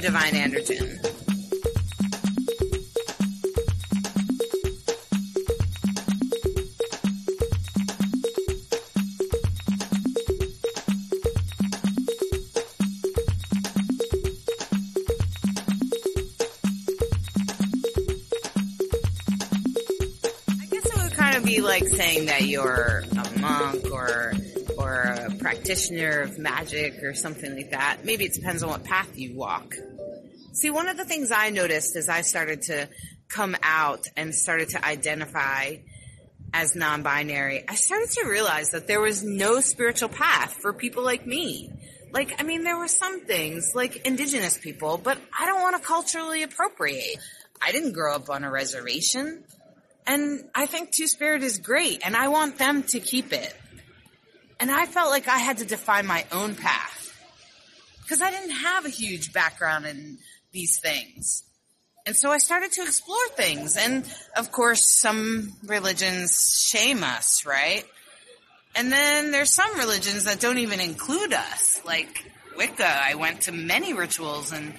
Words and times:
divine 0.00 0.32
androgen. 0.32 0.98
I 20.48 20.66
guess 20.70 20.86
it 20.86 21.02
would 21.02 21.12
kind 21.12 21.36
of 21.36 21.44
be 21.44 21.60
like 21.60 21.86
saying 21.86 22.26
that 22.26 22.42
you're 22.42 23.04
a 23.12 23.38
monk 23.38 23.90
or 23.90 24.32
or 24.78 25.02
a 25.02 25.30
practitioner 25.36 26.20
of 26.20 26.38
magic 26.38 27.02
or 27.02 27.14
something 27.14 27.54
like 27.54 27.70
that. 27.70 27.98
Maybe 28.04 28.24
it 28.24 28.32
depends 28.32 28.62
on 28.62 28.70
what 28.70 28.84
path 28.84 29.10
you 29.16 29.34
walk. 29.34 29.74
See, 30.60 30.68
one 30.68 30.88
of 30.88 30.98
the 30.98 31.06
things 31.06 31.32
I 31.32 31.48
noticed 31.48 31.96
as 31.96 32.10
I 32.10 32.20
started 32.20 32.60
to 32.62 32.86
come 33.30 33.56
out 33.62 34.04
and 34.14 34.34
started 34.34 34.68
to 34.70 34.84
identify 34.84 35.76
as 36.52 36.76
non-binary, 36.76 37.64
I 37.66 37.76
started 37.76 38.10
to 38.10 38.28
realize 38.28 38.68
that 38.72 38.86
there 38.86 39.00
was 39.00 39.24
no 39.24 39.60
spiritual 39.60 40.10
path 40.10 40.58
for 40.60 40.74
people 40.74 41.02
like 41.02 41.26
me. 41.26 41.70
Like, 42.12 42.38
I 42.38 42.42
mean, 42.42 42.62
there 42.62 42.76
were 42.76 42.88
some 42.88 43.24
things 43.24 43.72
like 43.74 44.04
indigenous 44.06 44.58
people, 44.58 44.98
but 44.98 45.16
I 45.38 45.46
don't 45.46 45.62
want 45.62 45.80
to 45.80 45.82
culturally 45.82 46.42
appropriate. 46.42 47.16
I 47.62 47.72
didn't 47.72 47.92
grow 47.92 48.14
up 48.14 48.28
on 48.28 48.44
a 48.44 48.50
reservation. 48.50 49.44
And 50.06 50.44
I 50.54 50.66
think 50.66 50.90
Two 50.94 51.06
Spirit 51.06 51.42
is 51.42 51.56
great, 51.56 52.02
and 52.04 52.14
I 52.14 52.28
want 52.28 52.58
them 52.58 52.82
to 52.88 53.00
keep 53.00 53.32
it. 53.32 53.56
And 54.58 54.70
I 54.70 54.84
felt 54.84 55.08
like 55.08 55.26
I 55.26 55.38
had 55.38 55.56
to 55.58 55.64
define 55.64 56.06
my 56.06 56.26
own 56.30 56.54
path. 56.54 57.16
Because 58.02 58.20
I 58.20 58.30
didn't 58.30 58.50
have 58.50 58.84
a 58.84 58.90
huge 58.90 59.32
background 59.32 59.86
in 59.86 60.18
these 60.52 60.78
things. 60.80 61.44
And 62.06 62.16
so 62.16 62.30
I 62.30 62.38
started 62.38 62.72
to 62.72 62.82
explore 62.82 63.28
things. 63.36 63.76
And 63.76 64.04
of 64.36 64.50
course, 64.50 64.98
some 65.00 65.52
religions 65.64 66.66
shame 66.70 67.04
us, 67.04 67.44
right? 67.46 67.84
And 68.74 68.90
then 68.90 69.32
there's 69.32 69.54
some 69.54 69.78
religions 69.78 70.24
that 70.24 70.40
don't 70.40 70.58
even 70.58 70.80
include 70.80 71.32
us, 71.32 71.80
like 71.84 72.24
Wicca. 72.56 72.86
I 72.86 73.14
went 73.16 73.42
to 73.42 73.52
many 73.52 73.92
rituals 73.92 74.52
and 74.52 74.74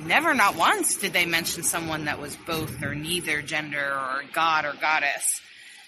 never, 0.00 0.34
not 0.34 0.56
once, 0.56 0.96
did 0.96 1.12
they 1.12 1.26
mention 1.26 1.62
someone 1.62 2.06
that 2.06 2.20
was 2.20 2.36
both 2.36 2.82
or 2.82 2.94
neither 2.94 3.42
gender 3.42 3.84
or 3.84 4.22
god 4.32 4.64
or 4.64 4.72
goddess. 4.80 5.40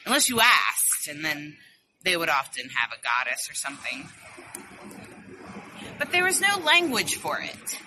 Unless 0.06 0.28
you 0.28 0.40
asked, 0.40 1.08
and 1.08 1.24
then 1.24 1.56
they 2.04 2.16
would 2.16 2.28
often 2.28 2.68
have 2.70 2.90
a 2.92 3.02
goddess 3.02 3.48
or 3.50 3.54
something. 3.54 4.08
But 5.98 6.12
there 6.12 6.24
was 6.24 6.40
no 6.40 6.58
language 6.64 7.16
for 7.16 7.38
it. 7.40 7.80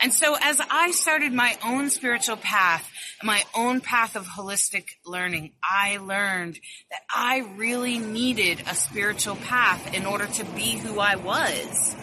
And 0.00 0.12
so 0.12 0.36
as 0.40 0.60
I 0.70 0.90
started 0.90 1.32
my 1.32 1.56
own 1.64 1.90
spiritual 1.90 2.36
path, 2.36 2.90
my 3.22 3.42
own 3.54 3.80
path 3.80 4.14
of 4.16 4.26
holistic 4.26 4.84
learning, 5.04 5.52
I 5.62 5.98
learned 5.98 6.58
that 6.90 7.00
I 7.14 7.38
really 7.56 7.98
needed 7.98 8.62
a 8.68 8.74
spiritual 8.74 9.36
path 9.36 9.94
in 9.94 10.06
order 10.06 10.26
to 10.26 10.44
be 10.44 10.76
who 10.76 11.00
I 11.00 11.16
was. 11.16 11.96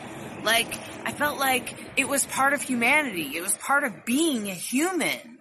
Like, 0.44 0.74
I 1.06 1.12
felt 1.14 1.40
like 1.40 1.76
it 1.96 2.08
was 2.10 2.26
part 2.26 2.54
of 2.54 2.62
humanity. 2.62 3.38
It 3.38 3.42
was 3.42 3.56
part 3.58 3.84
of 3.84 4.06
being 4.06 4.50
a 4.50 4.54
human. 4.54 5.40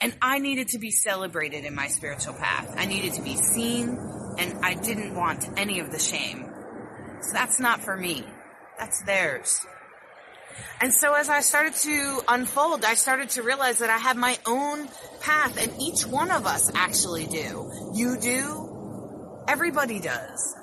And 0.00 0.14
I 0.20 0.38
needed 0.38 0.68
to 0.68 0.78
be 0.78 0.90
celebrated 0.90 1.64
in 1.64 1.74
my 1.74 1.86
spiritual 1.86 2.34
path. 2.34 2.74
I 2.76 2.84
needed 2.84 3.14
to 3.14 3.22
be 3.22 3.36
seen, 3.36 3.96
and 4.38 4.58
I 4.62 4.74
didn't 4.74 5.14
want 5.14 5.48
any 5.56 5.80
of 5.80 5.90
the 5.90 5.98
shame. 5.98 6.44
So 7.22 7.32
that's 7.32 7.58
not 7.58 7.82
for 7.82 7.96
me. 7.96 8.26
That's 8.78 9.02
theirs. 9.04 9.64
And 10.80 10.92
so 10.92 11.14
as 11.14 11.28
I 11.28 11.40
started 11.40 11.74
to 11.74 12.20
unfold, 12.28 12.84
I 12.84 12.94
started 12.94 13.30
to 13.30 13.42
realize 13.42 13.78
that 13.78 13.90
I 13.90 13.98
have 13.98 14.16
my 14.16 14.38
own 14.46 14.88
path 15.20 15.56
and 15.60 15.72
each 15.80 16.06
one 16.06 16.30
of 16.30 16.46
us 16.46 16.70
actually 16.74 17.26
do. 17.26 17.70
You 17.94 18.18
do. 18.20 19.44
Everybody 19.48 20.00
does. 20.00 20.54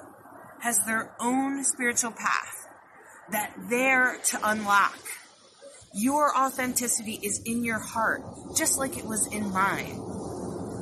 Has 0.59 0.79
their 0.85 1.11
own 1.19 1.63
spiritual 1.63 2.11
path 2.11 2.67
that 3.31 3.53
they're 3.69 4.19
to 4.25 4.39
unlock. 4.43 4.97
Your 5.93 6.35
authenticity 6.35 7.19
is 7.21 7.41
in 7.45 7.63
your 7.63 7.79
heart, 7.79 8.21
just 8.55 8.77
like 8.77 8.97
it 8.97 9.05
was 9.05 9.27
in 9.27 9.51
mine. 9.51 9.99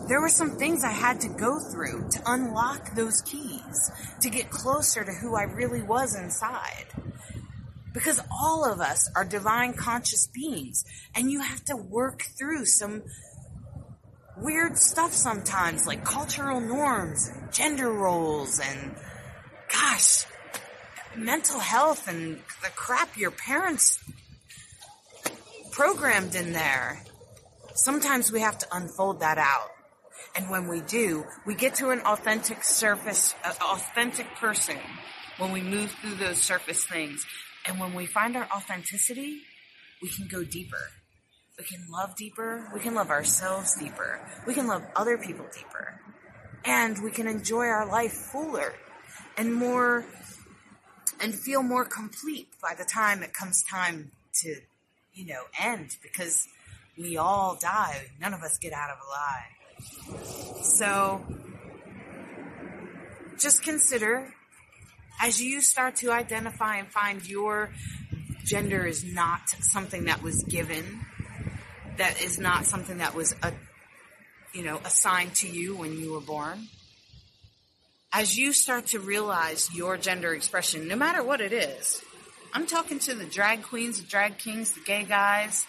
There 0.08 0.20
were 0.20 0.30
some 0.30 0.58
things 0.58 0.84
I 0.84 0.92
had 0.92 1.22
to 1.22 1.30
go 1.30 1.58
through 1.72 2.10
to 2.12 2.22
unlock 2.26 2.96
those 2.96 3.22
keys, 3.22 3.92
to 4.22 4.30
get 4.30 4.50
closer 4.50 5.04
to 5.04 5.12
who 5.12 5.36
I 5.36 5.44
really 5.44 5.82
was 5.82 6.16
inside. 6.16 6.86
Because 7.94 8.22
all 8.32 8.64
of 8.66 8.80
us 8.80 9.10
are 9.16 9.26
divine 9.26 9.74
conscious 9.74 10.28
beings, 10.28 10.86
and 11.16 11.30
you 11.32 11.42
have 11.42 11.64
to 11.66 11.76
work 11.76 12.24
through 12.38 12.66
some 12.66 13.04
weird 14.38 14.78
stuff 14.78 15.14
sometimes, 15.14 15.86
like 15.86 16.04
cultural 16.04 16.62
norms, 16.62 17.28
and 17.28 17.52
gender 17.52 17.92
roles, 17.92 18.60
and 18.60 18.96
gosh, 19.72 20.26
mental 21.16 21.60
health 21.60 22.08
and 22.08 22.38
the 22.62 22.70
crap 22.76 23.18
your 23.18 23.32
parents 23.32 24.00
programmed 25.72 26.36
in 26.36 26.54
there. 26.54 27.04
Sometimes 27.74 28.32
we 28.32 28.42
have 28.42 28.58
to 28.60 28.68
unfold 28.72 29.22
that 29.22 29.38
out. 29.38 29.70
And 30.36 30.50
when 30.50 30.68
we 30.68 30.82
do, 30.82 31.26
we 31.46 31.56
get 31.56 31.76
to 31.76 31.90
an 31.90 32.00
authentic 32.02 32.64
surface, 32.64 33.34
an 33.44 33.54
authentic 33.62 34.28
person 34.36 34.78
when 35.38 35.52
we 35.52 35.62
move 35.62 35.92
through 36.02 36.16
those 36.16 36.38
surface 36.38 36.86
things. 36.86 37.26
And 37.68 37.80
when 37.80 37.94
we 37.94 38.06
find 38.06 38.36
our 38.36 38.48
authenticity, 38.56 39.42
we 40.02 40.10
can 40.10 40.28
go 40.28 40.44
deeper. 40.44 40.90
We 41.58 41.66
can 41.66 41.86
love 41.92 42.16
deeper. 42.16 42.70
We 42.74 42.80
can 42.80 42.96
love 42.96 43.10
ourselves 43.10 43.76
deeper. 43.76 44.20
We 44.48 44.54
can 44.54 44.68
love 44.68 44.84
other 44.96 45.18
people 45.18 45.46
deeper. 45.54 46.00
And 46.66 47.04
we 47.04 47.12
can 47.12 47.28
enjoy 47.28 47.66
our 47.66 47.88
life 47.88 48.14
fuller 48.14 48.74
and 49.38 49.54
more 49.54 50.06
and 51.22 51.36
feel 51.36 51.62
more 51.62 51.86
complete 51.86 52.48
by 52.62 52.74
the 52.74 52.86
time 52.86 53.22
it 53.22 53.34
comes 53.34 53.64
time 53.64 54.12
to, 54.42 54.56
you 55.14 55.26
know, 55.28 55.44
end 55.60 55.98
because 56.02 56.48
we 56.98 57.18
all 57.18 57.58
die. 57.62 58.08
None 58.20 58.34
of 58.34 58.42
us 58.42 58.58
get 58.58 58.74
out 58.74 58.90
of 58.90 58.98
alive. 59.08 60.64
So 60.64 61.26
just 63.38 63.64
consider 63.64 64.34
as 65.22 65.40
you 65.40 65.62
start 65.62 65.98
to 65.98 66.12
identify 66.12 66.78
and 66.78 66.88
find 66.88 67.28
your 67.28 67.70
gender 68.44 68.86
is 68.86 69.06
not 69.06 69.48
something 69.48 70.06
that 70.06 70.24
was 70.24 70.44
given, 70.44 71.06
that 71.98 72.22
is 72.22 72.40
not 72.40 72.66
something 72.66 72.98
that 72.98 73.14
was 73.14 73.36
a, 73.44 73.54
you 74.54 74.64
know, 74.64 74.80
assigned 74.84 75.36
to 75.36 75.48
you 75.48 75.76
when 75.76 76.00
you 76.00 76.14
were 76.14 76.22
born. 76.22 76.68
As 78.12 78.36
you 78.38 78.52
start 78.52 78.88
to 78.88 79.00
realize 79.00 79.70
your 79.74 79.96
gender 79.96 80.34
expression, 80.34 80.88
no 80.88 80.96
matter 80.96 81.24
what 81.24 81.40
it 81.40 81.54
is, 81.54 82.04
I'm 82.52 82.66
talking 82.66 83.00
to 83.00 83.14
the 83.14 83.26
drag 83.26 83.62
queens, 83.62 84.02
the 84.02 84.08
drag 84.08 84.40
kings, 84.40 84.72
the 84.72 84.82
gay 84.82 85.04
guys, 85.04 85.66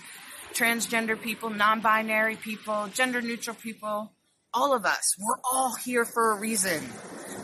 transgender 0.54 1.20
people, 1.20 1.50
non-binary 1.50 2.36
people, 2.36 2.88
gender 2.92 3.20
neutral 3.20 3.54
people, 3.54 4.12
all 4.54 4.74
of 4.74 4.84
us, 4.84 5.16
we're 5.18 5.40
all 5.50 5.74
here 5.74 6.04
for 6.04 6.32
a 6.32 6.40
reason. 6.40 6.82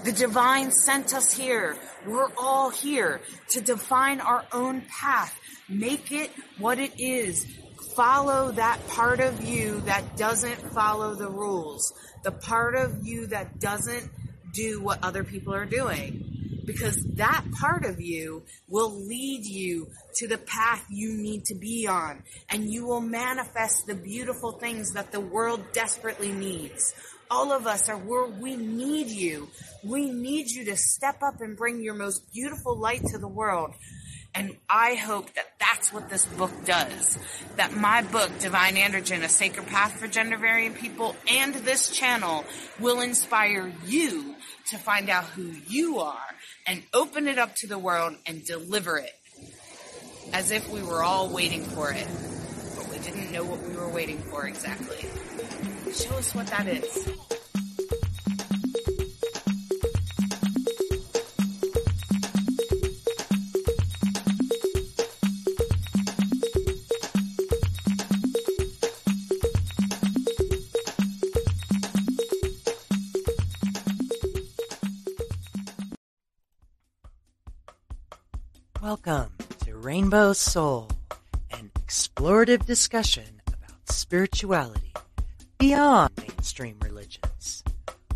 The 0.05 0.13
divine 0.13 0.71
sent 0.73 1.15
us 1.15 1.33
here. 1.33 1.77
We're 2.07 2.31
all 2.37 2.71
here 2.71 3.21
to 3.51 3.61
define 3.61 4.21
our 4.21 4.45
own 4.53 4.83
path. 4.83 5.39
Make 5.69 6.13
it 6.13 6.31
what 6.59 6.79
it 6.79 7.01
is. 7.01 7.47
Follow 7.97 8.53
that 8.53 8.87
part 8.89 9.21
of 9.21 9.43
you 9.43 9.81
that 9.83 10.17
doesn't 10.17 10.73
follow 10.73 11.15
the 11.15 11.31
rules. 11.31 11.93
The 12.23 12.33
part 12.33 12.77
of 12.77 13.07
you 13.07 13.27
that 13.29 13.59
doesn't 13.59 14.11
do 14.53 14.83
what 14.83 15.03
other 15.03 15.25
people 15.25 15.55
are 15.55 15.67
doing. 15.67 16.63
Because 16.65 17.03
that 17.15 17.45
part 17.59 17.85
of 17.85 18.01
you 18.01 18.43
will 18.69 18.91
lead 18.91 19.47
you 19.47 19.89
to 20.19 20.29
the 20.29 20.39
path 20.39 20.85
you 20.91 21.15
need 21.15 21.45
to 21.47 21.55
be 21.55 21.87
on. 21.89 22.23
And 22.49 22.71
you 22.71 22.87
will 22.87 23.01
manifest 23.01 23.87
the 23.87 23.95
beautiful 23.95 24.53
things 24.53 24.93
that 24.93 25.11
the 25.11 25.21
world 25.21 25.73
desperately 25.73 26.33
needs 26.33 26.95
all 27.31 27.53
of 27.53 27.67
us 27.67 27.89
are 27.89 27.97
where 27.97 28.27
we 28.27 28.57
need 28.57 29.09
you. 29.09 29.49
We 29.85 30.11
need 30.11 30.51
you 30.51 30.65
to 30.67 30.77
step 30.77 31.23
up 31.23 31.41
and 31.41 31.57
bring 31.57 31.83
your 31.83 31.95
most 31.95 32.33
beautiful 32.33 32.77
light 32.77 33.03
to 33.13 33.19
the 33.19 33.29
world. 33.29 33.75
And 34.35 34.57
I 34.69 34.95
hope 34.95 35.33
that 35.35 35.47
that's 35.59 35.93
what 35.93 36.11
this 36.11 36.27
book 36.27 36.53
does. 36.65 37.19
That 37.57 37.75
my 37.75 38.03
book, 38.03 38.31
Divine 38.39 38.77
Androgen, 38.77 39.25
A 39.25 39.29
Sacred 39.29 39.67
Path 39.67 39.99
for 39.99 40.07
Gender 40.07 40.37
Variant 40.37 40.77
People, 40.77 41.17
and 41.29 41.55
this 41.55 41.91
channel 41.91 42.45
will 42.79 43.01
inspire 43.01 43.73
you 43.87 44.37
to 44.71 44.79
find 44.79 45.09
out 45.09 45.25
who 45.25 45.51
you 45.67 45.99
are 45.99 46.27
and 46.67 46.83
open 46.93 47.27
it 47.27 47.39
up 47.39 47.55
to 47.57 47.67
the 47.67 47.79
world 47.79 48.15
and 48.27 48.45
deliver 48.45 48.99
it. 48.99 49.18
As 50.33 50.51
if 50.51 50.69
we 50.71 50.83
were 50.83 51.03
all 51.03 51.29
waiting 51.29 51.65
for 51.65 51.93
it. 51.93 52.07
But 52.77 52.89
we 52.91 52.99
didn't 52.99 53.33
know 53.33 53.45
what 53.45 53.61
we 53.69 53.77
were 53.77 53.89
waiting 53.89 54.19
for 54.19 54.47
exactly. 54.47 55.09
Show 55.93 56.17
us 56.17 56.35
what 56.35 56.47
that 56.49 56.67
is. 56.67 57.28
Rainbow 80.09 80.33
Soul, 80.33 80.89
an 81.51 81.71
explorative 81.81 82.65
discussion 82.65 83.43
about 83.47 83.93
spirituality 83.93 84.95
beyond 85.59 86.13
mainstream 86.17 86.79
religions. 86.81 87.63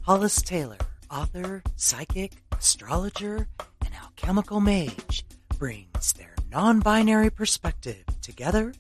Hollis 0.00 0.40
Taylor, 0.40 0.78
author, 1.10 1.62
psychic, 1.76 2.32
astrologer, 2.50 3.46
and 3.84 3.94
alchemical 4.02 4.58
mage, 4.58 5.26
brings 5.58 6.14
their 6.14 6.34
non 6.50 6.80
binary 6.80 7.28
perspective 7.28 8.04
together 8.22 8.72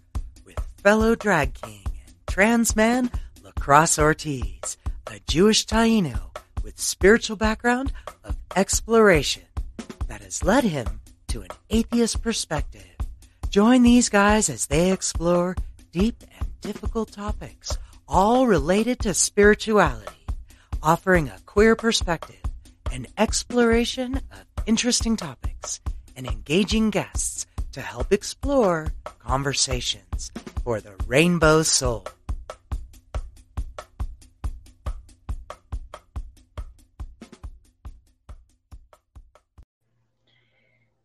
with 0.46 0.58
fellow 0.82 1.14
drag 1.14 1.52
king 1.52 1.84
and 2.06 2.14
trans 2.26 2.74
man 2.74 3.10
Lacrosse 3.44 3.98
Ortiz, 3.98 4.78
a 5.08 5.20
Jewish 5.28 5.66
Taino 5.66 6.34
with 6.64 6.80
spiritual 6.80 7.36
background 7.36 7.92
of 8.24 8.38
exploration 8.56 9.42
that 10.06 10.22
has 10.22 10.42
led 10.42 10.64
him 10.64 11.02
to 11.28 11.42
an 11.42 11.50
atheist 11.68 12.22
perspective. 12.22 12.91
Join 13.52 13.82
these 13.82 14.08
guys 14.08 14.48
as 14.48 14.68
they 14.68 14.92
explore 14.92 15.54
deep 15.92 16.24
and 16.38 16.48
difficult 16.62 17.12
topics, 17.12 17.76
all 18.08 18.46
related 18.46 19.00
to 19.00 19.12
spirituality, 19.12 20.24
offering 20.82 21.28
a 21.28 21.38
queer 21.44 21.76
perspective, 21.76 22.40
an 22.92 23.06
exploration 23.18 24.16
of 24.16 24.64
interesting 24.64 25.18
topics, 25.18 25.80
and 26.16 26.26
engaging 26.26 26.88
guests 26.88 27.44
to 27.72 27.82
help 27.82 28.10
explore 28.10 28.86
conversations 29.18 30.32
for 30.64 30.80
the 30.80 30.94
rainbow 31.06 31.62
soul. 31.62 32.06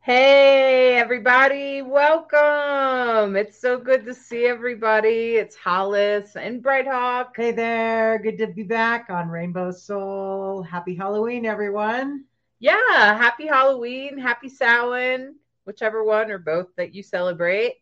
Hey, 0.07 0.95
everybody, 0.95 1.81
welcome. 1.81 3.36
It's 3.36 3.59
so 3.59 3.77
good 3.77 4.06
to 4.06 4.13
see 4.13 4.45
everybody. 4.45 5.36
It's 5.36 5.57
Hollis 5.57 6.38
and 6.38 6.63
Bright 6.63 6.88
Hawk. 6.88 7.36
Hey 7.36 7.51
there, 7.51 8.18
good 8.18 8.38
to 8.38 8.48
be 8.48 8.63
back 8.63 9.09
on 9.09 9.27
Rainbow 9.27 9.69
Soul. 9.69 10.63
Happy 10.63 10.95
Halloween, 10.95 11.45
everyone. 11.45 12.24
Yeah, 12.59 13.18
happy 13.18 13.48
Halloween, 13.48 14.18
happy 14.18 14.48
Samhain, 14.48 15.36
whichever 15.65 16.06
one 16.06 16.31
or 16.31 16.38
both 16.38 16.74
that 16.77 16.95
you 16.95 17.04
celebrate. 17.04 17.74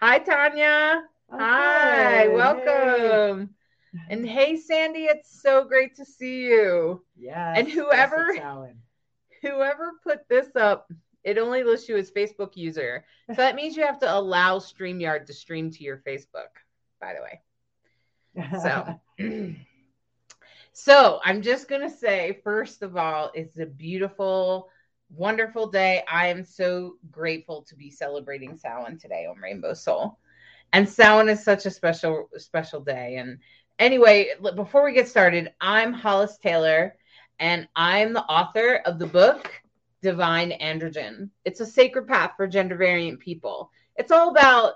Hi, 0.00 0.18
Tanya. 0.18 1.04
Oh, 1.30 1.38
Hi, 1.38 2.26
welcome. 2.26 3.50
Hey. 3.92 4.14
And 4.16 4.26
hey, 4.26 4.56
Sandy, 4.56 5.04
it's 5.04 5.40
so 5.40 5.62
great 5.62 5.94
to 5.94 6.04
see 6.04 6.40
you. 6.40 7.04
Yeah. 7.16 7.54
And 7.56 7.68
whoever 7.68 8.34
whoever 9.42 9.92
put 10.02 10.28
this 10.28 10.48
up 10.56 10.90
it 11.24 11.38
only 11.38 11.62
lists 11.62 11.88
you 11.88 11.96
as 11.96 12.10
Facebook 12.10 12.56
user. 12.56 13.04
So 13.28 13.36
that 13.36 13.54
means 13.54 13.76
you 13.76 13.84
have 13.84 14.00
to 14.00 14.12
allow 14.12 14.58
StreamYard 14.58 15.26
to 15.26 15.32
stream 15.32 15.70
to 15.70 15.84
your 15.84 15.98
Facebook, 15.98 16.50
by 17.00 17.14
the 17.14 17.22
way. 17.22 17.40
So 18.60 19.54
So 20.72 21.20
I'm 21.22 21.42
just 21.42 21.68
gonna 21.68 21.90
say, 21.90 22.40
first 22.42 22.82
of 22.82 22.96
all, 22.96 23.30
it's 23.34 23.58
a 23.58 23.66
beautiful, 23.66 24.70
wonderful 25.10 25.66
day. 25.66 26.02
I 26.10 26.28
am 26.28 26.44
so 26.44 26.96
grateful 27.10 27.62
to 27.64 27.76
be 27.76 27.90
celebrating 27.90 28.56
Samhain 28.56 28.98
today 28.98 29.26
on 29.26 29.36
Rainbow 29.36 29.74
Soul. 29.74 30.18
And 30.72 30.88
Samhain 30.88 31.28
is 31.28 31.44
such 31.44 31.66
a 31.66 31.70
special, 31.70 32.30
special 32.38 32.80
day. 32.80 33.16
And 33.16 33.38
anyway, 33.78 34.30
before 34.56 34.82
we 34.82 34.94
get 34.94 35.08
started, 35.08 35.52
I'm 35.60 35.92
Hollis 35.92 36.38
Taylor, 36.38 36.96
and 37.38 37.68
I'm 37.76 38.14
the 38.14 38.24
author 38.24 38.76
of 38.86 38.98
the 38.98 39.06
book 39.06 39.52
divine 40.02 40.52
androgen. 40.60 41.30
It's 41.44 41.60
a 41.60 41.66
sacred 41.66 42.08
path 42.08 42.32
for 42.36 42.46
gender 42.46 42.76
variant 42.76 43.20
people. 43.20 43.70
It's 43.96 44.12
all 44.12 44.30
about 44.30 44.74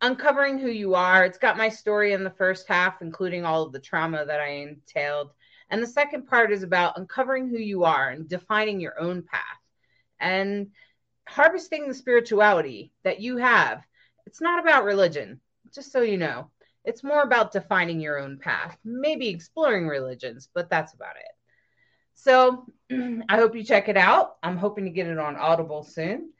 uncovering 0.00 0.58
who 0.58 0.68
you 0.68 0.94
are. 0.94 1.24
It's 1.24 1.38
got 1.38 1.56
my 1.56 1.68
story 1.68 2.12
in 2.12 2.24
the 2.24 2.30
first 2.30 2.68
half, 2.68 3.00
including 3.00 3.44
all 3.44 3.62
of 3.62 3.72
the 3.72 3.80
trauma 3.80 4.24
that 4.24 4.40
I 4.40 4.48
entailed. 4.48 5.32
And 5.70 5.82
the 5.82 5.86
second 5.86 6.26
part 6.26 6.52
is 6.52 6.62
about 6.62 6.98
uncovering 6.98 7.48
who 7.48 7.58
you 7.58 7.84
are 7.84 8.10
and 8.10 8.28
defining 8.28 8.80
your 8.80 9.00
own 9.00 9.22
path 9.22 9.42
and 10.20 10.68
harvesting 11.26 11.88
the 11.88 11.94
spirituality 11.94 12.92
that 13.02 13.20
you 13.20 13.36
have. 13.38 13.82
It's 14.26 14.40
not 14.40 14.60
about 14.60 14.84
religion, 14.84 15.40
just 15.74 15.92
so 15.92 16.02
you 16.02 16.18
know. 16.18 16.50
It's 16.84 17.02
more 17.02 17.22
about 17.22 17.52
defining 17.52 18.00
your 18.00 18.18
own 18.18 18.38
path, 18.38 18.78
maybe 18.84 19.28
exploring 19.28 19.88
religions, 19.88 20.48
but 20.54 20.70
that's 20.70 20.94
about 20.94 21.16
it. 21.16 21.35
So 22.16 22.66
I 22.90 23.36
hope 23.36 23.54
you 23.54 23.62
check 23.62 23.88
it 23.88 23.96
out. 23.96 24.36
I'm 24.42 24.56
hoping 24.56 24.84
to 24.84 24.90
get 24.90 25.06
it 25.06 25.18
on 25.18 25.36
Audible 25.36 25.84
soon. 25.84 26.32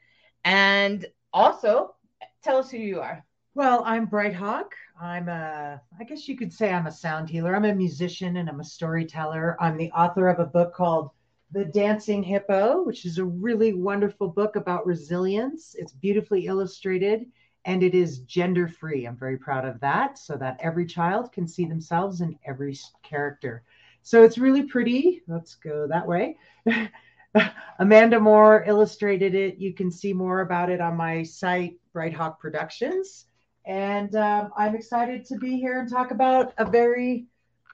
And 0.44 1.06
also, 1.32 1.94
tell 2.42 2.56
us 2.56 2.70
who 2.70 2.78
you 2.78 3.00
are. 3.00 3.24
Well, 3.54 3.82
I'm 3.86 4.06
Bright 4.06 4.34
Hawk. 4.34 4.74
I'm 5.00 5.28
a, 5.28 5.80
I 5.98 6.04
guess 6.04 6.28
you 6.28 6.36
could 6.36 6.52
say 6.52 6.72
I'm 6.72 6.86
a 6.86 6.92
sound 6.92 7.30
healer. 7.30 7.54
I'm 7.54 7.64
a 7.64 7.74
musician 7.74 8.36
and 8.36 8.48
I'm 8.48 8.60
a 8.60 8.64
storyteller. 8.64 9.56
I'm 9.60 9.76
the 9.76 9.90
author 9.92 10.28
of 10.28 10.40
a 10.40 10.46
book 10.46 10.74
called 10.74 11.10
The 11.52 11.64
Dancing 11.64 12.22
Hippo, 12.22 12.82
which 12.82 13.04
is 13.06 13.18
a 13.18 13.24
really 13.24 13.72
wonderful 13.72 14.28
book 14.28 14.56
about 14.56 14.86
resilience. 14.86 15.74
It's 15.78 15.92
beautifully 15.92 16.46
illustrated 16.46 17.26
and 17.64 17.82
it 17.82 17.94
is 17.94 18.20
gender 18.20 18.68
free. 18.68 19.06
I'm 19.06 19.16
very 19.16 19.36
proud 19.36 19.64
of 19.64 19.80
that 19.80 20.18
so 20.18 20.36
that 20.36 20.58
every 20.60 20.86
child 20.86 21.32
can 21.32 21.48
see 21.48 21.66
themselves 21.66 22.20
in 22.20 22.38
every 22.46 22.78
character. 23.02 23.64
So 24.06 24.22
it's 24.22 24.38
really 24.38 24.62
pretty. 24.62 25.24
Let's 25.26 25.56
go 25.56 25.88
that 25.88 26.06
way. 26.06 26.38
Amanda 27.80 28.20
Moore 28.20 28.62
illustrated 28.64 29.34
it. 29.34 29.58
You 29.58 29.74
can 29.74 29.90
see 29.90 30.12
more 30.12 30.42
about 30.42 30.70
it 30.70 30.80
on 30.80 30.96
my 30.96 31.24
site, 31.24 31.80
Bright 31.92 32.14
Hawk 32.14 32.38
Productions. 32.38 33.26
And 33.64 34.14
um, 34.14 34.52
I'm 34.56 34.76
excited 34.76 35.24
to 35.24 35.38
be 35.38 35.58
here 35.58 35.80
and 35.80 35.90
talk 35.90 36.12
about 36.12 36.54
a 36.56 36.64
very 36.64 37.26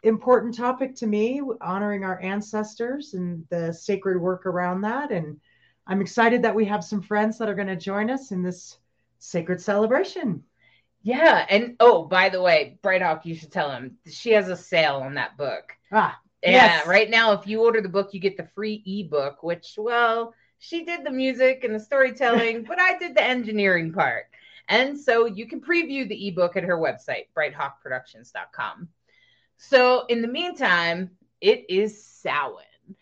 important 0.05 0.57
topic 0.57 0.95
to 0.97 1.07
me, 1.07 1.43
honoring 1.61 2.03
our 2.03 2.19
ancestors 2.23 3.13
and 3.13 3.45
the 3.51 3.71
sacred 3.71 4.19
work 4.19 4.47
around 4.47 4.81
that. 4.81 5.13
And 5.13 5.39
I'm 5.87 6.01
excited 6.01 6.41
that 6.45 6.55
we 6.55 6.65
have 6.65 6.83
some 6.83 7.03
friends 7.03 7.37
that 7.37 7.51
are 7.51 7.55
going 7.55 7.69
to 7.69 7.77
join 7.77 8.09
us 8.09 8.31
in 8.31 8.43
this 8.43 8.79
sacred 9.19 9.61
celebration. 9.61 10.45
Yeah, 11.03 11.45
and 11.51 11.77
oh, 11.79 12.05
by 12.05 12.31
the 12.31 12.41
way, 12.41 12.79
Bright 12.81 13.03
Hawk, 13.03 13.27
you 13.27 13.35
should 13.35 13.53
tell 13.53 13.71
him 13.71 13.99
she 14.11 14.31
has 14.31 14.49
a 14.49 14.57
sale 14.57 14.97
on 14.97 15.15
that 15.15 15.37
book. 15.37 15.73
Ah, 15.93 16.19
yeah, 16.43 16.51
yes. 16.51 16.87
right 16.87 17.09
now, 17.09 17.33
if 17.33 17.47
you 17.47 17.63
order 17.63 17.81
the 17.81 17.89
book, 17.89 18.11
you 18.13 18.21
get 18.21 18.37
the 18.37 18.49
free 18.55 18.83
ebook, 18.87 19.43
which, 19.43 19.75
well, 19.77 20.35
she 20.59 20.85
did 20.85 21.05
the 21.05 21.11
music 21.11 21.65
and 21.65 21.75
the 21.75 21.81
storytelling, 21.81 22.65
but 22.69 22.81
I 22.81 22.99
did 22.99 23.15
the 23.15 23.23
engineering 23.23 23.93
part. 23.93 24.25
And 24.69 24.99
so 24.99 25.27
you 25.27 25.47
can 25.47 25.61
preview 25.61 26.09
the 26.09 26.29
ebook 26.29 26.57
at 26.57 26.65
her 26.65 26.79
website, 26.79 27.27
brighthawkproductions.com. 27.37 28.89
So 29.57 30.07
in 30.07 30.23
the 30.23 30.29
meantime, 30.29 31.11
it 31.41 31.67
is 31.69 32.05
Samhain 32.05 32.97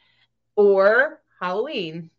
or 0.57 1.23
Halloween. 1.41 2.11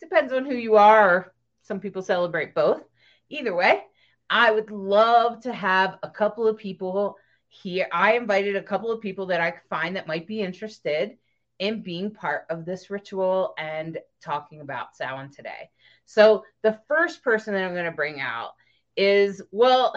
Depends 0.00 0.32
on 0.32 0.44
who 0.44 0.54
you 0.54 0.76
are. 0.76 1.32
Some 1.62 1.80
people 1.80 2.02
celebrate 2.02 2.54
both. 2.54 2.82
Either 3.28 3.54
way, 3.54 3.82
I 4.30 4.50
would 4.50 4.70
love 4.70 5.42
to 5.42 5.52
have 5.52 5.98
a 6.02 6.10
couple 6.10 6.46
of 6.46 6.58
people 6.58 7.16
here 7.48 7.88
I 7.92 8.14
invited 8.16 8.56
a 8.56 8.62
couple 8.62 8.90
of 8.90 9.00
people 9.00 9.26
that 9.26 9.40
I 9.40 9.54
find 9.70 9.96
that 9.96 10.06
might 10.06 10.26
be 10.26 10.40
interested 10.40 11.16
in 11.58 11.82
being 11.82 12.10
part 12.10 12.44
of 12.50 12.64
this 12.64 12.90
ritual 12.90 13.54
and 13.58 13.98
talking 14.22 14.60
about 14.60 14.96
Samhain 14.96 15.30
today. 15.30 15.70
So 16.04 16.44
the 16.62 16.78
first 16.86 17.22
person 17.22 17.54
that 17.54 17.64
I'm 17.64 17.74
going 17.74 17.84
to 17.84 17.90
bring 17.90 18.20
out 18.20 18.52
is 18.96 19.42
well, 19.50 19.94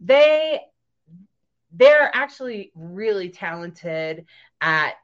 they 0.00 0.60
they're 1.72 2.10
actually 2.14 2.72
really 2.74 3.28
talented 3.28 4.24
at 4.60 4.94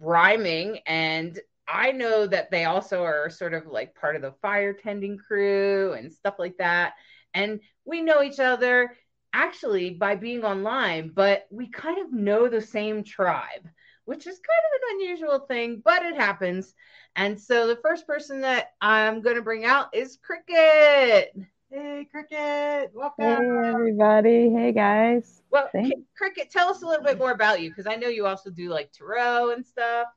rhyming 0.00 0.78
and 0.86 1.38
I 1.72 1.92
know 1.92 2.26
that 2.26 2.50
they 2.50 2.64
also 2.64 3.04
are 3.04 3.30
sort 3.30 3.54
of 3.54 3.66
like 3.66 3.94
part 3.94 4.16
of 4.16 4.22
the 4.22 4.32
fire 4.42 4.72
tending 4.72 5.18
crew 5.18 5.92
and 5.92 6.12
stuff 6.12 6.34
like 6.38 6.56
that. 6.58 6.94
And 7.32 7.60
we 7.84 8.00
know 8.00 8.22
each 8.22 8.40
other 8.40 8.96
actually 9.32 9.90
by 9.90 10.16
being 10.16 10.44
online, 10.44 11.10
but 11.14 11.46
we 11.50 11.68
kind 11.68 11.98
of 11.98 12.12
know 12.12 12.48
the 12.48 12.60
same 12.60 13.04
tribe, 13.04 13.68
which 14.04 14.26
is 14.26 14.38
kind 14.38 14.38
of 14.38 14.80
an 14.82 14.96
unusual 14.96 15.38
thing, 15.40 15.82
but 15.84 16.02
it 16.02 16.16
happens. 16.16 16.74
And 17.16 17.40
so 17.40 17.66
the 17.66 17.76
first 17.76 18.06
person 18.06 18.40
that 18.42 18.72
I'm 18.80 19.20
going 19.20 19.36
to 19.36 19.42
bring 19.42 19.64
out 19.64 19.94
is 19.94 20.18
Cricket. 20.22 21.34
Hey, 21.70 22.08
Cricket. 22.10 22.90
Welcome. 22.94 23.26
Hey, 23.26 23.68
everybody. 23.68 24.50
Hey, 24.50 24.72
guys. 24.72 25.42
Well, 25.50 25.68
Thanks. 25.72 26.00
Cricket, 26.16 26.50
tell 26.50 26.68
us 26.68 26.82
a 26.82 26.86
little 26.86 27.04
bit 27.04 27.18
more 27.18 27.32
about 27.32 27.60
you 27.60 27.70
because 27.70 27.86
I 27.86 27.96
know 27.96 28.08
you 28.08 28.26
also 28.26 28.50
do 28.50 28.68
like 28.68 28.92
tarot 28.92 29.50
and 29.50 29.64
stuff. 29.64 30.08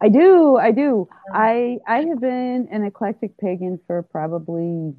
I 0.00 0.08
do. 0.08 0.56
I 0.56 0.70
do. 0.70 1.08
Um, 1.10 1.32
I 1.34 1.78
I 1.86 2.02
have 2.04 2.20
been 2.20 2.68
an 2.70 2.84
eclectic 2.84 3.38
pagan 3.38 3.80
for 3.86 4.02
probably 4.02 4.94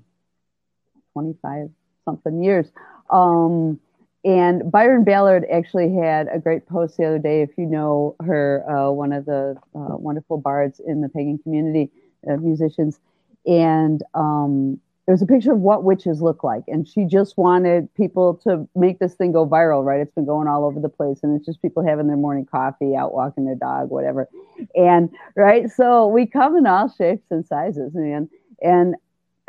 25 1.14 1.70
something 2.06 2.44
years. 2.44 2.72
Um, 3.14 3.80
and 4.26 4.72
Byron 4.72 5.04
Ballard 5.04 5.46
actually 5.52 5.94
had 5.94 6.28
a 6.34 6.40
great 6.40 6.66
post 6.66 6.98
the 6.98 7.06
other 7.06 7.20
day. 7.20 7.42
If 7.42 7.52
you 7.58 7.66
know 7.66 8.16
her, 8.22 8.64
uh, 8.70 8.92
one 8.92 9.14
of 9.14 9.26
the 9.26 9.56
uh, 9.76 9.98
wonderful 9.98 10.38
bards 10.38 10.80
in 10.86 11.02
the 11.02 11.10
pagan 11.10 11.38
community, 11.40 11.92
uh, 12.30 12.38
musicians, 12.38 13.00
and 13.46 14.02
um, 14.14 14.80
it 15.08 15.12
was 15.12 15.22
a 15.22 15.26
picture 15.26 15.52
of 15.52 15.60
what 15.60 15.84
witches 15.84 16.22
look 16.22 16.44
like. 16.44 16.64
And 16.68 16.88
she 16.88 17.04
just 17.06 17.38
wanted 17.38 17.94
people 17.96 18.36
to 18.46 18.68
make 18.76 19.00
this 19.00 19.16
thing 19.16 19.34
go 19.34 19.46
viral 19.46 19.84
right? 19.84 20.00
It's 20.00 20.14
been 20.14 20.26
going 20.26 20.48
all 20.48 20.64
over 20.64 20.80
the 20.80 20.90
place 20.90 21.20
and 21.24 21.36
it's 21.36 21.46
just 21.46 21.62
people 21.62 21.86
having 21.86 22.08
their 22.08 22.18
morning 22.18 22.46
coffee 22.46 22.96
out 22.96 23.14
walking 23.14 23.46
their 23.46 23.56
dog 23.56 23.90
whatever. 23.90 24.30
And 24.76 25.10
right 25.36 25.70
so 25.70 26.08
we 26.08 26.26
come 26.26 26.56
in 26.56 26.66
all 26.66 26.88
shapes 26.88 27.28
and 27.32 27.46
sizes 27.46 27.96
and 27.96 28.30
and 28.62 28.96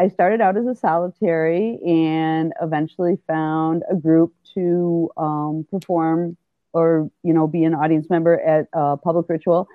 i 0.01 0.09
started 0.09 0.41
out 0.41 0.57
as 0.57 0.67
a 0.67 0.75
solitary 0.75 1.79
and 1.87 2.53
eventually 2.61 3.19
found 3.27 3.83
a 3.91 3.95
group 3.95 4.33
to 4.55 5.11
um, 5.17 5.67
perform 5.71 6.37
or 6.73 7.11
you 7.23 7.33
know 7.33 7.47
be 7.47 7.65
an 7.65 7.75
audience 7.75 8.09
member 8.11 8.41
at 8.41 8.67
a 8.73 8.97
public 8.97 9.29
ritual 9.29 9.69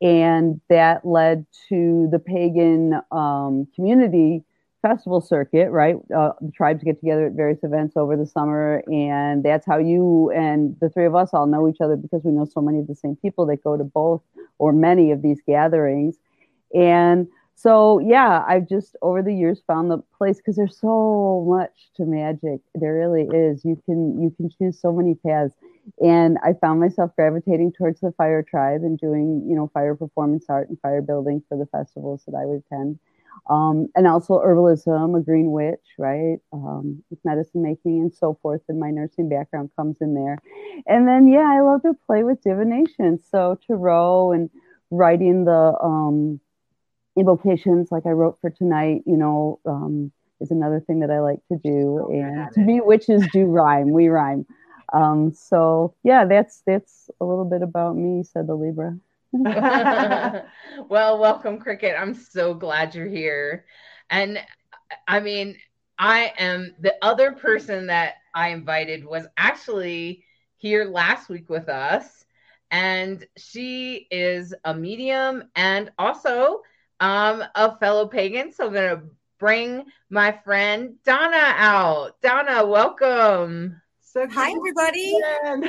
and 0.00 0.60
that 0.68 1.06
led 1.06 1.46
to 1.68 2.08
the 2.10 2.18
pagan 2.18 3.00
um, 3.10 3.66
community 3.74 4.44
festival 4.82 5.20
circuit, 5.20 5.70
right? 5.70 5.96
Uh, 6.16 6.32
the 6.40 6.52
tribes 6.52 6.84
get 6.84 7.00
together 7.00 7.26
at 7.26 7.32
various 7.32 7.58
events 7.64 7.96
over 7.96 8.16
the 8.16 8.26
summer, 8.26 8.82
and 8.86 9.42
that's 9.42 9.66
how 9.66 9.78
you 9.78 10.30
and 10.30 10.76
the 10.80 10.88
three 10.88 11.06
of 11.06 11.14
us 11.14 11.30
all 11.32 11.46
know 11.46 11.68
each 11.68 11.80
other 11.80 11.96
because 11.96 12.22
we 12.24 12.30
know 12.30 12.44
so 12.44 12.60
many 12.60 12.78
of 12.78 12.86
the 12.86 12.94
same 12.94 13.16
people 13.16 13.46
that 13.46 13.64
go 13.64 13.76
to 13.76 13.84
both 13.84 14.22
or 14.58 14.72
many 14.72 15.10
of 15.10 15.22
these 15.22 15.40
gatherings. 15.46 16.16
And 16.74 17.26
so, 17.56 17.98
yeah, 17.98 18.44
I've 18.46 18.68
just 18.68 18.96
over 19.02 19.22
the 19.22 19.34
years 19.34 19.62
found 19.66 19.90
the 19.90 19.98
place 20.16 20.36
because 20.36 20.56
there's 20.56 20.78
so 20.78 21.44
much 21.48 21.72
to 21.96 22.04
magic. 22.04 22.60
There 22.74 22.94
really 22.94 23.22
is. 23.34 23.64
You 23.64 23.80
can 23.84 24.20
you 24.22 24.30
can 24.36 24.50
choose 24.50 24.80
so 24.80 24.92
many 24.92 25.14
paths, 25.14 25.54
and 26.00 26.38
I 26.44 26.52
found 26.60 26.80
myself 26.80 27.16
gravitating 27.16 27.72
towards 27.72 28.00
the 28.00 28.12
fire 28.12 28.42
tribe 28.42 28.82
and 28.82 28.98
doing 28.98 29.44
you 29.48 29.56
know 29.56 29.70
fire 29.74 29.94
performance 29.94 30.44
art 30.48 30.68
and 30.68 30.78
fire 30.80 31.02
building 31.02 31.42
for 31.48 31.56
the 31.56 31.66
festivals 31.66 32.22
that 32.26 32.36
I 32.36 32.44
would 32.46 32.62
attend 32.70 32.98
um, 33.48 33.88
and 33.94 34.06
also 34.06 34.34
herbalism, 34.40 35.18
a 35.18 35.22
green 35.22 35.50
witch, 35.50 35.84
right? 35.98 36.38
Um, 36.52 37.02
with 37.10 37.18
medicine 37.24 37.62
making 37.62 38.00
and 38.00 38.12
so 38.12 38.38
forth. 38.42 38.62
And 38.68 38.80
my 38.80 38.90
nursing 38.90 39.28
background 39.28 39.70
comes 39.76 39.98
in 40.00 40.14
there. 40.14 40.38
And 40.86 41.06
then, 41.06 41.28
yeah, 41.28 41.48
I 41.48 41.60
love 41.60 41.82
to 41.82 41.94
play 42.06 42.24
with 42.24 42.42
divination. 42.42 43.18
So 43.30 43.58
tarot 43.66 44.32
and 44.32 44.50
writing 44.90 45.44
the 45.44 45.76
um, 45.82 46.40
invocations, 47.16 47.90
like 47.90 48.06
I 48.06 48.10
wrote 48.10 48.38
for 48.40 48.50
tonight, 48.50 49.02
you 49.06 49.16
know, 49.16 49.60
um, 49.66 50.12
is 50.40 50.50
another 50.50 50.80
thing 50.80 51.00
that 51.00 51.10
I 51.10 51.20
like 51.20 51.40
to 51.50 51.58
do. 51.62 52.08
And 52.12 52.52
to 52.52 52.60
me, 52.60 52.80
witches 52.80 53.26
do 53.32 53.46
rhyme. 53.46 53.90
We 53.90 54.08
rhyme. 54.08 54.46
Um, 54.92 55.32
so 55.32 55.94
yeah, 56.04 56.24
that's 56.24 56.62
that's 56.66 57.10
a 57.20 57.24
little 57.24 57.44
bit 57.44 57.62
about 57.62 57.96
me, 57.96 58.22
said 58.22 58.46
the 58.46 58.54
Libra. 58.54 58.98
well, 59.32 61.18
welcome, 61.18 61.58
Cricket. 61.58 61.96
I'm 61.98 62.14
so 62.14 62.54
glad 62.54 62.94
you're 62.94 63.08
here. 63.08 63.66
And 64.10 64.38
I 65.08 65.20
mean, 65.20 65.56
I 65.98 66.32
am 66.38 66.74
the 66.80 66.94
other 67.02 67.32
person 67.32 67.86
that 67.88 68.14
I 68.34 68.48
invited 68.48 69.04
was 69.04 69.26
actually 69.36 70.24
here 70.56 70.84
last 70.84 71.28
week 71.28 71.48
with 71.48 71.68
us. 71.68 72.24
And 72.70 73.26
she 73.36 74.06
is 74.10 74.54
a 74.64 74.74
medium 74.74 75.44
and 75.54 75.90
also 75.98 76.62
um, 77.00 77.44
a 77.54 77.76
fellow 77.78 78.06
pagan. 78.06 78.52
So 78.52 78.66
I'm 78.66 78.72
going 78.72 78.96
to 78.96 79.02
bring 79.38 79.84
my 80.10 80.32
friend 80.44 80.94
Donna 81.04 81.54
out. 81.56 82.20
Donna, 82.22 82.66
welcome. 82.66 83.80
So 84.00 84.26
Hi, 84.28 84.50
everybody. 84.50 85.18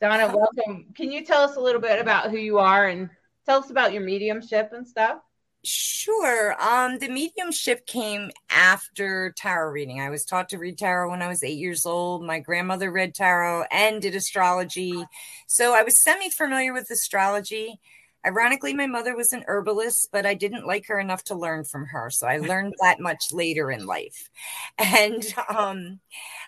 Donna, 0.00 0.34
welcome. 0.34 0.86
Can 0.94 1.10
you 1.10 1.24
tell 1.24 1.42
us 1.42 1.56
a 1.56 1.60
little 1.60 1.80
bit 1.80 2.00
about 2.00 2.30
who 2.30 2.36
you 2.36 2.58
are 2.58 2.88
and 2.88 3.10
tell 3.46 3.60
us 3.60 3.70
about 3.70 3.92
your 3.92 4.02
mediumship 4.02 4.72
and 4.72 4.86
stuff? 4.86 5.20
Sure. 5.62 6.56
Um, 6.60 6.98
the 6.98 7.08
mediumship 7.08 7.86
came 7.86 8.30
after 8.48 9.34
tarot 9.36 9.72
reading. 9.72 10.00
I 10.00 10.08
was 10.08 10.24
taught 10.24 10.48
to 10.50 10.58
read 10.58 10.78
tarot 10.78 11.10
when 11.10 11.20
I 11.20 11.28
was 11.28 11.42
eight 11.42 11.58
years 11.58 11.84
old. 11.84 12.24
My 12.24 12.38
grandmother 12.38 12.90
read 12.90 13.14
tarot 13.14 13.64
and 13.70 14.00
did 14.00 14.14
astrology. 14.14 15.04
So 15.46 15.74
I 15.74 15.82
was 15.82 16.02
semi 16.02 16.30
familiar 16.30 16.72
with 16.72 16.90
astrology. 16.90 17.78
Ironically, 18.24 18.74
my 18.74 18.86
mother 18.86 19.16
was 19.16 19.32
an 19.32 19.44
herbalist, 19.46 20.10
but 20.12 20.26
I 20.26 20.34
didn't 20.34 20.66
like 20.66 20.86
her 20.88 20.98
enough 20.98 21.24
to 21.24 21.34
learn 21.34 21.64
from 21.64 21.86
her. 21.86 22.10
So 22.10 22.26
I 22.26 22.38
learned 22.38 22.74
that 22.80 23.00
much 23.00 23.32
later 23.32 23.70
in 23.70 23.86
life. 23.86 24.30
And 24.78 25.24
um 25.48 26.00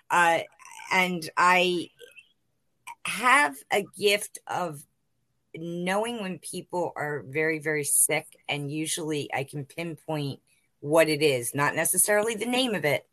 uh 0.09 0.39
and 0.91 1.29
I 1.35 1.89
have 3.05 3.55
a 3.71 3.83
gift 3.97 4.39
of 4.47 4.83
knowing 5.55 6.21
when 6.21 6.39
people 6.39 6.93
are 6.95 7.23
very, 7.27 7.59
very 7.59 7.83
sick, 7.83 8.27
and 8.47 8.71
usually 8.71 9.33
I 9.33 9.43
can 9.43 9.65
pinpoint 9.65 10.39
what 10.79 11.09
it 11.09 11.21
is, 11.21 11.55
not 11.55 11.75
necessarily 11.75 12.35
the 12.35 12.45
name 12.45 12.75
of 12.75 12.85
it, 12.85 13.07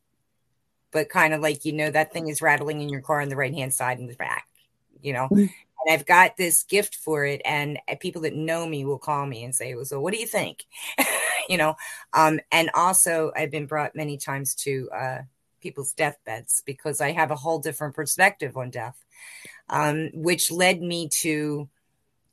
but 0.91 1.09
kind 1.09 1.35
of 1.35 1.41
like, 1.41 1.65
you 1.65 1.73
know, 1.73 1.91
that 1.91 2.13
thing 2.13 2.29
is 2.29 2.43
rattling 2.43 2.81
in 2.81 2.89
your 2.89 3.01
car 3.01 3.21
on 3.21 3.29
the 3.29 3.37
right 3.37 3.55
hand 3.55 3.73
side 3.73 3.99
and 3.99 4.09
the 4.09 4.15
back, 4.15 4.49
you 5.03 5.13
know. 5.13 5.29
And 5.85 5.95
I've 5.95 6.07
got 6.07 6.37
this 6.37 6.63
gift 6.65 6.97
for 6.97 7.25
it, 7.25 7.41
and 7.45 7.79
uh, 7.89 7.97
people 8.01 8.23
that 8.23 8.35
know 8.35 8.67
me 8.67 8.85
will 8.85 8.99
call 8.99 9.27
me 9.27 9.45
and 9.45 9.55
say, 9.55 9.75
"Well, 9.75 9.85
so 9.85 10.01
what 10.01 10.13
do 10.13 10.21
you 10.21 10.27
think?" 10.27 10.65
you 11.49 11.57
know. 11.57 11.77
Um, 12.13 12.41
and 12.53 12.71
also, 12.75 13.33
I've 13.37 13.51
been 13.51 13.67
brought 13.67 13.97
many 13.97 14.19
times 14.19 14.55
to 14.57 14.91
uh, 14.95 15.19
people's 15.61 15.93
deathbeds 15.93 16.63
because 16.67 17.01
I 17.01 17.13
have 17.13 17.31
a 17.31 17.37
whole 17.37 17.59
different 17.59 17.95
perspective 17.95 18.57
on 18.57 18.71
death 18.71 19.03
um, 19.71 20.11
which 20.13 20.51
led 20.51 20.83
me 20.83 21.09
to 21.09 21.69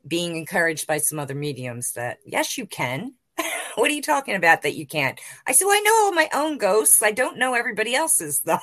being 0.07 0.35
encouraged 0.35 0.87
by 0.87 0.97
some 0.97 1.19
other 1.19 1.35
mediums 1.35 1.93
that, 1.93 2.19
yes, 2.25 2.57
you 2.57 2.65
can. 2.65 3.13
what 3.75 3.89
are 3.91 3.93
you 3.93 4.01
talking 4.01 4.35
about 4.35 4.63
that 4.63 4.75
you 4.75 4.85
can't? 4.85 5.19
I 5.45 5.51
said, 5.51 5.65
well, 5.65 5.77
I 5.77 5.81
know 5.81 6.05
all 6.05 6.11
my 6.11 6.29
own 6.33 6.57
ghosts. 6.57 7.01
I 7.03 7.11
don't 7.11 7.37
know 7.37 7.53
everybody 7.53 7.95
else's, 7.95 8.41
though. 8.41 8.57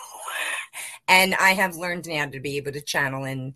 and 1.08 1.34
I 1.34 1.50
have 1.50 1.76
learned 1.76 2.08
now 2.08 2.26
to 2.26 2.40
be 2.40 2.56
able 2.56 2.72
to 2.72 2.80
channel 2.80 3.24
in 3.24 3.54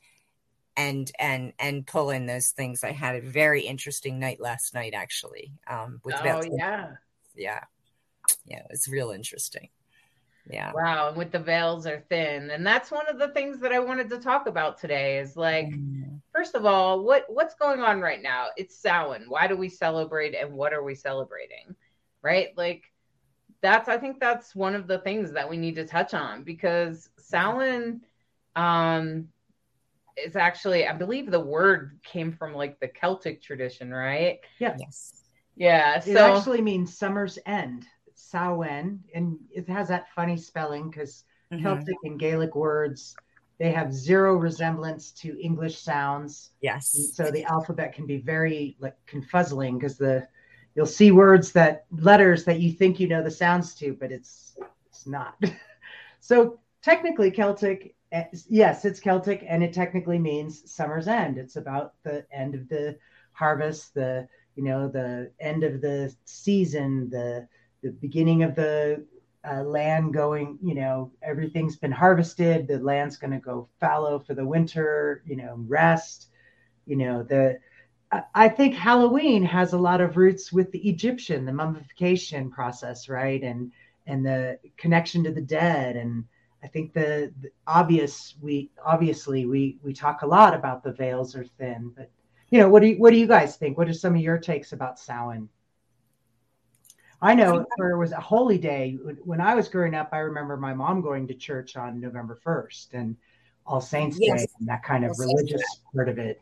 and 0.78 1.10
and 1.18 1.52
and 1.58 1.86
pull 1.86 2.10
in 2.10 2.24
those 2.24 2.50
things. 2.50 2.84
I 2.84 2.92
had 2.92 3.16
a 3.16 3.20
very 3.20 3.62
interesting 3.62 4.18
night 4.18 4.40
last 4.40 4.72
night, 4.72 4.94
actually. 4.94 5.52
Um, 5.66 6.00
with 6.04 6.14
oh 6.24 6.42
yeah, 6.56 6.92
yeah, 7.34 7.64
yeah. 8.46 8.62
It's 8.70 8.88
real 8.88 9.10
interesting. 9.10 9.68
Yeah. 10.48 10.72
Wow. 10.74 11.08
And 11.08 11.16
with 11.16 11.30
the 11.30 11.38
veils 11.38 11.86
are 11.86 12.02
thin. 12.08 12.50
And 12.50 12.66
that's 12.66 12.90
one 12.90 13.06
of 13.06 13.18
the 13.18 13.28
things 13.28 13.60
that 13.60 13.72
I 13.72 13.80
wanted 13.80 14.08
to 14.08 14.18
talk 14.18 14.46
about 14.46 14.78
today 14.78 15.18
is 15.18 15.36
like, 15.36 15.66
mm-hmm. 15.66 16.16
first 16.32 16.54
of 16.54 16.64
all, 16.64 17.02
what 17.02 17.26
what's 17.28 17.54
going 17.54 17.80
on 17.80 18.00
right 18.00 18.22
now? 18.22 18.46
It's 18.56 18.74
Samhain. 18.76 19.26
Why 19.28 19.46
do 19.46 19.56
we 19.56 19.68
celebrate 19.68 20.34
and 20.34 20.54
what 20.54 20.72
are 20.72 20.82
we 20.82 20.94
celebrating? 20.94 21.76
Right? 22.22 22.56
Like 22.56 22.84
that's 23.60 23.88
I 23.88 23.98
think 23.98 24.20
that's 24.20 24.54
one 24.54 24.74
of 24.74 24.86
the 24.86 25.00
things 25.00 25.32
that 25.32 25.50
we 25.50 25.56
need 25.56 25.74
to 25.74 25.86
touch 25.86 26.14
on 26.14 26.44
because 26.44 27.10
Samhain 27.18 28.00
um 28.56 29.28
is 30.24 30.36
actually 30.36 30.86
I 30.86 30.92
believe 30.92 31.30
the 31.30 31.40
word 31.40 31.98
came 32.04 32.32
from 32.32 32.54
like 32.54 32.78
the 32.80 32.88
Celtic 32.88 33.42
tradition, 33.42 33.90
right? 33.92 34.38
Yeah. 34.58 34.76
Yes. 34.78 35.12
Yeah. 35.56 36.00
So 36.00 36.10
it 36.10 36.16
actually 36.16 36.62
means 36.62 36.96
summer's 36.96 37.38
end. 37.46 37.86
Samhain, 38.14 39.00
and 39.14 39.38
it 39.50 39.68
has 39.68 39.88
that 39.88 40.08
funny 40.14 40.36
spelling 40.36 40.90
because 40.90 41.24
mm-hmm. 41.52 41.62
Celtic 41.62 41.96
and 42.04 42.18
Gaelic 42.18 42.54
words 42.54 43.14
they 43.58 43.72
have 43.72 43.92
zero 43.92 44.36
resemblance 44.36 45.10
to 45.10 45.38
English 45.40 45.78
sounds. 45.78 46.50
Yes. 46.60 46.94
And 46.94 47.06
so 47.06 47.30
the 47.30 47.44
alphabet 47.44 47.92
can 47.92 48.06
be 48.06 48.18
very 48.18 48.76
like 48.78 48.94
confuzzling 49.06 49.78
because 49.78 49.98
the 49.98 50.26
you'll 50.74 50.86
see 50.86 51.10
words 51.10 51.50
that 51.52 51.86
letters 51.90 52.44
that 52.44 52.60
you 52.60 52.72
think 52.72 53.00
you 53.00 53.08
know 53.08 53.22
the 53.22 53.30
sounds 53.30 53.74
to, 53.76 53.94
but 53.94 54.12
it's 54.12 54.56
it's 54.86 55.06
not. 55.06 55.34
so 56.20 56.60
technically 56.82 57.30
Celtic 57.30 57.96
yes, 58.48 58.84
it's 58.84 59.00
Celtic 59.00 59.44
and 59.46 59.62
it 59.62 59.72
technically 59.72 60.18
means 60.18 60.70
summer's 60.70 61.08
end. 61.08 61.38
It's 61.38 61.56
about 61.56 61.94
the 62.02 62.26
end 62.32 62.54
of 62.54 62.68
the 62.68 62.98
harvest, 63.32 63.94
the 63.94 64.28
you 64.56 64.64
know, 64.64 64.88
the 64.88 65.30
end 65.38 65.62
of 65.62 65.80
the 65.80 66.14
season, 66.24 67.10
the 67.10 67.46
the 67.82 67.90
beginning 67.90 68.42
of 68.42 68.54
the 68.56 69.04
uh, 69.48 69.62
land 69.62 70.12
going, 70.12 70.58
you 70.62 70.74
know, 70.74 71.12
everything's 71.22 71.76
been 71.76 71.92
harvested. 71.92 72.66
The 72.66 72.78
land's 72.80 73.16
going 73.16 73.30
to 73.30 73.38
go 73.38 73.68
fallow 73.78 74.18
for 74.18 74.34
the 74.34 74.44
winter, 74.44 75.22
you 75.26 75.36
know, 75.36 75.54
rest. 75.68 76.28
You 76.86 76.96
know, 76.96 77.22
the 77.22 77.58
I 78.34 78.48
think 78.48 78.74
Halloween 78.74 79.44
has 79.44 79.74
a 79.74 79.78
lot 79.78 80.00
of 80.00 80.16
roots 80.16 80.50
with 80.50 80.72
the 80.72 80.88
Egyptian, 80.88 81.44
the 81.44 81.52
mummification 81.52 82.50
process, 82.50 83.08
right, 83.08 83.42
and 83.42 83.70
and 84.06 84.24
the 84.24 84.58
connection 84.78 85.22
to 85.24 85.30
the 85.30 85.42
dead. 85.42 85.96
And 85.96 86.24
I 86.62 86.66
think 86.66 86.92
the, 86.92 87.32
the 87.40 87.50
obvious 87.66 88.34
we 88.40 88.70
obviously 88.84 89.46
we 89.46 89.78
we 89.82 89.92
talk 89.92 90.22
a 90.22 90.26
lot 90.26 90.54
about 90.54 90.82
the 90.82 90.92
veils 90.92 91.36
are 91.36 91.44
thin, 91.44 91.92
but 91.96 92.10
you 92.50 92.58
know, 92.58 92.68
what 92.68 92.82
do 92.82 92.88
you 92.88 92.96
what 92.96 93.10
do 93.10 93.16
you 93.16 93.26
guys 93.26 93.56
think? 93.56 93.78
What 93.78 93.88
are 93.88 93.94
some 93.94 94.14
of 94.14 94.20
your 94.20 94.38
takes 94.38 94.72
about 94.72 94.98
Samhain? 94.98 95.48
I 97.20 97.34
know 97.34 97.66
where 97.76 97.90
it 97.90 97.98
was 97.98 98.12
a 98.12 98.20
holy 98.20 98.58
day. 98.58 98.96
When 99.24 99.40
I 99.40 99.54
was 99.54 99.68
growing 99.68 99.94
up, 99.94 100.10
I 100.12 100.18
remember 100.18 100.56
my 100.56 100.72
mom 100.72 101.00
going 101.00 101.26
to 101.28 101.34
church 101.34 101.76
on 101.76 102.00
November 102.00 102.38
1st 102.44 102.88
and 102.92 103.16
All 103.66 103.80
Saints 103.80 104.16
yes. 104.20 104.42
Day 104.42 104.46
and 104.60 104.68
that 104.68 104.84
kind 104.84 105.04
of 105.04 105.10
All 105.10 105.26
religious 105.26 105.62
part 105.92 106.08
of 106.08 106.18
it. 106.18 106.40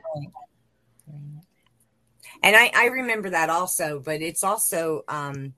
And 2.42 2.54
I, 2.54 2.70
I 2.74 2.86
remember 2.86 3.30
that 3.30 3.48
also, 3.48 4.00
but 4.00 4.20
it's 4.20 4.44
also 4.44 5.02
um, 5.08 5.54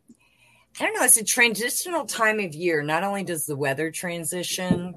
I 0.80 0.85
don't 0.85 0.94
know. 0.94 1.04
It's 1.04 1.16
a 1.16 1.25
transitional 1.25 2.06
time 2.06 2.38
of 2.40 2.54
year. 2.54 2.82
Not 2.82 3.02
only 3.02 3.25
does 3.25 3.47
the 3.47 3.56
weather 3.56 3.90
transition, 3.90 4.94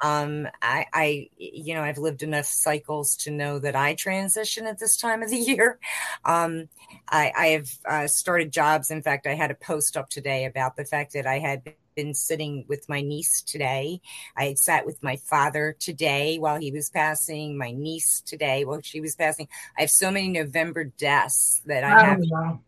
um, 0.00 0.46
I, 0.60 0.86
I, 0.92 1.28
you 1.38 1.74
know, 1.74 1.82
I've 1.82 1.98
lived 1.98 2.22
enough 2.22 2.44
cycles 2.44 3.16
to 3.18 3.30
know 3.30 3.58
that 3.58 3.74
I 3.74 3.94
transition 3.94 4.66
at 4.66 4.78
this 4.78 4.96
time 4.98 5.22
of 5.22 5.30
the 5.30 5.36
year. 5.38 5.78
Um, 6.24 6.68
I, 7.08 7.32
I 7.36 7.46
have 7.48 7.68
uh, 7.88 8.06
started 8.06 8.52
jobs. 8.52 8.90
In 8.90 9.02
fact, 9.02 9.26
I 9.26 9.34
had 9.34 9.50
a 9.50 9.54
post 9.54 9.96
up 9.96 10.10
today 10.10 10.44
about 10.44 10.76
the 10.76 10.84
fact 10.84 11.14
that 11.14 11.26
I 11.26 11.38
had 11.38 11.62
been 11.94 12.12
sitting 12.12 12.66
with 12.68 12.86
my 12.88 13.00
niece 13.00 13.40
today. 13.40 14.00
I 14.36 14.46
had 14.46 14.58
sat 14.58 14.84
with 14.84 15.02
my 15.02 15.16
father 15.16 15.74
today 15.78 16.38
while 16.38 16.58
he 16.58 16.70
was 16.70 16.90
passing, 16.90 17.56
my 17.56 17.70
niece 17.70 18.20
today 18.26 18.64
while 18.64 18.80
she 18.82 19.00
was 19.00 19.14
passing. 19.14 19.48
I 19.78 19.82
have 19.82 19.90
so 19.90 20.10
many 20.10 20.28
November 20.28 20.84
deaths 20.84 21.62
that 21.64 21.84
I 21.84 22.04
have. 22.04 22.20
Oh, 22.20 22.60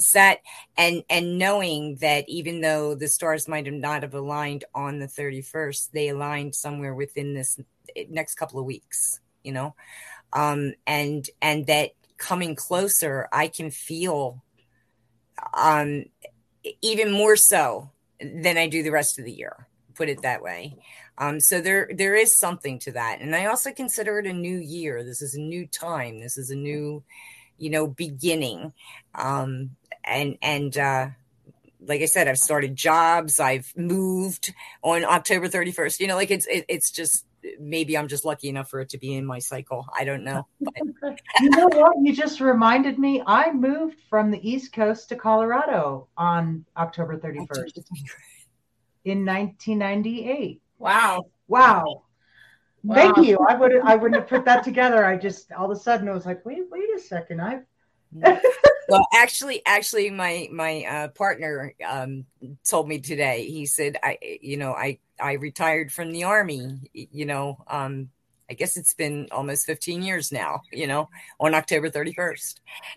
set 0.00 0.42
and 0.76 1.02
and 1.08 1.38
knowing 1.38 1.96
that 1.96 2.28
even 2.28 2.60
though 2.60 2.94
the 2.94 3.08
stars 3.08 3.48
might 3.48 3.66
have 3.66 3.74
not 3.74 4.02
have 4.02 4.14
aligned 4.14 4.64
on 4.74 4.98
the 4.98 5.06
31st 5.06 5.90
they 5.92 6.08
aligned 6.08 6.54
somewhere 6.54 6.94
within 6.94 7.34
this 7.34 7.58
next 8.08 8.34
couple 8.34 8.58
of 8.58 8.66
weeks 8.66 9.20
you 9.42 9.52
know? 9.52 9.74
Um 10.32 10.74
and 10.86 11.28
and 11.40 11.66
that 11.66 11.92
coming 12.18 12.54
closer 12.54 13.28
i 13.32 13.48
can 13.48 13.70
feel 13.70 14.42
um 15.54 16.04
even 16.82 17.10
more 17.10 17.36
so 17.36 17.90
than 18.20 18.58
i 18.58 18.68
do 18.68 18.82
the 18.82 18.90
rest 18.90 19.18
of 19.18 19.24
the 19.24 19.32
year 19.32 19.66
put 20.00 20.08
it 20.08 20.22
that 20.22 20.42
way. 20.42 20.76
Um 21.18 21.40
so 21.40 21.60
there 21.60 21.90
there 21.94 22.14
is 22.14 22.38
something 22.38 22.78
to 22.80 22.92
that. 22.92 23.18
And 23.20 23.36
i 23.36 23.44
also 23.44 23.70
consider 23.70 24.18
it 24.18 24.26
a 24.26 24.32
new 24.32 24.56
year. 24.56 25.04
This 25.04 25.20
is 25.20 25.34
a 25.34 25.40
new 25.40 25.66
time. 25.66 26.20
This 26.20 26.38
is 26.38 26.50
a 26.50 26.56
new 26.56 27.02
you 27.58 27.68
know 27.68 27.86
beginning. 27.86 28.72
Um 29.14 29.76
and 30.10 30.36
and 30.42 30.76
uh, 30.76 31.08
like 31.86 32.02
I 32.02 32.06
said, 32.06 32.28
I've 32.28 32.38
started 32.38 32.76
jobs. 32.76 33.40
I've 33.40 33.72
moved 33.76 34.52
on 34.82 35.04
October 35.04 35.48
31st. 35.48 36.00
You 36.00 36.08
know, 36.08 36.16
like 36.16 36.30
it's 36.30 36.46
it, 36.46 36.64
it's 36.68 36.90
just 36.90 37.24
maybe 37.58 37.96
I'm 37.96 38.08
just 38.08 38.24
lucky 38.24 38.48
enough 38.48 38.68
for 38.68 38.80
it 38.80 38.90
to 38.90 38.98
be 38.98 39.14
in 39.14 39.24
my 39.24 39.38
cycle. 39.38 39.86
I 39.96 40.04
don't 40.04 40.24
know. 40.24 40.46
you 41.40 41.50
know 41.50 41.68
what? 41.68 41.96
You 42.02 42.12
just 42.12 42.40
reminded 42.40 42.98
me. 42.98 43.22
I 43.26 43.52
moved 43.52 44.00
from 44.10 44.30
the 44.30 44.48
East 44.48 44.72
Coast 44.72 45.08
to 45.10 45.16
Colorado 45.16 46.08
on 46.16 46.64
October 46.76 47.16
31st 47.16 47.78
in 49.04 49.24
1998. 49.24 50.60
Wow. 50.78 51.26
Wow. 51.48 52.02
Wow. 52.82 52.94
Thank 52.94 53.26
you. 53.26 53.38
I 53.48 53.54
would 53.54 53.72
I 53.84 53.96
wouldn't 53.96 54.18
have 54.20 54.28
put 54.28 54.44
that 54.46 54.64
together. 54.64 55.04
I 55.04 55.16
just 55.16 55.52
all 55.52 55.70
of 55.70 55.76
a 55.76 55.80
sudden 55.80 56.08
I 56.08 56.12
was 56.12 56.24
like, 56.24 56.44
wait, 56.46 56.62
wait 56.70 56.88
a 56.96 56.98
second. 56.98 57.40
I've 57.40 57.64
well, 58.12 59.06
actually, 59.14 59.62
actually, 59.64 60.10
my 60.10 60.48
my 60.52 60.84
uh, 60.84 61.08
partner 61.08 61.74
um, 61.86 62.24
told 62.68 62.88
me 62.88 62.98
today. 62.98 63.46
He 63.46 63.66
said, 63.66 63.96
"I, 64.02 64.18
you 64.40 64.56
know, 64.56 64.72
I 64.72 64.98
I 65.20 65.32
retired 65.34 65.92
from 65.92 66.12
the 66.12 66.24
army. 66.24 66.90
You 66.92 67.26
know, 67.26 67.62
um, 67.68 68.10
I 68.50 68.54
guess 68.54 68.76
it's 68.76 68.94
been 68.94 69.28
almost 69.30 69.66
15 69.66 70.02
years 70.02 70.32
now. 70.32 70.62
You 70.72 70.86
know, 70.86 71.08
on 71.38 71.54
October 71.54 71.88
31st. 71.90 72.54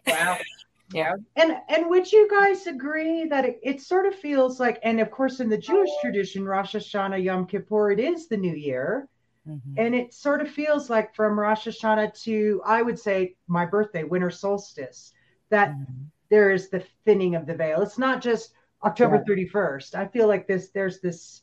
Wow. 0.08 0.38
yeah. 0.93 1.13
And 1.36 1.58
and 1.69 1.89
would 1.89 2.12
you 2.12 2.28
guys 2.30 2.67
agree 2.67 3.26
that 3.28 3.45
it, 3.45 3.60
it 3.62 3.82
sort 3.82 4.06
of 4.06 4.15
feels 4.15 4.60
like, 4.60 4.80
and 4.84 4.99
of 4.99 5.12
course, 5.12 5.39
in 5.39 5.49
the 5.49 5.58
Jewish 5.58 5.91
tradition, 6.02 6.43
Rosh 6.43 6.76
Hashanah, 6.76 7.23
Yom 7.23 7.45
Kippur, 7.45 7.91
it 7.91 7.99
is 7.99 8.28
the 8.28 8.38
new 8.38 8.56
year. 8.56 9.08
Mm-hmm. 9.47 9.73
And 9.77 9.95
it 9.95 10.13
sort 10.13 10.41
of 10.41 10.49
feels 10.49 10.89
like 10.89 11.13
from 11.15 11.39
Rosh 11.39 11.67
Hashanah 11.67 12.21
to, 12.23 12.62
I 12.65 12.82
would 12.82 12.97
say, 12.97 13.36
my 13.47 13.65
birthday, 13.65 14.03
winter 14.03 14.29
solstice, 14.29 15.12
that 15.49 15.71
mm-hmm. 15.71 16.03
there 16.29 16.51
is 16.51 16.69
the 16.69 16.84
thinning 17.06 17.36
of 17.36 17.45
the 17.45 17.56
veil. 17.56 17.82
It's 17.82 17.97
not 17.97 18.21
just 18.21 18.53
October 18.84 19.23
yeah. 19.27 19.45
31st. 19.45 19.95
I 19.95 20.08
feel 20.08 20.27
like 20.27 20.47
this, 20.47 20.69
there's 20.69 21.01
this, 21.01 21.41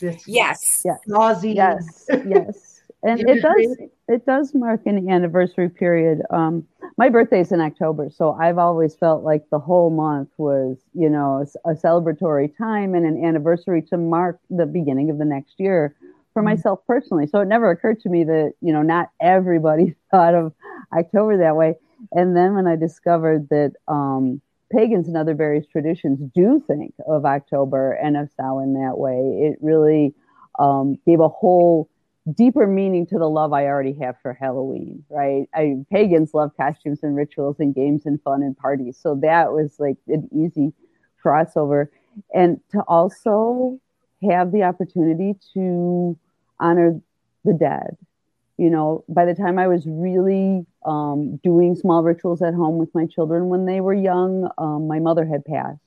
this, 0.00 0.26
yes, 0.26 0.82
yes, 0.84 0.98
gauzy, 1.08 1.52
yes, 1.52 2.06
yes. 2.26 2.82
And 3.02 3.20
it 3.20 3.40
does, 3.40 3.76
it 4.08 4.26
does 4.26 4.52
mark 4.52 4.80
an 4.86 5.08
anniversary 5.08 5.68
period. 5.68 6.22
Um, 6.30 6.66
my 6.96 7.08
birthday's 7.08 7.52
in 7.52 7.60
October, 7.60 8.10
so 8.10 8.32
I've 8.32 8.58
always 8.58 8.96
felt 8.96 9.22
like 9.22 9.48
the 9.50 9.60
whole 9.60 9.90
month 9.90 10.30
was, 10.38 10.78
you 10.92 11.08
know, 11.08 11.46
a 11.64 11.74
celebratory 11.74 12.56
time 12.56 12.94
and 12.94 13.06
an 13.06 13.24
anniversary 13.24 13.82
to 13.90 13.96
mark 13.96 14.40
the 14.50 14.66
beginning 14.66 15.10
of 15.10 15.18
the 15.18 15.24
next 15.24 15.60
year 15.60 15.94
for 16.36 16.42
mm-hmm. 16.42 16.50
myself 16.50 16.80
personally. 16.86 17.26
So 17.26 17.40
it 17.40 17.48
never 17.48 17.70
occurred 17.70 17.98
to 18.00 18.10
me 18.10 18.22
that, 18.24 18.52
you 18.60 18.70
know, 18.70 18.82
not 18.82 19.08
everybody 19.22 19.94
thought 20.10 20.34
of 20.34 20.52
October 20.94 21.38
that 21.38 21.56
way. 21.56 21.76
And 22.12 22.36
then 22.36 22.54
when 22.54 22.66
I 22.66 22.76
discovered 22.76 23.48
that 23.48 23.72
um, 23.88 24.42
pagans 24.70 25.08
and 25.08 25.16
other 25.16 25.34
various 25.34 25.66
traditions 25.66 26.20
do 26.34 26.62
think 26.66 26.92
of 27.08 27.24
October 27.24 27.92
and 27.92 28.18
of 28.18 28.28
Samhain 28.36 28.74
that 28.74 28.98
way, 28.98 29.48
it 29.48 29.56
really 29.62 30.14
um, 30.58 30.98
gave 31.06 31.20
a 31.20 31.28
whole 31.28 31.88
deeper 32.36 32.66
meaning 32.66 33.06
to 33.06 33.18
the 33.18 33.30
love 33.30 33.54
I 33.54 33.64
already 33.64 33.94
have 34.02 34.16
for 34.20 34.34
Halloween, 34.34 35.04
right? 35.08 35.48
I 35.54 35.76
pagans 35.90 36.34
love 36.34 36.50
costumes 36.60 37.00
and 37.02 37.16
rituals 37.16 37.56
and 37.60 37.74
games 37.74 38.04
and 38.04 38.20
fun 38.22 38.42
and 38.42 38.54
parties. 38.54 38.98
So 39.00 39.18
that 39.22 39.52
was 39.52 39.76
like 39.78 39.96
an 40.08 40.28
easy 40.34 40.74
crossover. 41.24 41.86
And 42.34 42.60
to 42.72 42.80
also 42.80 43.80
have 44.28 44.52
the 44.52 44.64
opportunity 44.64 45.34
to 45.54 46.18
honor 46.60 47.00
the 47.44 47.52
dead. 47.52 47.96
You 48.58 48.70
know, 48.70 49.04
by 49.08 49.26
the 49.26 49.34
time 49.34 49.58
I 49.58 49.68
was 49.68 49.84
really 49.86 50.64
um, 50.84 51.38
doing 51.42 51.74
small 51.74 52.02
rituals 52.02 52.40
at 52.40 52.54
home 52.54 52.78
with 52.78 52.94
my 52.94 53.06
children 53.06 53.48
when 53.48 53.66
they 53.66 53.80
were 53.80 53.92
young, 53.94 54.48
um, 54.56 54.88
my 54.88 54.98
mother 54.98 55.26
had 55.26 55.44
passed. 55.44 55.80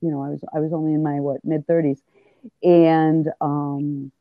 You 0.00 0.10
know, 0.10 0.22
I 0.22 0.28
was 0.28 0.44
I 0.54 0.60
was 0.60 0.72
only 0.72 0.94
in 0.94 1.02
my 1.02 1.20
what 1.20 1.44
mid 1.44 1.66
thirties, 1.66 2.00
and 2.62 3.28
um, 3.40 4.12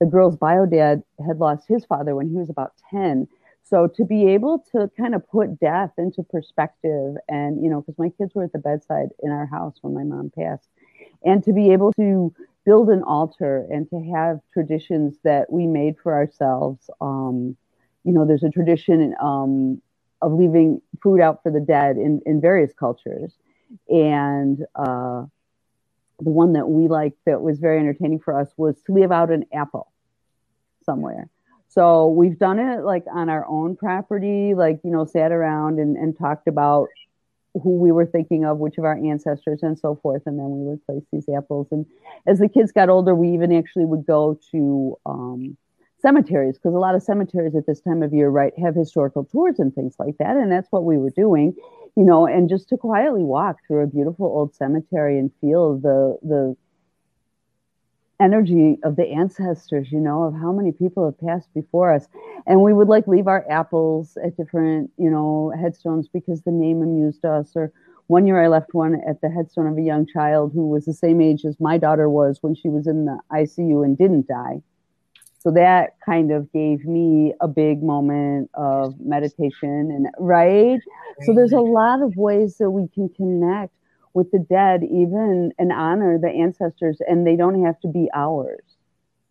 the 0.00 0.06
girl's 0.06 0.36
bio 0.36 0.66
dad 0.66 1.02
had 1.26 1.38
lost 1.38 1.68
his 1.68 1.84
father 1.84 2.14
when 2.14 2.30
he 2.30 2.36
was 2.36 2.48
about 2.48 2.72
ten. 2.90 3.28
So 3.64 3.86
to 3.86 4.04
be 4.04 4.28
able 4.28 4.64
to 4.72 4.90
kind 4.96 5.14
of 5.14 5.28
put 5.28 5.58
death 5.60 5.92
into 5.98 6.22
perspective, 6.22 7.16
and 7.28 7.62
you 7.62 7.70
know, 7.70 7.80
because 7.80 7.98
my 7.98 8.10
kids 8.10 8.34
were 8.34 8.44
at 8.44 8.52
the 8.52 8.58
bedside 8.58 9.10
in 9.22 9.30
our 9.30 9.46
house 9.46 9.76
when 9.82 9.94
my 9.94 10.04
mom 10.04 10.30
passed, 10.30 10.68
and 11.24 11.42
to 11.44 11.52
be 11.52 11.72
able 11.72 11.92
to 11.94 12.34
build 12.64 12.88
an 12.88 13.02
altar 13.02 13.66
and 13.70 13.88
to 13.90 14.00
have 14.14 14.40
traditions 14.52 15.16
that 15.24 15.52
we 15.52 15.66
made 15.66 15.96
for 16.02 16.14
ourselves. 16.14 16.88
Um, 17.00 17.56
you 18.04 18.12
know, 18.12 18.26
there's 18.26 18.42
a 18.42 18.50
tradition 18.50 19.14
um, 19.20 19.80
of 20.20 20.32
leaving 20.32 20.80
food 21.02 21.20
out 21.20 21.42
for 21.42 21.50
the 21.50 21.60
dead 21.60 21.96
in, 21.96 22.20
in 22.26 22.40
various 22.40 22.72
cultures. 22.72 23.34
And 23.88 24.64
uh, 24.74 25.24
the 26.20 26.30
one 26.30 26.52
that 26.52 26.68
we 26.68 26.88
liked 26.88 27.18
that 27.26 27.40
was 27.40 27.58
very 27.58 27.78
entertaining 27.78 28.20
for 28.20 28.38
us 28.38 28.48
was 28.56 28.80
to 28.82 28.92
leave 28.92 29.10
out 29.10 29.30
an 29.30 29.44
apple 29.52 29.90
somewhere. 30.84 31.28
So 31.68 32.08
we've 32.08 32.38
done 32.38 32.58
it 32.58 32.84
like 32.84 33.04
on 33.10 33.30
our 33.30 33.46
own 33.46 33.76
property, 33.76 34.54
like, 34.54 34.80
you 34.84 34.90
know, 34.90 35.06
sat 35.06 35.32
around 35.32 35.78
and, 35.78 35.96
and 35.96 36.16
talked 36.16 36.46
about 36.46 36.88
who 37.54 37.76
we 37.76 37.92
were 37.92 38.06
thinking 38.06 38.44
of, 38.44 38.58
which 38.58 38.78
of 38.78 38.84
our 38.84 38.96
ancestors, 38.96 39.62
and 39.62 39.78
so 39.78 39.98
forth. 40.02 40.22
And 40.26 40.38
then 40.38 40.50
we 40.50 40.70
would 40.70 40.86
place 40.86 41.04
these 41.12 41.28
apples. 41.36 41.68
And 41.70 41.86
as 42.26 42.38
the 42.38 42.48
kids 42.48 42.72
got 42.72 42.88
older, 42.88 43.14
we 43.14 43.30
even 43.30 43.52
actually 43.52 43.84
would 43.84 44.06
go 44.06 44.38
to 44.52 44.96
um, 45.06 45.56
cemeteries 46.00 46.58
because 46.58 46.74
a 46.74 46.78
lot 46.78 46.94
of 46.94 47.02
cemeteries 47.02 47.54
at 47.54 47.66
this 47.66 47.80
time 47.80 48.02
of 48.02 48.12
year, 48.12 48.28
right, 48.28 48.52
have 48.58 48.74
historical 48.74 49.24
tours 49.24 49.58
and 49.58 49.74
things 49.74 49.94
like 49.98 50.18
that. 50.18 50.36
And 50.36 50.50
that's 50.50 50.70
what 50.70 50.84
we 50.84 50.98
were 50.98 51.10
doing, 51.10 51.54
you 51.96 52.04
know, 52.04 52.26
and 52.26 52.48
just 52.48 52.68
to 52.70 52.76
quietly 52.76 53.22
walk 53.22 53.58
through 53.66 53.84
a 53.84 53.86
beautiful 53.86 54.26
old 54.26 54.54
cemetery 54.54 55.18
and 55.18 55.30
feel 55.40 55.78
the 55.78 56.18
the 56.22 56.56
energy 58.22 58.78
of 58.84 58.96
the 58.96 59.06
ancestors, 59.08 59.90
you 59.90 59.98
know, 59.98 60.22
of 60.22 60.34
how 60.34 60.52
many 60.52 60.70
people 60.72 61.04
have 61.04 61.18
passed 61.18 61.52
before 61.54 61.92
us. 61.92 62.06
And 62.46 62.62
we 62.62 62.72
would 62.72 62.88
like 62.88 63.06
leave 63.06 63.26
our 63.26 63.44
apples 63.50 64.16
at 64.24 64.36
different, 64.36 64.90
you 64.96 65.10
know, 65.10 65.52
headstones 65.60 66.08
because 66.08 66.42
the 66.42 66.52
name 66.52 66.82
amused 66.82 67.24
us. 67.24 67.52
Or 67.56 67.72
one 68.06 68.26
year 68.26 68.42
I 68.42 68.48
left 68.48 68.74
one 68.74 69.00
at 69.08 69.20
the 69.20 69.28
headstone 69.28 69.66
of 69.66 69.76
a 69.76 69.82
young 69.82 70.06
child 70.06 70.52
who 70.54 70.68
was 70.68 70.84
the 70.84 70.94
same 70.94 71.20
age 71.20 71.44
as 71.44 71.58
my 71.58 71.78
daughter 71.78 72.08
was 72.08 72.38
when 72.42 72.54
she 72.54 72.68
was 72.68 72.86
in 72.86 73.06
the 73.06 73.18
ICU 73.32 73.84
and 73.84 73.98
didn't 73.98 74.28
die. 74.28 74.62
So 75.40 75.50
that 75.50 75.96
kind 76.06 76.30
of 76.30 76.52
gave 76.52 76.84
me 76.84 77.34
a 77.40 77.48
big 77.48 77.82
moment 77.82 78.48
of 78.54 78.94
meditation 79.00 79.90
and 79.90 80.06
right. 80.18 80.80
So 81.22 81.34
there's 81.34 81.52
a 81.52 81.58
lot 81.58 82.00
of 82.00 82.16
ways 82.16 82.58
that 82.58 82.70
we 82.70 82.86
can 82.94 83.08
connect 83.08 83.74
with 84.14 84.30
the 84.30 84.38
dead 84.38 84.82
even 84.84 85.52
and 85.58 85.72
honor 85.72 86.18
the 86.18 86.28
ancestors 86.28 86.98
and 87.06 87.26
they 87.26 87.36
don't 87.36 87.64
have 87.64 87.78
to 87.80 87.88
be 87.88 88.08
ours 88.14 88.62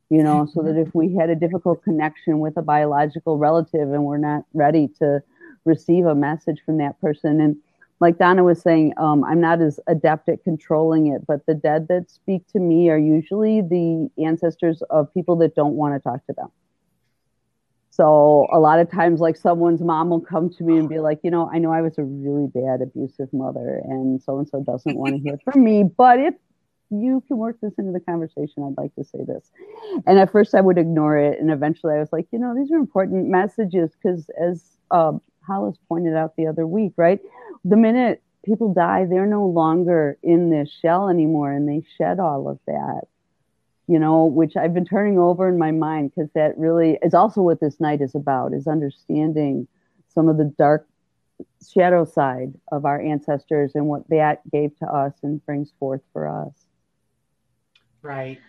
you 0.10 0.24
know 0.24 0.48
so 0.54 0.62
that 0.62 0.78
if 0.78 0.94
we 0.94 1.16
had 1.16 1.30
a 1.30 1.36
difficult 1.36 1.84
connection 1.84 2.40
with 2.40 2.58
a 2.58 2.62
biological 2.62 3.38
relative 3.38 3.94
and 3.94 4.04
we're 4.04 4.18
not 4.18 4.44
ready 4.54 4.88
to 4.88 5.22
receive 5.64 6.06
a 6.06 6.16
message 6.16 6.60
from 6.66 6.80
that 6.80 7.00
person. 7.00 7.40
And 7.40 7.56
like 8.02 8.18
donna 8.18 8.44
was 8.44 8.62
saying 8.62 8.94
um, 8.98 9.24
i'm 9.24 9.40
not 9.40 9.62
as 9.62 9.80
adept 9.88 10.28
at 10.28 10.44
controlling 10.44 11.08
it 11.08 11.26
but 11.26 11.46
the 11.46 11.54
dead 11.54 11.88
that 11.88 12.10
speak 12.10 12.46
to 12.48 12.60
me 12.60 12.90
are 12.90 12.98
usually 12.98 13.62
the 13.62 14.10
ancestors 14.22 14.82
of 14.90 15.14
people 15.14 15.38
that 15.38 15.56
don't 15.56 15.76
want 15.76 15.94
to 15.94 16.00
talk 16.00 16.26
to 16.26 16.34
them 16.34 16.52
so 17.92 18.48
a 18.54 18.58
lot 18.58 18.80
of 18.80 18.90
times, 18.90 19.20
like 19.20 19.36
someone's 19.36 19.82
mom 19.82 20.10
will 20.10 20.22
come 20.22 20.50
to 20.50 20.64
me 20.64 20.78
and 20.78 20.88
be 20.88 21.00
like, 21.00 21.20
you 21.24 21.30
know, 21.30 21.52
I 21.54 21.60
know 21.60 21.74
I 21.74 21.82
was 21.82 21.98
a 21.98 22.04
really 22.04 22.48
bad 22.48 22.82
abusive 22.82 23.32
mother, 23.34 23.82
and 23.84 24.24
so 24.24 24.40
and 24.40 24.48
so 24.48 24.64
doesn't 24.64 24.98
want 24.98 25.16
to 25.16 25.20
hear 25.20 25.38
from 25.44 25.62
me. 25.62 25.84
But 25.84 26.20
if 26.20 26.34
you 26.90 27.22
can 27.28 27.38
work 27.38 27.58
this 27.62 27.74
into 27.78 27.92
the 27.92 28.00
conversation, 28.00 28.64
I'd 28.64 28.82
like 28.82 28.96
to 28.96 29.04
say 29.04 29.20
this. 29.28 29.52
And 30.08 30.18
at 30.18 30.32
first, 30.32 30.56
I 30.56 30.62
would 30.62 30.78
ignore 30.78 31.18
it, 31.18 31.38
and 31.42 31.52
eventually, 31.52 31.96
I 31.96 32.00
was 32.00 32.14
like, 32.14 32.28
you 32.32 32.40
know, 32.40 32.56
these 32.56 32.72
are 32.72 32.78
important 32.78 33.28
messages 33.28 33.92
because, 34.02 34.30
as 34.42 34.64
uh, 34.90 35.12
Hollis 35.46 35.76
pointed 35.90 36.16
out 36.16 36.38
the 36.38 36.48
other 36.48 36.66
week, 36.66 36.94
right, 36.96 37.20
the 37.66 37.76
minute 37.76 38.24
people 38.46 38.74
die, 38.74 39.06
they're 39.06 39.26
no 39.26 39.46
longer 39.46 40.18
in 40.24 40.50
this 40.50 40.72
shell 40.82 41.10
anymore, 41.10 41.52
and 41.52 41.68
they 41.68 41.86
shed 41.98 42.22
all 42.22 42.48
of 42.48 42.58
that 42.68 43.02
you 43.92 44.00
know, 44.00 44.24
which 44.24 44.56
I've 44.56 44.74
been 44.74 44.86
turning 44.86 45.20
over 45.20 45.50
in 45.50 45.58
my 45.58 45.72
mind 45.72 46.12
because 46.16 46.32
that 46.32 46.58
really 46.58 46.98
is 47.04 47.14
also 47.14 47.42
what 47.42 47.60
this 47.60 47.82
night 47.82 48.00
is 48.00 48.16
about 48.16 48.54
is 48.54 48.66
understanding 48.66 49.68
some 50.08 50.30
of 50.30 50.38
the 50.38 50.46
dark 50.58 50.88
shadow 51.70 52.06
side 52.06 52.54
of 52.72 52.86
our 52.86 53.02
ancestors 53.02 53.74
and 53.76 53.88
what 53.88 54.08
that 54.08 54.50
gave 54.50 54.78
to 54.78 54.86
us 54.86 55.12
and 55.24 55.46
brings 55.46 55.74
forth 55.78 56.00
for 56.14 56.30
us. 56.30 56.54
Right. 58.02 58.40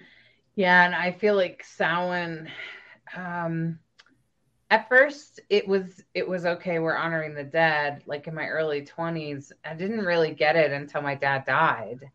Yeah, 0.55 0.85
and 0.85 0.95
I 0.95 1.11
feel 1.11 1.35
like 1.35 1.65
Samhain 1.65 2.49
um 3.17 3.81
at 4.71 4.89
first 4.89 5.41
it 5.51 5.67
was 5.67 6.05
it 6.15 6.27
was 6.27 6.47
okay 6.47 6.79
we're 6.79 6.97
honoring 6.97 7.35
the 7.35 7.45
dead 7.45 8.03
like 8.07 8.27
in 8.27 8.35
my 8.35 8.47
early 8.47 8.81
20s 8.81 9.53
i 9.67 9.75
didn't 9.75 10.01
really 10.01 10.33
get 10.33 10.57
it 10.57 10.73
until 10.73 11.03
my 11.03 11.15
dad 11.15 11.45
died 11.45 12.11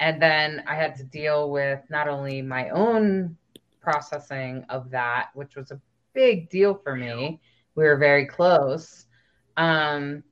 and 0.00 0.20
then 0.20 0.62
I 0.66 0.74
had 0.74 0.96
to 0.96 1.04
deal 1.04 1.50
with 1.50 1.80
not 1.88 2.08
only 2.08 2.42
my 2.42 2.70
own 2.70 3.36
processing 3.80 4.64
of 4.68 4.90
that, 4.90 5.28
which 5.34 5.56
was 5.56 5.70
a 5.70 5.80
big 6.14 6.50
deal 6.50 6.74
for 6.74 6.96
me. 6.96 7.40
We 7.74 7.84
were 7.84 7.96
very 7.96 8.26
close. 8.26 9.06
Um, 9.56 10.24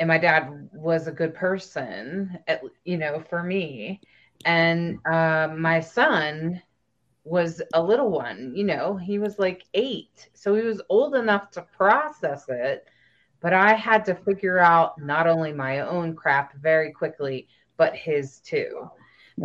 and 0.00 0.08
my 0.08 0.18
dad 0.18 0.68
was 0.72 1.06
a 1.06 1.12
good 1.12 1.34
person, 1.34 2.38
at, 2.48 2.62
you 2.84 2.96
know, 2.96 3.22
for 3.30 3.42
me. 3.42 4.00
And 4.44 4.98
uh, 5.06 5.48
my 5.56 5.80
son 5.80 6.60
was 7.24 7.62
a 7.72 7.82
little 7.82 8.10
one, 8.10 8.52
you 8.54 8.64
know, 8.64 8.96
he 8.96 9.18
was 9.18 9.38
like 9.38 9.64
eight. 9.72 10.28
So 10.34 10.54
he 10.54 10.62
was 10.62 10.82
old 10.90 11.14
enough 11.14 11.50
to 11.52 11.62
process 11.62 12.44
it. 12.48 12.86
But 13.40 13.54
I 13.54 13.74
had 13.74 14.04
to 14.06 14.14
figure 14.14 14.58
out 14.58 15.00
not 15.00 15.26
only 15.26 15.52
my 15.52 15.80
own 15.80 16.14
crap 16.14 16.54
very 16.56 16.92
quickly, 16.92 17.48
but 17.76 17.94
his 17.94 18.40
too. 18.40 18.90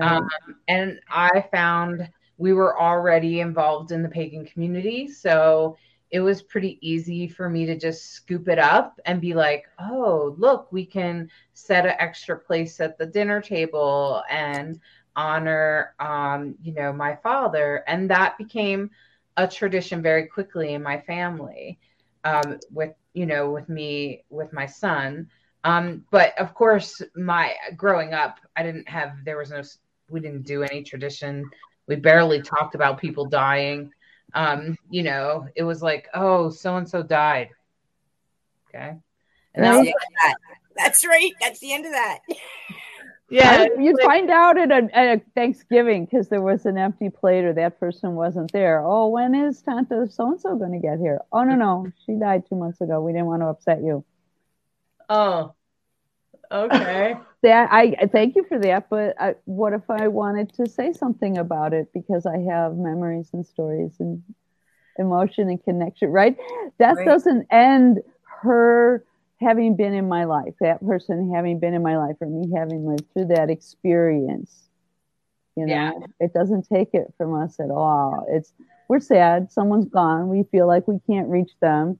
Um, 0.01 0.27
and 0.67 0.99
I 1.09 1.45
found 1.51 2.09
we 2.37 2.53
were 2.53 2.79
already 2.79 3.39
involved 3.39 3.91
in 3.91 4.01
the 4.01 4.09
pagan 4.09 4.45
community. 4.45 5.07
So 5.07 5.77
it 6.11 6.21
was 6.21 6.41
pretty 6.41 6.79
easy 6.81 7.27
for 7.27 7.49
me 7.49 7.65
to 7.65 7.77
just 7.77 8.11
scoop 8.11 8.47
it 8.47 8.57
up 8.57 8.99
and 9.05 9.21
be 9.21 9.33
like, 9.33 9.65
oh, 9.79 10.35
look, 10.37 10.71
we 10.71 10.85
can 10.85 11.29
set 11.53 11.85
an 11.85 11.95
extra 11.99 12.37
place 12.37 12.79
at 12.79 12.97
the 12.97 13.05
dinner 13.05 13.41
table 13.41 14.23
and 14.29 14.79
honor, 15.15 15.93
um, 15.99 16.55
you 16.63 16.73
know, 16.73 16.91
my 16.93 17.15
father. 17.15 17.83
And 17.87 18.09
that 18.09 18.37
became 18.37 18.89
a 19.37 19.47
tradition 19.47 20.01
very 20.01 20.25
quickly 20.25 20.73
in 20.73 20.81
my 20.81 20.99
family 21.01 21.77
um, 22.23 22.59
with, 22.71 22.93
you 23.13 23.25
know, 23.25 23.51
with 23.51 23.69
me, 23.69 24.23
with 24.29 24.51
my 24.51 24.65
son. 24.65 25.29
Um, 25.63 26.05
but 26.11 26.37
of 26.39 26.53
course, 26.53 27.01
my 27.15 27.53
growing 27.75 28.13
up, 28.13 28.39
I 28.55 28.63
didn't 28.63 28.87
have 28.87 29.25
there 29.25 29.37
was 29.37 29.51
no 29.51 29.61
we 30.09 30.19
didn't 30.19 30.43
do 30.43 30.63
any 30.63 30.83
tradition. 30.83 31.49
We 31.87 31.95
barely 31.95 32.41
talked 32.41 32.75
about 32.75 32.99
people 32.99 33.25
dying. 33.25 33.91
Um, 34.33 34.77
you 34.89 35.03
know, 35.03 35.47
it 35.55 35.63
was 35.63 35.81
like, 35.81 36.07
oh, 36.13 36.49
so 36.49 36.77
and 36.77 36.87
so 36.87 37.01
died. 37.03 37.49
Okay. 38.69 38.95
And 39.55 39.65
that's, 39.65 39.87
that. 39.87 40.35
that's 40.77 41.05
right. 41.05 41.31
That's 41.41 41.59
the 41.59 41.73
end 41.73 41.85
of 41.85 41.91
that. 41.91 42.19
Yeah, 43.31 43.67
you'd 43.77 43.97
like, 43.97 44.05
find 44.05 44.29
out 44.31 44.57
at 44.57 44.71
a, 44.71 44.89
at 44.91 45.17
a 45.17 45.21
Thanksgiving 45.35 46.05
because 46.05 46.29
there 46.29 46.41
was 46.41 46.65
an 46.65 46.77
empty 46.77 47.09
plate 47.09 47.45
or 47.45 47.53
that 47.53 47.79
person 47.79 48.15
wasn't 48.15 48.51
there. 48.51 48.83
Oh, 48.83 49.09
when 49.09 49.35
is 49.35 49.61
Tanta 49.61 50.07
so 50.09 50.31
and 50.31 50.41
so 50.41 50.55
going 50.55 50.71
to 50.71 50.79
get 50.79 50.97
here? 50.97 51.19
Oh 51.31 51.43
no, 51.43 51.55
no, 51.55 51.91
she 52.05 52.13
died 52.13 52.43
two 52.49 52.55
months 52.55 52.81
ago. 52.81 53.01
We 53.01 53.11
didn't 53.11 53.27
want 53.27 53.43
to 53.43 53.47
upset 53.47 53.83
you. 53.83 54.03
Oh, 55.09 55.55
okay. 56.51 57.15
that 57.43 57.69
I 57.71 57.95
thank 58.11 58.35
you 58.35 58.45
for 58.47 58.59
that. 58.59 58.89
But 58.89 59.19
I, 59.19 59.35
what 59.45 59.73
if 59.73 59.89
I 59.89 60.07
wanted 60.07 60.53
to 60.53 60.69
say 60.69 60.93
something 60.93 61.37
about 61.37 61.73
it 61.73 61.91
because 61.93 62.25
I 62.25 62.37
have 62.51 62.75
memories 62.75 63.29
and 63.33 63.45
stories 63.45 63.95
and 63.99 64.23
emotion 64.97 65.49
and 65.49 65.63
connection, 65.63 66.09
right? 66.09 66.37
That 66.77 66.97
right. 66.97 67.05
doesn't 67.05 67.47
end 67.51 67.99
her 68.41 69.03
having 69.39 69.75
been 69.75 69.93
in 69.93 70.07
my 70.07 70.25
life, 70.25 70.53
that 70.59 70.85
person 70.85 71.31
having 71.33 71.59
been 71.59 71.73
in 71.73 71.81
my 71.81 71.97
life, 71.97 72.17
or 72.19 72.27
me 72.27 72.51
having 72.55 72.85
lived 72.85 73.05
through 73.13 73.27
that 73.27 73.49
experience. 73.49 74.69
You 75.55 75.65
know, 75.65 75.73
yeah. 75.73 75.91
it 76.19 76.33
doesn't 76.33 76.67
take 76.71 76.89
it 76.93 77.13
from 77.17 77.33
us 77.41 77.59
at 77.59 77.71
all. 77.71 78.25
It's 78.29 78.53
we're 78.87 78.99
sad, 78.99 79.51
someone's 79.51 79.87
gone, 79.87 80.29
we 80.29 80.43
feel 80.51 80.67
like 80.67 80.87
we 80.87 80.99
can't 81.07 81.27
reach 81.27 81.51
them 81.61 81.99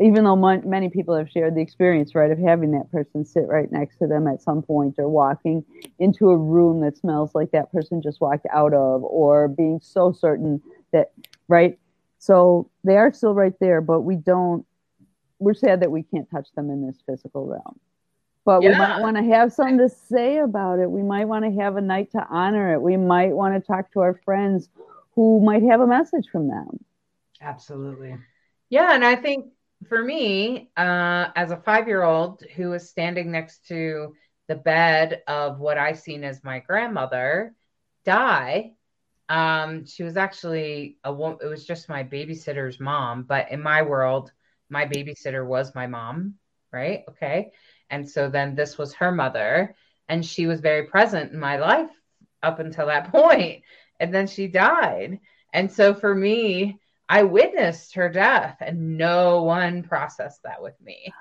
even 0.00 0.24
though 0.24 0.36
many 0.36 0.90
people 0.90 1.16
have 1.16 1.30
shared 1.30 1.54
the 1.54 1.60
experience, 1.62 2.14
right, 2.14 2.30
of 2.30 2.38
having 2.38 2.72
that 2.72 2.90
person 2.92 3.24
sit 3.24 3.46
right 3.48 3.70
next 3.72 3.96
to 3.98 4.06
them 4.06 4.26
at 4.26 4.42
some 4.42 4.60
point 4.60 4.96
or 4.98 5.08
walking 5.08 5.64
into 5.98 6.28
a 6.30 6.36
room 6.36 6.80
that 6.82 6.98
smells 6.98 7.34
like 7.34 7.50
that 7.52 7.72
person 7.72 8.02
just 8.02 8.20
walked 8.20 8.46
out 8.52 8.74
of 8.74 9.02
or 9.04 9.48
being 9.48 9.80
so 9.82 10.12
certain 10.12 10.60
that, 10.92 11.12
right? 11.48 11.78
So 12.18 12.70
they 12.84 12.96
are 12.98 13.12
still 13.12 13.34
right 13.34 13.54
there, 13.58 13.80
but 13.80 14.02
we 14.02 14.16
don't, 14.16 14.66
we're 15.38 15.54
sad 15.54 15.80
that 15.80 15.90
we 15.90 16.02
can't 16.02 16.30
touch 16.30 16.48
them 16.54 16.70
in 16.70 16.86
this 16.86 16.96
physical 17.06 17.46
realm. 17.46 17.78
But 18.44 18.62
yeah. 18.62 18.70
we 18.70 18.78
might 18.78 19.00
want 19.00 19.16
to 19.16 19.24
have 19.24 19.52
something 19.52 19.78
to 19.78 19.88
say 19.88 20.38
about 20.38 20.78
it. 20.78 20.90
We 20.90 21.02
might 21.02 21.24
want 21.24 21.44
to 21.46 21.62
have 21.62 21.76
a 21.76 21.80
night 21.80 22.12
to 22.12 22.24
honor 22.28 22.74
it. 22.74 22.82
We 22.82 22.96
might 22.96 23.32
want 23.32 23.54
to 23.54 23.66
talk 23.66 23.90
to 23.92 24.00
our 24.00 24.20
friends 24.24 24.68
who 25.14 25.40
might 25.40 25.62
have 25.62 25.80
a 25.80 25.86
message 25.86 26.28
from 26.30 26.48
them. 26.48 26.84
Absolutely. 27.40 28.16
Yeah. 28.68 28.94
And 28.94 29.04
I 29.04 29.16
think 29.16 29.46
for 29.88 30.02
me, 30.02 30.70
uh, 30.76 31.28
as 31.34 31.50
a 31.50 31.56
five 31.56 31.88
year 31.88 32.02
old 32.02 32.42
who 32.54 32.70
was 32.70 32.88
standing 32.88 33.30
next 33.30 33.66
to 33.68 34.14
the 34.48 34.54
bed 34.54 35.22
of 35.26 35.58
what 35.58 35.78
I 35.78 35.92
seen 35.92 36.24
as 36.24 36.44
my 36.44 36.60
grandmother 36.60 37.54
die, 38.04 38.72
um, 39.28 39.84
she 39.86 40.02
was 40.02 40.16
actually 40.16 40.98
a 41.04 41.12
woman, 41.12 41.38
it 41.42 41.46
was 41.46 41.64
just 41.64 41.88
my 41.88 42.04
babysitter's 42.04 42.78
mom. 42.78 43.24
But 43.24 43.50
in 43.50 43.60
my 43.60 43.82
world, 43.82 44.32
my 44.68 44.86
babysitter 44.86 45.46
was 45.46 45.74
my 45.74 45.86
mom, 45.86 46.34
right? 46.72 47.04
Okay. 47.10 47.52
And 47.90 48.08
so 48.08 48.28
then 48.28 48.54
this 48.54 48.78
was 48.78 48.94
her 48.94 49.12
mother, 49.12 49.74
and 50.08 50.24
she 50.24 50.46
was 50.46 50.60
very 50.60 50.86
present 50.86 51.32
in 51.32 51.38
my 51.38 51.56
life 51.56 51.90
up 52.42 52.58
until 52.58 52.86
that 52.86 53.10
point. 53.12 53.62
And 53.98 54.14
then 54.14 54.26
she 54.26 54.48
died. 54.48 55.20
And 55.52 55.70
so 55.70 55.94
for 55.94 56.14
me, 56.14 56.78
I 57.08 57.22
witnessed 57.22 57.94
her 57.94 58.08
death 58.08 58.56
and 58.60 58.98
no 58.98 59.42
one 59.42 59.82
processed 59.82 60.42
that 60.42 60.62
with 60.62 60.74
me. 60.82 61.12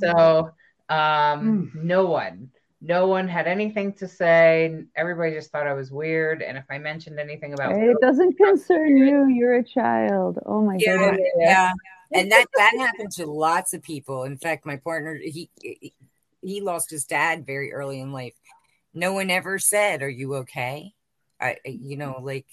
So 0.00 0.50
um, 0.88 1.70
mm. 1.72 1.74
no 1.74 2.06
one, 2.06 2.50
no 2.80 3.06
one 3.06 3.28
had 3.28 3.46
anything 3.46 3.92
to 3.94 4.08
say. 4.08 4.84
Everybody 4.96 5.34
just 5.34 5.52
thought 5.52 5.66
I 5.66 5.74
was 5.74 5.92
weird. 5.92 6.42
And 6.42 6.58
if 6.58 6.64
I 6.70 6.78
mentioned 6.78 7.18
anything 7.18 7.52
about 7.52 7.76
it 7.76 7.96
doesn't 8.00 8.36
concern 8.36 8.96
you, 8.96 9.26
you're 9.28 9.54
a 9.54 9.64
child. 9.64 10.38
Oh 10.46 10.62
my 10.62 10.76
yeah, 10.78 10.96
goodness. 10.96 11.28
Yeah. 11.38 11.72
And 12.12 12.32
that 12.32 12.46
that 12.56 12.72
happened 12.76 13.12
to 13.12 13.26
lots 13.26 13.72
of 13.72 13.82
people. 13.82 14.24
In 14.24 14.36
fact, 14.36 14.66
my 14.66 14.76
partner 14.76 15.16
he 15.22 15.48
he 16.42 16.60
lost 16.60 16.90
his 16.90 17.04
dad 17.04 17.46
very 17.46 17.72
early 17.72 18.00
in 18.00 18.12
life. 18.12 18.34
No 18.92 19.12
one 19.12 19.30
ever 19.30 19.60
said, 19.60 20.02
"Are 20.02 20.08
you 20.08 20.36
okay?" 20.36 20.92
I 21.40 21.58
you 21.64 21.96
know, 21.96 22.18
like 22.20 22.46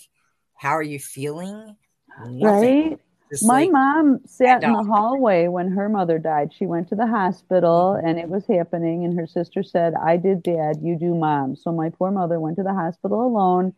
how 0.54 0.72
are 0.72 0.84
you 0.84 1.00
feeling? 1.00 1.76
Right? 2.18 3.00
Just 3.30 3.46
My 3.46 3.64
like, 3.64 3.72
mom 3.72 4.22
sat 4.26 4.64
in 4.64 4.72
the 4.72 4.84
hallway 4.84 5.48
when 5.48 5.70
her 5.72 5.90
mother 5.90 6.18
died. 6.18 6.54
She 6.54 6.66
went 6.66 6.88
to 6.90 6.96
the 6.96 7.08
hospital 7.08 7.96
mm-hmm. 7.98 8.08
and 8.08 8.20
it 8.20 8.30
was 8.30 8.46
happening. 8.48 9.04
And 9.04 9.20
her 9.20 9.28
sister 9.28 9.64
said, 9.64 9.94
I 9.96 10.18
did 10.18 10.44
dad, 10.44 10.78
you 10.82 10.98
do 10.98 11.14
mom. 11.14 11.56
So 11.56 11.72
my 11.72 11.90
poor 11.90 12.10
mother 12.12 12.40
went 12.40 12.56
to 12.58 12.64
the 12.64 12.74
hospital 12.74 13.26
alone 13.26 13.74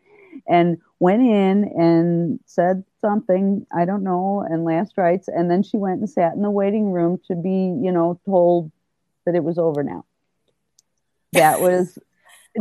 and 0.48 0.78
went 1.00 1.24
in 1.24 1.64
and 1.76 2.40
said 2.46 2.84
something, 3.02 3.66
I 3.76 3.86
don't 3.86 4.04
know, 4.04 4.46
and 4.48 4.66
last 4.66 4.98
rites. 4.98 5.28
And 5.28 5.50
then 5.50 5.64
she 5.64 5.78
went 5.78 6.00
and 6.00 6.10
sat 6.10 6.34
in 6.34 6.44
the 6.44 6.52
waiting 6.52 6.92
room 6.92 7.20
to 7.28 7.36
be, 7.36 7.50
you 7.50 7.92
know, 7.92 8.20
told 8.26 8.72
that 9.26 9.34
it 9.34 9.44
was 9.44 9.58
over 9.58 9.84
now. 9.84 10.06
That 11.34 11.60
was 11.60 11.98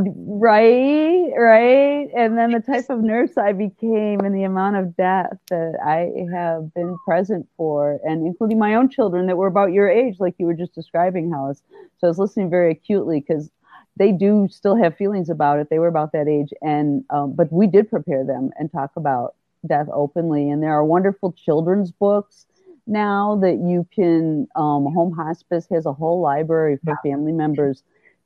Right, 0.01 1.33
right. 1.37 2.09
And 2.17 2.39
then 2.39 2.53
the 2.53 2.61
type 2.61 2.89
of 2.89 3.01
nurse 3.03 3.37
I 3.37 3.53
became 3.53 4.21
and 4.21 4.33
the 4.33 4.45
amount 4.45 4.77
of 4.77 4.97
death 4.97 5.37
that 5.51 5.75
I 5.85 6.13
have 6.33 6.73
been 6.73 6.97
present 7.05 7.49
for, 7.57 7.99
and 8.05 8.25
including 8.25 8.61
my 8.61 8.75
own 8.77 8.91
children 8.91 9.27
that 9.27 9.37
were 9.37 9.49
about 9.49 9.73
your 9.73 9.89
age, 9.89 10.21
like 10.21 10.37
you 10.39 10.47
were 10.47 10.55
just 10.55 10.73
describing, 10.73 11.33
Hollis. 11.33 11.63
So 11.99 12.07
I 12.07 12.11
was 12.11 12.19
listening 12.19 12.49
very 12.49 12.71
acutely 12.71 13.19
because 13.19 13.51
they 13.97 14.13
do 14.13 14.47
still 14.49 14.77
have 14.77 14.97
feelings 14.97 15.31
about 15.31 15.59
it. 15.59 15.69
They 15.69 15.81
were 15.81 15.89
about 15.89 16.13
that 16.13 16.29
age, 16.29 16.51
and 16.63 17.05
um, 17.11 17.33
but 17.33 17.53
we 17.53 17.67
did 17.67 17.91
prepare 17.91 18.25
them 18.25 18.51
and 18.57 18.71
talk 18.71 18.93
about 18.95 19.35
death 19.67 19.89
openly. 19.93 20.49
And 20.49 20.63
there 20.63 20.73
are 20.75 20.85
wonderful 20.85 21.33
children's 21.33 21.91
books 21.91 22.47
now 22.87 23.37
that 23.43 23.57
you 23.57 23.85
can. 23.93 24.47
Um, 24.55 24.87
Home 24.95 25.13
Hospice 25.17 25.67
has 25.73 25.87
a 25.87 25.93
whole 25.93 26.21
library 26.21 26.79
for 26.85 26.97
family 27.03 27.33
members 27.33 27.83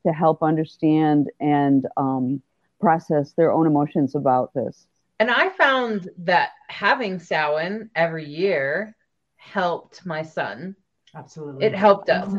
to 0.07 0.12
help 0.12 0.43
understand 0.43 1.31
and 1.41 1.87
um, 1.97 2.43
process 2.81 3.33
their 3.33 3.53
own 3.53 3.67
emotions 3.67 4.15
about 4.15 4.53
this. 4.55 4.87
And 5.21 5.31
I 5.31 5.51
found 5.51 6.11
that 6.19 6.51
having 6.69 7.21
Samhain 7.21 7.91
every 7.95 8.27
year 8.27 8.97
helped 9.37 10.05
my 10.05 10.23
son. 10.23 10.75
Absolutely. 11.15 11.67
It 11.67 11.75
helped 11.75 12.11
us. 12.11 12.33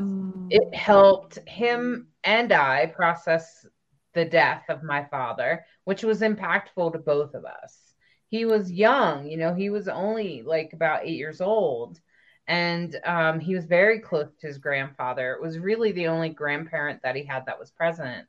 It 0.50 0.76
helped 0.76 1.40
him 1.48 2.08
and 2.24 2.52
I 2.52 2.88
process 2.88 3.66
the 4.14 4.26
death 4.26 4.64
of 4.70 4.84
my 4.84 5.06
father, 5.06 5.66
which 5.86 6.04
was 6.04 6.22
impactful 6.22 6.94
to 6.94 7.00
both 7.00 7.34
of 7.34 7.46
us. 7.46 7.78
He 8.30 8.46
was 8.46 8.72
young, 8.72 9.28
you 9.28 9.38
know, 9.38 9.54
he 9.54 9.70
was 9.70 9.88
only 9.88 10.42
like 10.42 10.74
about 10.74 11.06
eight 11.06 11.18
years 11.18 11.40
old. 11.40 12.00
And 12.48 13.00
um, 13.06 13.40
he 13.40 13.56
was 13.56 13.66
very 13.66 14.00
close 14.00 14.28
to 14.42 14.48
his 14.48 14.58
grandfather. 14.58 15.34
It 15.34 15.42
was 15.42 15.58
really 15.58 15.92
the 15.92 16.08
only 16.08 16.30
grandparent 16.30 17.02
that 17.04 17.16
he 17.16 17.24
had 17.24 17.46
that 17.46 17.60
was 17.60 17.72
present. 17.72 18.28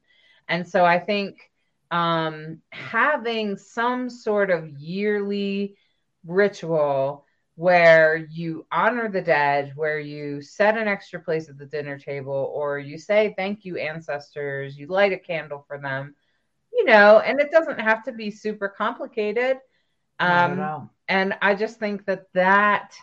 And 0.49 0.69
so 0.69 0.85
I 0.85 0.99
think 0.99 1.51
um, 1.91 2.61
having 2.71 3.57
some 3.57 4.09
sort 4.09 4.51
of 4.51 4.69
yearly 4.79 5.77
ritual 6.25 7.25
where 7.57 8.17
you 8.17 8.67
honor 8.73 9.09
the 9.09 9.23
dead, 9.23 9.73
where 9.77 10.01
you 10.01 10.43
set 10.43 10.77
an 10.77 10.89
extra 10.89 11.21
place 11.21 11.49
at 11.49 11.57
the 11.57 11.67
dinner 11.67 11.99
table, 11.99 12.51
or 12.53 12.79
you 12.79 12.99
say 12.99 13.33
thank 13.37 13.65
you, 13.65 13.77
ancestors, 13.77 14.77
you 14.77 14.89
light 14.89 15.13
a 15.13 15.19
candle 15.19 15.65
for 15.69 15.79
them, 15.79 16.15
you 16.73 16.85
know, 16.85 17.21
and 17.21 17.41
it 17.41 17.53
doesn't 17.53 17.79
have 17.79 18.03
to 18.05 18.13
be 18.13 18.31
super 18.31 18.69
complicated. 18.69 19.59
Um, 20.19 20.91
and 21.09 21.35
I 21.43 21.55
just 21.55 21.79
think 21.79 22.07
that 22.07 22.25
that 22.35 22.95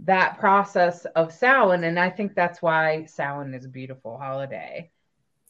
that 0.00 0.38
process 0.38 1.06
of 1.16 1.32
Samhain, 1.32 1.84
and 1.84 1.98
I 1.98 2.10
think 2.10 2.34
that's 2.34 2.60
why 2.60 3.06
Samhain 3.06 3.54
is 3.54 3.64
a 3.64 3.68
beautiful 3.68 4.18
holiday. 4.18 4.90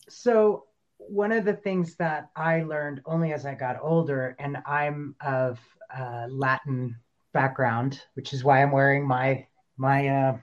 So 0.08 0.66
one 0.98 1.32
of 1.32 1.44
the 1.44 1.54
things 1.54 1.96
that 1.96 2.30
I 2.36 2.62
learned 2.62 3.00
only 3.06 3.32
as 3.32 3.44
I 3.44 3.54
got 3.54 3.78
older, 3.82 4.36
and 4.38 4.58
I'm 4.66 5.16
of 5.20 5.58
uh, 5.96 6.26
Latin 6.28 6.96
background, 7.32 8.00
which 8.14 8.32
is 8.32 8.44
why 8.44 8.62
I'm 8.62 8.72
wearing 8.72 9.06
my 9.06 9.46
my 9.76 10.08
uh, 10.08 10.38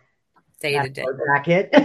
day 0.60 0.80
to 0.80 0.90
day 0.90 1.06
jacket, 1.28 1.74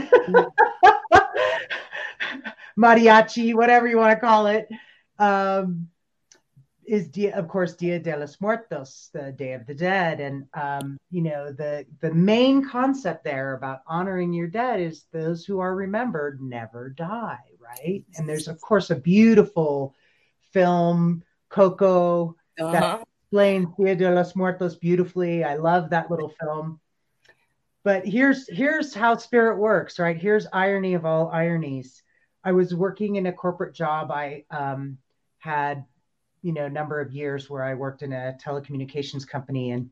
mariachi, 2.78 3.54
whatever 3.54 3.86
you 3.86 3.96
want 3.96 4.12
to 4.12 4.20
call 4.20 4.46
it. 4.46 4.68
Um, 5.18 5.88
is 6.88 7.08
dia, 7.08 7.36
of 7.36 7.48
course 7.48 7.74
Dia 7.74 7.98
de 7.98 8.16
los 8.16 8.40
Muertos, 8.40 9.10
the 9.12 9.32
Day 9.32 9.52
of 9.52 9.66
the 9.66 9.74
Dead, 9.74 10.20
and 10.20 10.46
um, 10.54 10.98
you 11.10 11.22
know 11.22 11.52
the 11.52 11.86
the 12.00 12.12
main 12.12 12.68
concept 12.68 13.24
there 13.24 13.54
about 13.54 13.80
honoring 13.86 14.32
your 14.32 14.48
dead 14.48 14.80
is 14.80 15.04
those 15.12 15.44
who 15.44 15.60
are 15.60 15.74
remembered 15.74 16.40
never 16.40 16.90
die 16.90 17.38
right? 17.68 18.04
And 18.16 18.28
there's 18.28 18.48
of 18.48 18.60
course 18.60 18.90
a 18.90 18.96
beautiful 18.96 19.94
film, 20.52 21.22
Coco, 21.48 22.36
uh-huh. 22.58 22.72
that 22.72 23.06
explains 23.24 23.68
Dia 23.76 23.96
de 23.96 24.10
los 24.10 24.34
Muertos 24.34 24.76
beautifully. 24.76 25.44
I 25.44 25.56
love 25.56 25.90
that 25.90 26.10
little 26.10 26.32
film. 26.40 26.80
But 27.84 28.06
here's 28.06 28.48
here's 28.48 28.94
how 28.94 29.16
spirit 29.16 29.58
works, 29.58 29.98
right? 29.98 30.16
Here's 30.16 30.46
irony 30.52 30.94
of 30.94 31.06
all 31.06 31.30
ironies. 31.30 32.02
I 32.44 32.52
was 32.52 32.74
working 32.74 33.16
in 33.16 33.26
a 33.26 33.32
corporate 33.32 33.74
job. 33.74 34.10
I 34.10 34.44
um, 34.50 34.98
had, 35.38 35.84
you 36.42 36.52
know, 36.52 36.68
number 36.68 37.00
of 37.00 37.12
years 37.12 37.48
where 37.48 37.64
I 37.64 37.74
worked 37.74 38.02
in 38.02 38.12
a 38.12 38.36
telecommunications 38.42 39.26
company, 39.26 39.70
and 39.72 39.90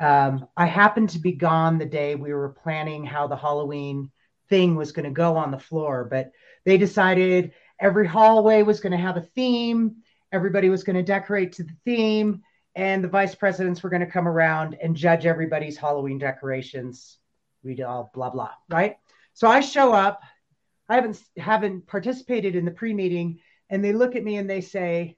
um, 0.00 0.46
I 0.56 0.66
happened 0.66 1.10
to 1.10 1.18
be 1.18 1.32
gone 1.32 1.78
the 1.78 1.86
day 1.86 2.14
we 2.14 2.32
were 2.32 2.48
planning 2.48 3.04
how 3.04 3.26
the 3.26 3.36
Halloween 3.36 4.10
thing 4.48 4.74
was 4.74 4.92
going 4.92 5.04
to 5.04 5.10
go 5.10 5.36
on 5.36 5.50
the 5.50 5.58
floor. 5.58 6.06
But 6.10 6.32
they 6.64 6.78
decided 6.78 7.52
every 7.78 8.06
hallway 8.06 8.62
was 8.62 8.80
going 8.80 8.92
to 8.92 8.98
have 8.98 9.16
a 9.16 9.28
theme, 9.34 9.96
everybody 10.32 10.68
was 10.68 10.84
going 10.84 10.96
to 10.96 11.02
decorate 11.02 11.52
to 11.52 11.64
the 11.64 11.76
theme, 11.84 12.42
and 12.74 13.02
the 13.02 13.08
vice 13.08 13.34
presidents 13.34 13.82
were 13.82 13.90
going 13.90 14.04
to 14.04 14.10
come 14.10 14.28
around 14.28 14.76
and 14.82 14.96
judge 14.96 15.26
everybody's 15.26 15.76
Halloween 15.76 16.18
decorations. 16.18 17.18
We 17.62 17.82
all 17.82 18.10
blah 18.14 18.30
blah, 18.30 18.52
right? 18.68 18.96
So 19.34 19.48
I 19.48 19.60
show 19.60 19.92
up. 19.92 20.22
I 20.88 20.96
haven't 20.96 21.22
haven't 21.36 21.86
participated 21.86 22.56
in 22.56 22.64
the 22.64 22.70
pre-meeting, 22.70 23.40
and 23.68 23.84
they 23.84 23.92
look 23.92 24.16
at 24.16 24.24
me 24.24 24.36
and 24.36 24.48
they 24.48 24.60
say, 24.60 25.16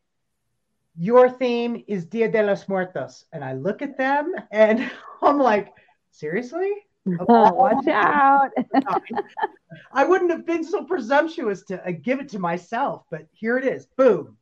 "Your 0.96 1.30
theme 1.30 1.84
is 1.88 2.06
Dia 2.06 2.30
de 2.30 2.42
los 2.42 2.68
Muertos," 2.68 3.24
and 3.32 3.44
I 3.44 3.54
look 3.54 3.82
at 3.82 3.96
them 3.96 4.34
and 4.50 4.90
I'm 5.22 5.38
like, 5.38 5.72
"Seriously?" 6.10 6.72
Oh, 7.28 7.52
watch 7.54 7.88
out. 7.88 8.50
I 9.92 10.04
wouldn't 10.04 10.30
have 10.30 10.46
been 10.46 10.62
so 10.62 10.84
presumptuous 10.84 11.64
to 11.64 11.84
uh, 11.84 11.90
give 11.90 12.20
it 12.20 12.28
to 12.28 12.38
myself, 12.38 13.02
but 13.10 13.26
here 13.32 13.58
it 13.58 13.64
is. 13.64 13.86
Boom. 13.96 14.36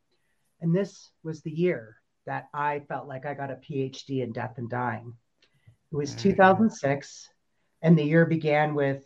And 0.61 0.75
this 0.75 1.11
was 1.23 1.41
the 1.41 1.51
year 1.51 1.97
that 2.27 2.49
I 2.53 2.81
felt 2.81 3.09
like 3.09 3.25
I 3.25 3.33
got 3.33 3.51
a 3.51 3.57
PhD 3.57 4.23
in 4.23 4.33
death 4.33 4.59
and 4.59 4.69
dying. 4.69 5.15
It 5.91 5.97
was 5.97 6.15
2006, 6.15 7.29
and 7.83 7.99
the 7.99 8.05
year 8.05 8.27
began 8.27 8.75
with 8.75 9.05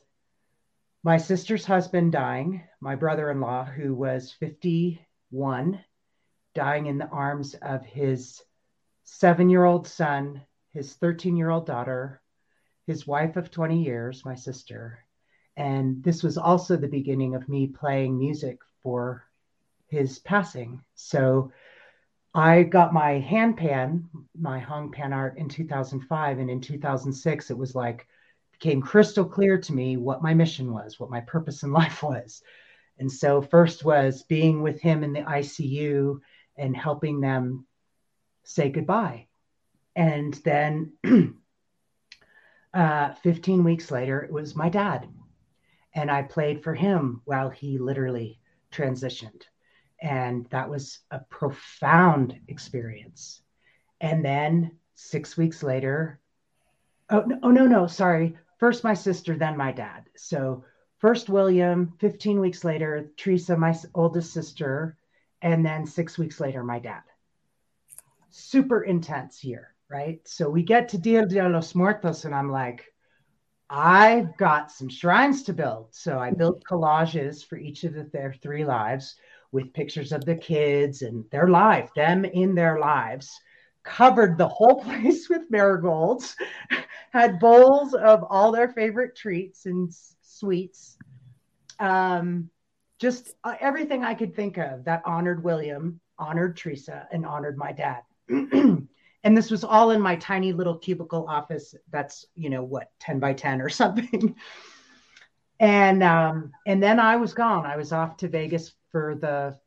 my 1.05 1.17
sister's 1.17 1.65
husband 1.65 2.13
dying, 2.13 2.65
my 2.81 2.97
brother 2.97 3.31
in 3.31 3.41
law, 3.41 3.65
who 3.65 3.95
was 3.95 4.33
51, 4.33 5.81
dying 6.55 6.87
in 6.87 6.99
the 6.99 7.09
arms 7.09 7.55
of 7.63 7.85
his 7.85 8.43
seven 9.05 9.51
year 9.51 9.65
old 9.65 9.87
son, 9.87 10.43
his 10.73 10.95
13 10.95 11.37
year 11.37 11.51
old 11.51 11.67
daughter, 11.67 12.21
his 12.87 13.07
wife 13.07 13.37
of 13.37 13.51
20 13.51 13.83
years, 13.83 14.25
my 14.25 14.35
sister. 14.35 14.99
And 15.57 16.03
this 16.03 16.23
was 16.23 16.37
also 16.37 16.77
the 16.77 16.89
beginning 16.89 17.35
of 17.35 17.49
me 17.49 17.69
playing 17.69 18.19
music 18.19 18.59
for 18.83 19.25
his 19.89 20.19
passing. 20.19 20.83
So 20.95 21.53
I 22.35 22.65
got 22.65 22.93
my 22.93 23.21
hand 23.21 23.57
pan, 23.57 24.09
my 24.37 24.59
Hang 24.59 24.91
PANArt 24.91 25.37
in 25.37 25.49
2005. 25.49 26.39
And 26.39 26.51
in 26.51 26.61
2006, 26.61 27.51
it 27.51 27.57
was 27.57 27.75
like, 27.75 28.07
became 28.53 28.81
crystal 28.81 29.25
clear 29.25 29.59
to 29.59 29.73
me 29.73 29.97
what 29.97 30.23
my 30.23 30.35
mission 30.35 30.73
was, 30.73 30.99
what 30.99 31.11
my 31.11 31.21
purpose 31.21 31.63
in 31.63 31.73
life 31.83 32.03
was. 32.03 32.43
And 32.99 33.11
so, 33.11 33.43
first 33.43 33.85
was 33.85 34.23
being 34.23 34.63
with 34.63 34.81
him 34.81 35.03
in 35.03 35.13
the 35.13 35.23
ICU 35.23 36.21
and 36.57 36.77
helping 36.77 37.21
them 37.21 37.67
say 38.45 38.69
goodbye. 38.71 39.27
And 39.97 40.35
then 40.45 40.93
uh, 42.75 43.15
15 43.15 43.65
weeks 43.65 43.91
later, 43.91 44.23
it 44.23 44.33
was 44.33 44.57
my 44.57 44.69
dad. 44.69 45.09
And 45.95 46.11
I 46.11 46.23
played 46.23 46.63
for 46.63 46.75
him 46.75 47.23
while 47.25 47.51
he 47.51 47.79
literally 47.79 48.41
transitioned. 48.73 49.43
And 50.01 50.47
that 50.51 50.69
was 50.69 50.99
a 51.11 51.21
profound 51.21 52.39
experience. 52.49 53.41
And 54.01 54.25
then 54.25 54.73
six 54.95 55.37
weeks 55.37 55.63
later, 55.63 56.21
oh, 57.11 57.21
no, 57.21 57.39
oh, 57.43 57.51
no, 57.51 57.67
no, 57.67 57.87
sorry. 57.87 58.37
First 58.59 58.85
my 58.85 58.95
sister, 58.95 59.37
then 59.37 59.57
my 59.57 59.73
dad. 59.73 60.05
So 60.17 60.65
first 60.99 61.29
William, 61.29 61.95
15 62.01 62.41
weeks 62.41 62.65
later, 62.65 63.11
Teresa, 63.17 63.57
my 63.57 63.75
oldest 63.95 64.33
sister, 64.33 64.97
and 65.45 65.65
then 65.65 65.87
six 65.87 66.19
weeks 66.19 66.41
later, 66.41 66.65
my 66.65 66.81
dad. 66.81 67.03
Super 68.31 68.83
intense 68.83 69.45
year 69.45 69.75
right? 69.89 70.21
So 70.27 70.49
we 70.49 70.63
get 70.63 70.89
to 70.89 70.99
Dia 70.99 71.27
de 71.27 71.49
los 71.49 71.75
Muertos, 71.75 72.25
and 72.25 72.35
I'm 72.35 72.51
like, 72.51 72.93
I've 73.71 74.37
got 74.37 74.71
some 74.71 74.89
shrines 74.89 75.43
to 75.45 75.53
build. 75.53 75.89
So 75.93 76.19
I 76.19 76.31
built 76.31 76.65
collages 76.65 77.47
for 77.47 77.57
each 77.57 77.85
of 77.85 77.95
the, 77.95 78.05
their 78.13 78.35
three 78.43 78.65
lives 78.65 79.17
with 79.53 79.73
pictures 79.73 80.13
of 80.13 80.25
the 80.25 80.35
kids 80.35 81.03
and 81.03 81.25
their 81.31 81.49
life, 81.49 81.91
them 81.95 82.25
in 82.25 82.55
their 82.55 82.79
lives, 82.79 83.31
covered 83.85 84.37
the 84.37 84.49
whole 84.49 84.83
place 84.85 85.29
with 85.29 85.51
marigolds, 85.51 86.37
had 87.13 87.39
bowls 87.39 87.95
of 87.95 88.25
all 88.29 88.51
their 88.51 88.69
favorite 88.69 89.17
treats 89.17 89.67
and 89.67 89.95
sweets. 90.23 90.99
Um, 91.79 92.51
just 92.99 93.35
uh, 93.45 93.55
everything 93.61 94.05
I 94.05 94.15
could 94.15 94.35
think 94.35 94.57
of 94.59 94.85
that 94.85 95.03
honored 95.05 95.43
William, 95.43 96.01
honored 96.19 96.57
Teresa, 96.57 97.09
and 97.13 97.27
honored 97.27 97.59
my 97.59 97.73
dad. 97.73 98.03
and 99.25 99.37
this 99.37 99.51
was 99.51 99.65
all 99.65 99.91
in 99.91 100.01
my 100.01 100.17
tiny 100.17 100.53
little 100.53 100.79
cubicle 100.79 101.27
office 101.29 101.75
that's 101.91 102.27
you 102.35 102.51
know 102.51 102.63
what 102.63 102.91
10 103.01 103.19
by 103.19 103.33
10 103.33 103.61
or 103.61 103.69
something. 103.71 104.37
And 105.61 106.03
um 106.03 106.53
and 106.67 106.83
then 106.83 107.01
i 107.01 107.17
was 107.17 107.35
gone. 107.35 107.67
I 107.67 107.77
was 107.77 107.93
off 107.93 108.17
to 108.19 108.29
vegas 108.29 108.75
for 108.91 109.17
the 109.17 109.59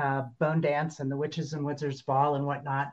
uh, 0.00 0.22
bone 0.38 0.60
dance 0.60 1.00
and 1.00 1.10
the 1.10 1.16
witches 1.16 1.52
and 1.52 1.64
wizards 1.64 2.02
ball 2.02 2.36
and 2.36 2.46
whatnot. 2.46 2.92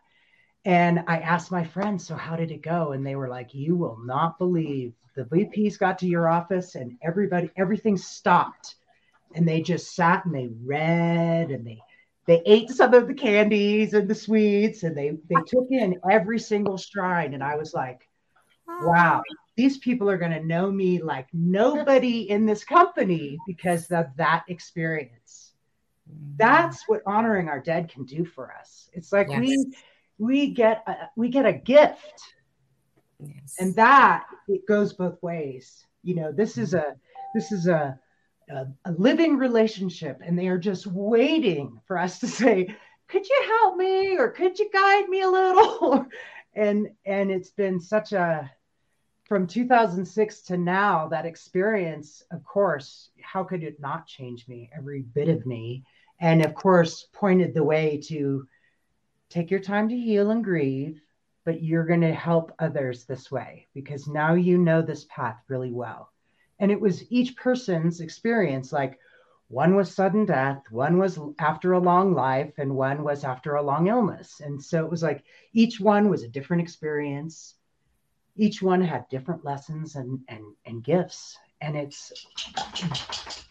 And 0.65 1.03
i 1.07 1.19
asked 1.19 1.51
my 1.51 1.63
friends 1.63 2.05
so 2.05 2.15
how 2.15 2.35
did 2.35 2.51
it 2.51 2.61
go? 2.61 2.91
And 2.91 3.05
they 3.05 3.15
were 3.15 3.29
like 3.29 3.53
you 3.53 3.75
will 3.75 3.99
not 4.03 4.37
believe. 4.37 4.93
The 5.15 5.23
vps 5.23 5.79
got 5.79 5.97
to 5.99 6.07
your 6.07 6.27
office 6.27 6.75
and 6.75 6.97
everybody 7.01 7.49
everything 7.55 7.97
stopped 7.97 8.75
and 9.37 9.47
they 9.47 9.61
just 9.61 9.95
sat 9.95 10.25
and 10.25 10.35
they 10.35 10.49
read 10.65 11.51
and 11.51 11.65
they 11.65 11.79
they 12.25 12.41
ate 12.45 12.69
some 12.69 12.93
of 12.93 13.07
the 13.07 13.13
candies 13.13 13.93
and 13.93 14.09
the 14.09 14.15
sweets 14.15 14.83
and 14.83 14.97
they 14.97 15.11
they 15.29 15.41
took 15.47 15.67
in 15.71 15.95
every 16.09 16.39
single 16.39 16.77
shrine 16.77 17.33
and 17.33 17.43
i 17.43 17.55
was 17.55 17.73
like 17.73 18.09
wow 18.81 19.21
these 19.55 19.77
people 19.77 20.09
are 20.09 20.17
going 20.17 20.31
to 20.31 20.43
know 20.45 20.71
me 20.71 21.01
like 21.01 21.27
nobody 21.33 22.29
in 22.29 22.45
this 22.45 22.63
company 22.63 23.37
because 23.47 23.89
of 23.91 24.05
that 24.17 24.43
experience 24.49 25.53
That's 26.37 26.87
what 26.87 27.01
honoring 27.05 27.47
our 27.49 27.59
dead 27.59 27.89
can 27.89 28.05
do 28.05 28.23
for 28.25 28.53
us. 28.53 28.89
It's 28.93 29.11
like 29.11 29.29
Yes. 29.29 29.39
we 29.41 29.65
we 30.19 30.47
get 30.53 30.83
a, 30.87 31.09
we 31.15 31.29
get 31.29 31.45
a 31.45 31.53
gift 31.53 32.21
Yes. 33.19 33.55
and 33.59 33.75
that 33.75 34.25
it 34.47 34.67
goes 34.67 34.93
both 34.93 35.21
ways 35.23 35.85
you 36.03 36.13
know 36.15 36.31
this 36.31 36.57
is 36.57 36.73
a 36.73 36.95
this 37.35 37.51
is 37.51 37.67
a, 37.67 37.99
a 38.49 38.67
a 38.85 38.91
living 38.93 39.37
relationship 39.37 40.21
and 40.23 40.37
they 40.37 40.47
are 40.47 40.57
just 40.57 40.87
waiting 40.87 41.79
for 41.85 41.97
us 41.97 42.19
to 42.19 42.27
say 42.27 42.67
could 43.07 43.27
you 43.27 43.43
help 43.47 43.77
me 43.77 44.17
or 44.17 44.29
could 44.29 44.59
you 44.59 44.69
guide 44.71 45.07
me 45.07 45.21
a 45.21 45.29
little? 45.29 46.05
And 46.53 46.89
and 47.05 47.29
it's 47.29 47.51
been 47.51 47.79
such 47.79 48.13
a 48.13 48.49
from 49.25 49.45
2006 49.45 50.41
to 50.41 50.57
now 50.57 51.07
that 51.09 51.27
experience 51.27 52.23
of 52.31 52.43
course 52.43 53.11
how 53.21 53.43
could 53.43 53.63
it 53.63 53.79
not 53.79 54.07
change 54.07 54.47
me? 54.47 54.71
Every 54.75 55.01
bit 55.01 55.29
of 55.29 55.45
me. 55.45 55.83
And 56.19 56.43
of 56.43 56.55
course 56.55 57.09
pointed 57.13 57.53
the 57.53 57.63
way 57.63 58.01
to 58.05 58.47
take 59.29 59.51
your 59.51 59.59
time 59.59 59.87
to 59.89 59.95
heal 59.95 60.31
and 60.31 60.43
grieve 60.43 60.99
but 61.45 61.61
you're 61.61 61.85
going 61.85 62.01
to 62.01 62.13
help 62.13 62.51
others 62.59 63.05
this 63.05 63.31
way 63.31 63.67
because 63.75 64.07
now 64.07 64.33
you 64.33 64.57
know 64.57 64.81
this 64.81 65.05
path 65.05 65.37
really 65.47 65.71
well. 65.71 66.11
And 66.59 66.71
it 66.71 66.79
was 66.79 67.09
each 67.11 67.35
person's 67.35 68.01
experience 68.01 68.71
like 68.71 68.99
one 69.49 69.75
was 69.75 69.93
sudden 69.93 70.25
death, 70.25 70.63
one 70.71 70.97
was 70.97 71.17
after 71.39 71.73
a 71.73 71.79
long 71.79 72.13
life, 72.13 72.53
and 72.57 72.75
one 72.75 73.03
was 73.03 73.23
after 73.23 73.55
a 73.55 73.61
long 73.61 73.87
illness. 73.87 74.41
And 74.43 74.61
so 74.61 74.83
it 74.83 74.91
was 74.91 75.01
like 75.01 75.23
each 75.53 75.79
one 75.79 76.09
was 76.09 76.23
a 76.23 76.27
different 76.27 76.61
experience. 76.63 77.55
Each 78.35 78.61
one 78.61 78.81
had 78.81 79.07
different 79.09 79.45
lessons 79.45 79.95
and, 79.95 80.19
and, 80.27 80.43
and 80.65 80.83
gifts. 80.83 81.37
And 81.61 81.77
it's, 81.77 82.11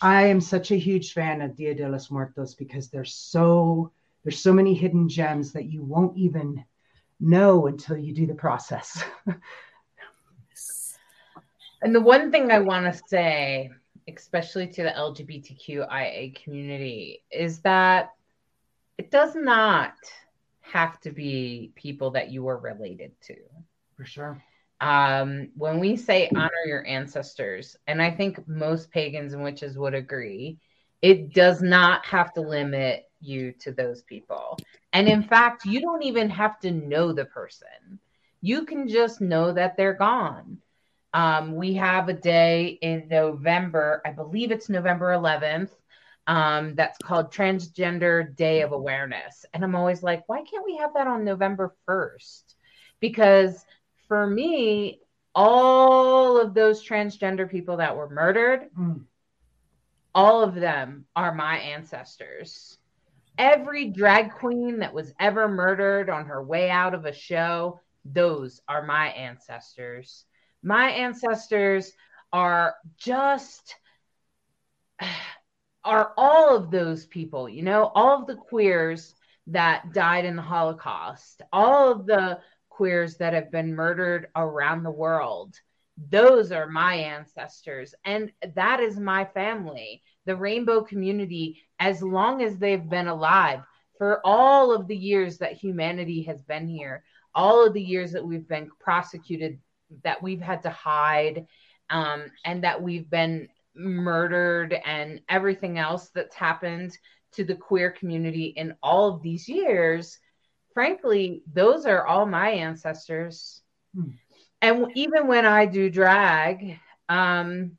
I 0.01 0.27
am 0.27 0.41
such 0.41 0.71
a 0.71 0.77
huge 0.77 1.13
fan 1.13 1.41
of 1.41 1.57
Dia 1.57 1.75
de 1.75 1.89
los 1.89 2.11
Muertos 2.11 2.55
because 2.55 2.89
there's 2.89 3.15
so, 3.15 3.91
there's 4.23 4.39
so 4.39 4.53
many 4.53 4.75
hidden 4.75 5.09
gems 5.09 5.53
that 5.53 5.65
you 5.65 5.83
won't 5.83 6.17
even 6.17 6.65
know 7.19 7.67
until 7.67 7.97
you 7.97 8.13
do 8.13 8.27
the 8.27 8.35
process. 8.35 9.03
And 11.83 11.95
the 11.95 12.01
one 12.01 12.31
thing 12.31 12.51
I 12.51 12.61
want 12.61 12.93
to 12.93 13.01
say, 13.09 13.71
especially 14.09 14.67
to 14.69 14.83
the 14.83 14.91
LGBTQIA 14.91 16.43
community, 16.43 17.23
is 17.31 17.61
that 17.61 18.11
it 18.99 19.11
does 19.11 19.35
not 19.35 19.95
have 20.63 21.01
to 21.01 21.11
be 21.11 21.73
people 21.75 22.11
that 22.13 22.31
you 22.31 22.49
are 22.49 22.59
related 22.59 23.13
to. 23.23 23.37
For 23.97 24.05
sure. 24.05 24.43
Um, 24.81 25.51
when 25.57 25.81
we 25.81 25.97
say 25.97 26.29
honor 26.35 26.51
your 26.67 26.87
ancestors, 26.87 27.77
and 27.87 28.03
I 28.03 28.11
think 28.11 28.47
most 28.47 28.91
pagans 28.91 29.33
and 29.33 29.43
witches 29.43 29.79
would 29.79 29.95
agree, 29.95 30.59
it 31.03 31.33
does 31.33 31.63
not 31.63 32.05
have 32.05 32.33
to 32.35 32.41
limit 32.41 33.05
you 33.21 33.53
to 33.61 33.73
those 33.73 34.03
people. 34.03 34.59
And 34.93 35.09
in 35.09 35.23
fact, 35.23 35.65
you 35.65 35.81
don't 35.81 36.03
even 36.03 36.29
have 36.31 36.59
to 36.61 36.71
know 36.71 37.13
the 37.13 37.25
person. 37.27 37.99
You 38.41 38.65
can 38.65 38.89
just 38.89 39.21
know 39.21 39.53
that 39.53 39.77
they're 39.77 39.95
gone. 39.95 40.59
Um, 41.15 41.55
we 41.55 41.75
have 41.75 42.09
a 42.09 42.13
day 42.13 42.79
in 42.83 43.09
November, 43.09 44.03
I 44.05 44.11
believe 44.11 44.51
it's 44.51 44.69
November 44.69 45.13
11th, 45.13 45.71
um, 46.27 46.75
that's 46.75 46.99
called 46.99 47.33
Transgender 47.33 48.35
Day 48.37 48.63
of 48.63 48.73
Awareness. 48.73 49.47
And 49.55 49.65
I'm 49.65 49.75
always 49.75 50.03
like, 50.03 50.29
why 50.29 50.43
can't 50.43 50.65
we 50.65 50.77
have 50.77 50.95
that 50.95 51.07
on 51.07 51.25
November 51.25 51.75
1st? 51.89 52.55
Because 53.01 53.65
for 54.09 54.27
me, 54.27 55.01
all 55.35 56.41
of 56.41 56.55
those 56.55 56.87
transgender 56.87 57.49
people 57.49 57.77
that 57.79 57.97
were 57.97 58.09
murdered, 58.11 58.69
Mm. 58.77 59.05
all 60.15 60.43
of 60.43 60.55
them 60.55 61.07
are 61.15 61.35
my 61.35 61.59
ancestors. 61.59 62.79
Every 63.39 63.91
drag 63.91 64.33
queen 64.33 64.79
that 64.79 64.95
was 64.95 65.13
ever 65.21 65.47
murdered 65.47 66.09
on 66.09 66.27
her 66.27 66.43
way 66.43 66.71
out 66.71 66.95
of 66.95 67.05
a 67.05 67.13
show, 67.13 67.81
those 68.05 68.61
are 68.67 68.83
my 68.83 69.09
ancestors. 69.09 70.25
My 70.67 70.91
ancestors 70.91 71.93
are 72.33 72.75
just 72.99 73.77
are 75.85 76.13
all 76.17 76.57
of 76.57 76.73
those 76.73 77.07
people, 77.07 77.49
you 77.49 77.63
know, 77.63 77.93
all 77.95 78.21
of 78.21 78.27
the 78.27 78.35
queers 78.35 79.15
that 79.47 79.93
died 79.93 80.25
in 80.25 80.35
the 80.35 80.43
Holocaust, 80.43 81.43
all 81.53 81.93
of 81.93 82.05
the 82.05 82.41
queers 82.69 83.17
that 83.19 83.33
have 83.33 83.53
been 83.53 83.77
murdered 83.77 84.27
around 84.35 84.83
the 84.83 84.91
world. 84.91 85.55
Those 86.11 86.51
are 86.51 86.67
my 86.67 86.95
ancestors, 86.95 87.95
and 88.05 88.33
that 88.57 88.81
is 88.81 88.99
my 88.99 89.25
family, 89.25 90.03
the 90.25 90.35
rainbow 90.35 90.83
community, 90.83 91.63
as 91.79 92.03
long 92.03 92.43
as 92.43 92.59
they've 92.59 92.91
been 92.91 93.07
alive, 93.07 93.61
for 93.99 94.21
all 94.25 94.75
of 94.75 94.89
the 94.89 94.97
years 94.97 95.39
that 95.39 95.53
humanity 95.53 96.23
has 96.25 96.43
been 96.43 96.67
here, 96.67 97.05
all 97.37 97.65
of 97.65 97.73
the 97.73 97.81
years 97.81 98.11
that 98.11 98.27
we've 98.27 98.49
been 98.49 98.69
prosecuted, 98.81 99.61
that 100.03 100.23
we've 100.23 100.41
had 100.41 100.63
to 100.63 100.71
hide, 100.71 101.47
um, 101.91 102.27
and 102.45 102.65
that 102.65 102.83
we've 102.83 103.09
been 103.09 103.49
murdered, 103.75 104.75
and 104.85 105.21
everything 105.29 105.79
else 105.79 106.11
that's 106.15 106.35
happened 106.35 106.97
to 107.33 107.45
the 107.45 107.55
queer 107.55 107.91
community 107.91 108.47
in 108.47 108.75
all 108.83 109.15
of 109.15 109.23
these 109.23 109.49
years. 109.49 110.19
Frankly, 110.73 111.43
those 111.53 111.87
are 111.87 112.07
all 112.07 112.27
my 112.27 112.51
ancestors. 112.51 113.63
Hmm. 113.95 114.11
And 114.63 114.87
even 114.95 115.27
when 115.27 115.45
I 115.45 115.67
do 115.67 115.91
drag, 115.91 116.79
um, 117.09 117.79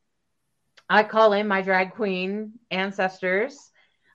I 0.89 1.03
call 1.03 1.33
in 1.33 1.47
my 1.47 1.61
drag 1.61 1.93
queen 1.93 2.53
ancestors. 2.71 3.71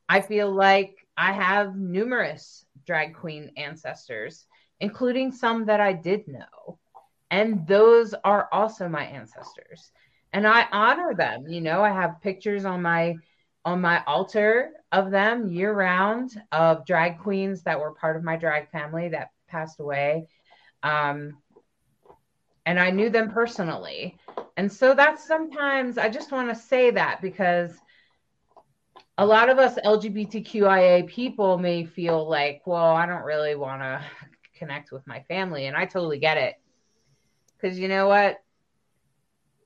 I 0.09 0.21
feel 0.21 0.51
like 0.51 1.07
I 1.17 1.33
have 1.33 1.77
numerous 1.77 2.65
drag 2.87 3.15
queen 3.15 3.53
ancestors, 3.57 4.47
including 4.81 5.33
some 5.33 5.67
that 5.67 5.81
I 5.81 5.93
did 5.93 6.27
know. 6.29 6.79
And 7.33 7.67
those 7.67 8.15
are 8.25 8.49
also 8.53 8.89
my 8.89 9.05
ancestors. 9.05 9.91
And 10.35 10.47
I 10.47 10.69
honor 10.71 11.15
them. 11.15 11.49
You 11.49 11.63
know, 11.63 11.83
I 11.83 11.89
have 11.91 12.21
pictures 12.21 12.65
on 12.65 12.83
my 12.83 13.17
on 13.65 13.81
my 13.81 14.03
altar 14.07 14.73
of 14.91 15.11
them 15.11 15.49
year 15.49 15.73
round 15.73 16.41
of 16.51 16.85
drag 16.85 17.21
queens 17.21 17.63
that 17.63 17.81
were 17.81 17.93
part 17.95 18.17
of 18.17 18.25
my 18.25 18.37
drag 18.37 18.71
family 18.71 19.09
that 19.09 19.31
passed 19.49 19.81
away. 19.81 20.27
Um, 20.83 21.39
and 22.67 22.79
I 22.79 22.91
knew 22.91 23.09
them 23.09 23.31
personally. 23.31 24.19
And 24.57 24.71
so 24.71 24.95
that's 24.95 25.27
sometimes 25.27 25.97
I 25.97 26.11
just 26.11 26.33
want 26.33 26.51
to 26.51 26.55
say 26.55 26.91
that 26.91 27.23
because 27.23 27.73
a 29.17 29.25
lot 29.25 29.49
of 29.49 29.59
us 29.59 29.79
LGBTQIA 29.83 31.07
people 31.07 31.57
may 31.57 31.87
feel 31.87 32.29
like, 32.29 32.63
well, 32.67 32.95
I 32.95 33.07
don't 33.07 33.25
really 33.25 33.55
want 33.55 33.81
to 33.81 34.05
connect 34.59 34.93
with 34.93 35.07
my 35.07 35.21
family. 35.23 35.67
And 35.67 35.77
I 35.77 35.87
totally 35.87 36.19
get 36.19 36.37
it. 36.37 36.62
Because 37.63 37.79
you 37.79 37.89
know 37.89 38.09
what? 38.09 38.39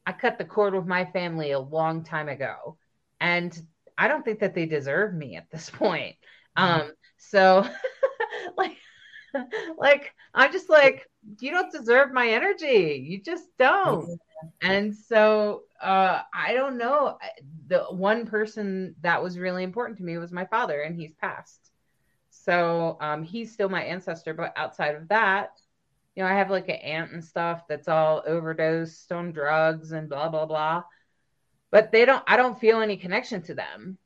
I 0.07 0.13
cut 0.13 0.39
the 0.39 0.45
cord 0.45 0.75
with 0.75 0.87
my 0.87 1.05
family 1.07 1.53
a 1.53 1.59
long 1.59 2.05
time 2.05 2.29
ago. 2.29 2.77
And 3.21 3.59
I 3.99 4.09
don't 4.09 4.25
think 4.25 4.41
that 4.41 4.55
they 4.55 4.67
deserve 4.67 5.15
me 5.15 5.37
at 5.37 5.51
this 5.51 5.71
point. 5.71 6.17
Um, 6.57 6.93
so 7.17 7.67
like 8.57 8.77
like 9.79 10.15
I'm 10.35 10.53
just 10.53 10.69
like, 10.69 11.09
you 11.41 11.51
don't 11.51 11.73
deserve 11.73 12.13
my 12.13 12.29
energy. 12.29 13.05
You 13.07 13.21
just 13.21 13.49
don't. 13.59 14.19
And 14.63 14.95
so 14.95 15.63
uh 15.83 16.23
I 16.33 16.53
don't 16.53 16.79
know. 16.79 17.19
The 17.69 17.85
one 17.85 18.27
person 18.27 18.95
that 19.01 19.23
was 19.23 19.39
really 19.39 19.65
important 19.65 19.99
to 19.99 20.05
me 20.05 20.19
was 20.19 20.31
my 20.33 20.45
father, 20.47 20.83
and 20.83 20.95
he's 20.95 21.15
passed. 21.15 21.71
So 22.31 22.97
um 23.01 23.25
he's 23.25 23.53
still 23.53 23.69
my 23.69 23.83
ancestor, 23.83 24.35
but 24.35 24.53
outside 24.57 24.95
of 24.95 25.09
that, 25.09 25.59
you 26.17 26.23
know, 26.23 26.29
I 26.29 26.35
have 26.35 26.51
like 26.51 26.69
an 26.69 26.77
aunt 26.77 27.13
and 27.13 27.23
stuff 27.23 27.69
that's 27.69 27.89
all 27.89 28.23
overdosed 28.27 29.13
on 29.13 29.33
drugs 29.33 29.93
and 29.93 30.09
blah 30.09 30.31
blah 30.31 30.47
blah. 30.47 30.83
But 31.71 31.93
they 31.93 32.07
don't 32.07 32.25
I 32.27 32.37
don't 32.37 32.59
feel 32.59 32.81
any 32.81 32.97
connection 32.97 33.43
to 33.43 33.55
them. 33.55 33.99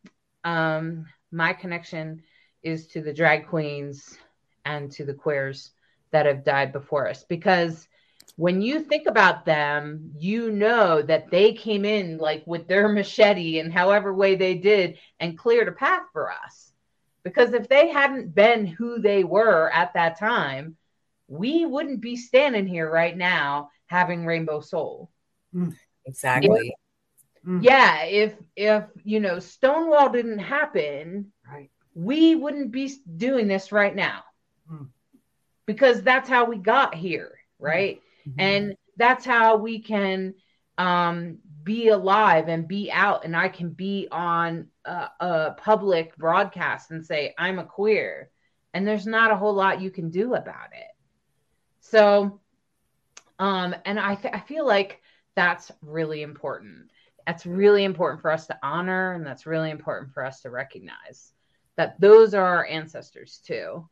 Um 0.44 1.06
my 1.30 1.52
connection 1.52 2.22
is 2.62 2.88
to 2.88 3.00
the 3.00 3.14
drag 3.14 3.46
queens 3.46 4.18
and 4.64 4.90
to 4.92 5.04
the 5.04 5.14
queers 5.14 5.70
that 6.10 6.26
have 6.26 6.44
died 6.44 6.72
before 6.72 7.08
us 7.08 7.24
because 7.24 7.86
when 8.36 8.60
you 8.60 8.80
think 8.80 9.06
about 9.06 9.44
them, 9.44 10.12
you 10.18 10.50
know 10.50 11.02
that 11.02 11.30
they 11.30 11.52
came 11.52 11.84
in 11.84 12.18
like 12.18 12.42
with 12.46 12.66
their 12.66 12.88
machete 12.88 13.58
and 13.58 13.72
however 13.72 14.12
way 14.14 14.34
they 14.34 14.54
did 14.54 14.98
and 15.20 15.38
cleared 15.38 15.68
a 15.68 15.72
path 15.72 16.02
for 16.12 16.32
us. 16.32 16.72
Because 17.22 17.52
if 17.52 17.68
they 17.68 17.88
hadn't 17.88 18.34
been 18.34 18.66
who 18.66 18.98
they 18.98 19.24
were 19.24 19.70
at 19.70 19.92
that 19.94 20.18
time, 20.18 20.76
we 21.30 21.64
wouldn't 21.64 22.00
be 22.00 22.16
standing 22.16 22.66
here 22.66 22.90
right 22.90 23.16
now 23.16 23.70
having 23.86 24.26
Rainbow 24.26 24.60
Soul. 24.60 25.10
Exactly. 26.04 26.74
Mm. 27.46 27.62
Yeah, 27.62 28.02
if 28.04 28.34
if 28.56 28.84
you 29.04 29.20
know 29.20 29.38
Stonewall 29.38 30.10
didn't 30.10 30.40
happen, 30.40 31.32
Right. 31.50 31.70
we 31.94 32.34
wouldn't 32.34 32.72
be 32.72 32.92
doing 33.16 33.48
this 33.48 33.72
right 33.72 33.94
now. 33.94 34.24
Mm. 34.70 34.88
Because 35.66 36.02
that's 36.02 36.28
how 36.28 36.44
we 36.44 36.58
got 36.58 36.94
here, 36.94 37.38
right? 37.58 38.02
Mhm. 38.26 38.34
and 38.38 38.76
that's 38.96 39.24
how 39.24 39.56
we 39.56 39.80
can 39.80 40.34
um, 40.76 41.38
be 41.62 41.88
alive 41.88 42.48
and 42.48 42.68
be 42.68 42.90
out 42.90 43.24
and 43.24 43.36
I 43.36 43.48
can 43.48 43.70
be 43.70 44.08
on 44.10 44.68
a, 44.84 45.08
a, 45.20 45.54
public 45.56 46.16
broadcast 46.16 46.90
and 46.90 47.04
say 47.04 47.34
I'm 47.36 47.58
a 47.58 47.64
queer 47.64 48.30
and 48.72 48.86
there's 48.86 49.06
not 49.06 49.30
a 49.30 49.36
whole 49.36 49.54
lot 49.54 49.80
you 49.80 49.90
can 49.90 50.10
do 50.10 50.34
about 50.34 50.72
it. 50.72 50.89
So 51.80 52.40
um 53.38 53.74
and 53.84 53.98
I 53.98 54.14
th- 54.14 54.34
I 54.34 54.40
feel 54.40 54.66
like 54.66 55.00
that's 55.34 55.70
really 55.82 56.22
important. 56.22 56.90
That's 57.26 57.46
really 57.46 57.84
important 57.84 58.20
for 58.20 58.30
us 58.30 58.46
to 58.48 58.58
honor 58.62 59.12
and 59.12 59.24
that's 59.24 59.46
really 59.46 59.70
important 59.70 60.12
for 60.12 60.24
us 60.24 60.42
to 60.42 60.50
recognize 60.50 61.32
that 61.76 62.00
those 62.00 62.34
are 62.34 62.44
our 62.44 62.66
ancestors 62.66 63.40
too. 63.44 63.88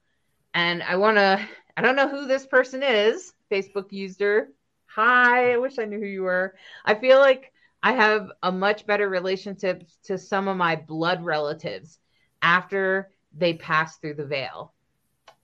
And 0.55 0.82
I 0.82 0.97
want 0.97 1.16
to 1.16 1.41
I 1.76 1.82
don't 1.82 1.97
know 1.97 2.09
who 2.09 2.26
this 2.26 2.47
person 2.47 2.82
is, 2.82 3.32
Facebook 3.51 3.93
user. 3.93 4.49
Hi, 4.86 5.53
I 5.53 5.59
wish 5.59 5.78
I 5.78 5.84
knew 5.84 5.99
who 6.01 6.07
you 6.07 6.22
were. 6.22 6.57
I 6.84 6.95
feel 6.95 7.18
like 7.20 7.53
I 7.82 7.93
have 7.93 8.32
a 8.43 8.51
much 8.51 8.84
better 8.86 9.09
relationship 9.09 9.84
to 10.05 10.18
some 10.18 10.49
of 10.49 10.57
my 10.57 10.74
blood 10.74 11.24
relatives 11.24 12.01
after 12.43 13.11
they 13.36 13.55
pass 13.55 13.99
through 13.99 14.14
the 14.14 14.26
veil. 14.26 14.74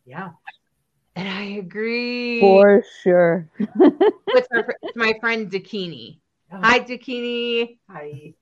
Yeah. 0.04 0.30
And 1.16 1.28
I 1.28 1.58
agree. 1.58 2.40
For 2.40 2.84
sure. 3.02 3.48
With 3.76 4.46
her, 4.50 4.74
my 4.96 5.14
friend 5.20 5.50
Dakini. 5.50 6.18
Oh. 6.52 6.58
Hi, 6.60 6.80
Dakini. 6.80 7.78
Hi. 7.88 8.34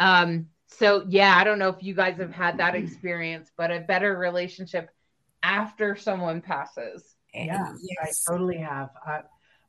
Um, 0.00 0.48
so 0.66 1.04
yeah, 1.08 1.36
I 1.36 1.44
don't 1.44 1.58
know 1.58 1.68
if 1.68 1.82
you 1.82 1.94
guys 1.94 2.16
have 2.18 2.32
had 2.32 2.58
that 2.58 2.74
experience, 2.74 3.50
but 3.56 3.70
a 3.70 3.80
better 3.80 4.16
relationship 4.16 4.90
after 5.42 5.94
someone 5.94 6.40
passes. 6.40 7.14
Yeah, 7.32 7.72
yes. 7.80 8.24
I 8.28 8.32
totally 8.32 8.58
have. 8.58 8.90
Uh, 9.06 9.20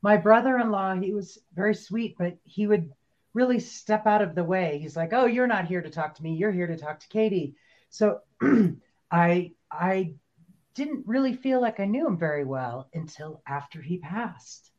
my 0.02 0.18
brother-in-law, 0.18 0.96
he 0.96 1.14
was 1.14 1.40
very 1.54 1.76
sweet, 1.76 2.16
but 2.18 2.38
he 2.44 2.68
would 2.68 2.92
really 3.34 3.60
step 3.60 4.08
out 4.08 4.22
of 4.22 4.36
the 4.36 4.44
way. 4.44 4.80
He's 4.80 4.96
like, 4.96 5.14
"Oh, 5.14 5.26
you're 5.26 5.48
not 5.48 5.66
here 5.66 5.82
to 5.82 5.90
talk 5.90 6.16
to 6.16 6.24
me. 6.24 6.36
You're 6.36 6.52
here 6.52 6.68
to 6.68 6.78
talk 6.78 7.00
to 7.02 7.08
Katie." 7.10 7.56
So 7.90 8.22
I 9.12 9.52
I 9.72 10.14
didn't 10.76 11.08
really 11.08 11.34
feel 11.34 11.62
like 11.62 11.80
I 11.80 11.86
knew 11.86 12.06
him 12.06 12.18
very 12.18 12.44
well 12.44 12.90
until 12.94 13.42
after 13.48 13.82
he 13.82 13.98
passed. 13.98 14.72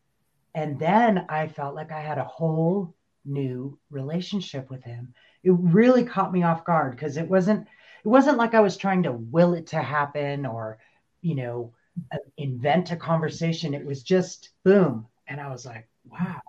And 0.54 0.78
then 0.78 1.26
I 1.28 1.48
felt 1.48 1.74
like 1.74 1.90
I 1.90 2.00
had 2.00 2.18
a 2.18 2.24
whole 2.24 2.94
new 3.24 3.78
relationship 3.90 4.70
with 4.70 4.84
him. 4.84 5.14
It 5.42 5.52
really 5.52 6.04
caught 6.04 6.32
me 6.32 6.42
off 6.42 6.64
guard 6.64 6.92
because 6.92 7.16
it 7.16 7.28
wasn't 7.28 7.66
it 8.04 8.08
wasn't 8.08 8.38
like 8.38 8.54
I 8.54 8.60
was 8.60 8.76
trying 8.76 9.02
to 9.02 9.12
will 9.12 9.54
it 9.54 9.66
to 9.68 9.82
happen 9.82 10.46
or, 10.46 10.78
you 11.22 11.34
know, 11.34 11.72
uh, 12.12 12.18
invent 12.36 12.92
a 12.92 12.96
conversation. 12.96 13.74
It 13.74 13.84
was 13.84 14.02
just 14.02 14.50
boom. 14.64 15.06
And 15.26 15.40
I 15.40 15.48
was 15.50 15.66
like, 15.66 15.88
wow. 16.04 16.40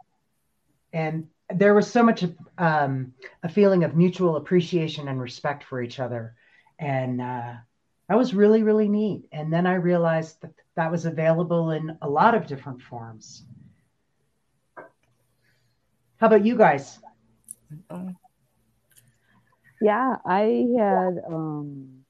And 0.93 1.27
there 1.49 1.73
was 1.73 1.89
so 1.89 2.03
much 2.03 2.23
um, 2.57 3.13
a 3.43 3.49
feeling 3.49 3.83
of 3.83 3.95
mutual 3.95 4.35
appreciation 4.35 5.07
and 5.07 5.19
respect 5.19 5.63
for 5.63 5.81
each 5.81 5.99
other 5.99 6.35
and 6.79 7.21
uh, 7.21 7.53
that 8.09 8.17
was 8.17 8.33
really 8.33 8.63
really 8.63 8.87
neat. 8.87 9.27
And 9.31 9.51
then 9.51 9.65
i 9.67 9.75
realized 9.75 10.41
that 10.41 10.53
that 10.75 10.91
was 10.91 11.05
available 11.05 11.71
in 11.71 11.97
a 12.01 12.09
lot 12.09 12.35
of 12.35 12.47
different 12.47 12.81
forms. 12.81 13.43
How 16.17 16.27
about 16.27 16.45
you 16.45 16.55
guys? 16.55 16.99
Yeah 19.81 20.15
i 20.25 20.65
had 20.77 21.21
um, 21.27 22.03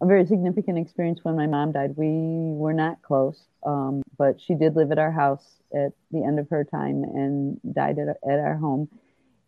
a 0.00 0.06
very 0.06 0.26
significant 0.26 0.78
experience 0.78 1.20
when 1.22 1.36
my 1.36 1.46
mom 1.46 1.72
died. 1.72 1.96
We 1.96 2.08
were 2.56 2.72
not 2.72 3.00
close 3.02 3.46
um, 3.64 4.02
but 4.18 4.40
she 4.40 4.54
did 4.54 4.76
live 4.76 4.92
at 4.92 4.98
our 4.98 5.12
house 5.12 5.60
at 5.74 5.92
the 6.10 6.22
end 6.22 6.38
of 6.38 6.48
her 6.50 6.64
time 6.64 7.02
and 7.04 7.60
died 7.72 7.98
at, 7.98 8.08
at 8.08 8.38
our 8.38 8.56
home. 8.56 8.88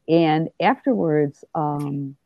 And 0.09 0.49
afterwards, 0.61 1.45
um, 1.55 2.17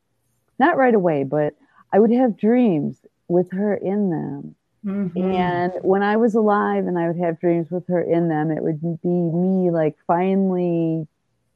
not 0.59 0.77
right 0.77 0.95
away, 0.95 1.25
but 1.25 1.55
I 1.93 1.99
would 1.99 2.13
have 2.13 2.37
dreams 2.37 2.99
with 3.31 3.53
her 3.53 3.75
in 3.75 4.11
them. 4.11 4.55
Mm-hmm. 4.85 5.33
And 5.33 5.73
when 5.83 6.03
I 6.03 6.17
was 6.17 6.35
alive 6.35 6.87
and 6.87 6.99
I 6.99 7.07
would 7.07 7.19
have 7.19 7.39
dreams 7.39 7.71
with 7.71 7.87
her 7.89 8.01
in 8.03 8.29
them, 8.29 8.51
it 8.51 8.63
would 8.63 8.81
be 8.81 9.09
me 9.09 9.71
like 9.71 9.97
finally 10.07 11.07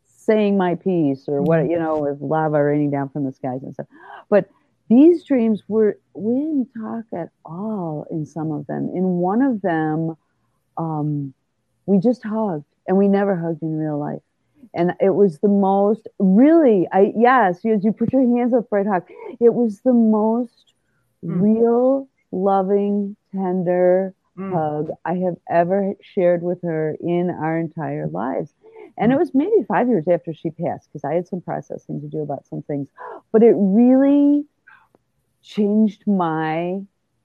saying 0.07 0.57
my 0.57 0.75
piece 0.75 1.25
or 1.29 1.43
what, 1.43 1.69
you 1.69 1.79
know, 1.79 1.99
with 1.99 2.21
lava 2.21 2.63
raining 2.63 2.91
down 2.91 3.09
from 3.09 3.25
the 3.25 3.33
skies 3.33 3.63
and 3.63 3.75
stuff. 3.75 3.87
But 4.29 4.49
these 4.89 5.25
dreams 5.25 5.63
were, 5.69 5.99
we 6.15 6.35
didn't 6.35 6.69
talk 6.79 7.05
at 7.13 7.31
all 7.45 8.07
in 8.11 8.25
some 8.25 8.53
of 8.53 8.67
them. 8.67 8.91
In 8.95 9.05
one 9.05 9.43
of 9.43 9.63
them, 9.63 10.17
um, 10.77 11.35
we 11.87 11.99
just 11.99 12.23
hugged 12.23 12.65
and 12.87 12.97
we 12.97 13.09
never 13.09 13.37
hugged 13.37 13.63
in 13.63 13.79
real 13.79 13.99
life 13.99 14.21
and 14.75 14.93
it 15.01 15.11
was 15.11 15.39
the 15.39 15.49
most 15.49 16.09
really 16.19 16.87
i 16.93 17.13
yes 17.17 17.61
you, 17.65 17.79
you 17.83 17.93
put 17.93 18.13
your 18.13 18.23
hands 18.37 18.53
up 18.53 18.67
right 18.71 18.87
hug 18.87 19.05
it 19.41 19.55
was 19.55 19.81
the 19.81 19.93
most 19.93 20.74
mm. 21.25 21.41
real 21.41 22.09
loving 22.33 23.17
tender 23.33 24.15
mm. 24.37 24.53
hug 24.53 24.91
i 25.05 25.15
have 25.15 25.37
ever 25.49 25.95
shared 26.01 26.43
with 26.43 26.61
her 26.63 26.97
in 27.01 27.31
our 27.31 27.59
entire 27.59 28.07
lives 28.09 28.53
and 28.97 29.13
it 29.13 29.17
mm. 29.17 29.19
was 29.19 29.35
maybe 29.35 29.65
five 29.67 29.89
years 29.89 30.07
after 30.09 30.35
she 30.35 30.51
passed 30.51 30.89
because 30.93 31.05
i 31.05 31.15
had 31.15 31.27
some 31.27 31.41
processing 31.41 32.01
to 32.01 32.09
do 32.09 32.21
about 32.21 32.47
some 32.47 32.63
things 32.63 32.89
but 33.33 33.43
it 33.43 33.55
really 33.57 34.45
changed 35.43 36.07
my 36.07 36.81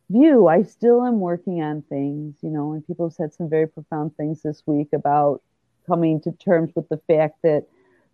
view. 0.09 0.47
I 0.47 0.63
still 0.63 1.05
am 1.05 1.19
working 1.19 1.61
on 1.61 1.83
things, 1.83 2.35
you 2.41 2.49
know, 2.49 2.73
and 2.73 2.85
people 2.85 3.07
have 3.07 3.13
said 3.13 3.33
some 3.33 3.49
very 3.49 3.67
profound 3.67 4.15
things 4.17 4.41
this 4.41 4.63
week 4.65 4.89
about 4.93 5.41
coming 5.87 6.19
to 6.21 6.31
terms 6.31 6.71
with 6.75 6.89
the 6.89 6.99
fact 7.07 7.41
that 7.43 7.65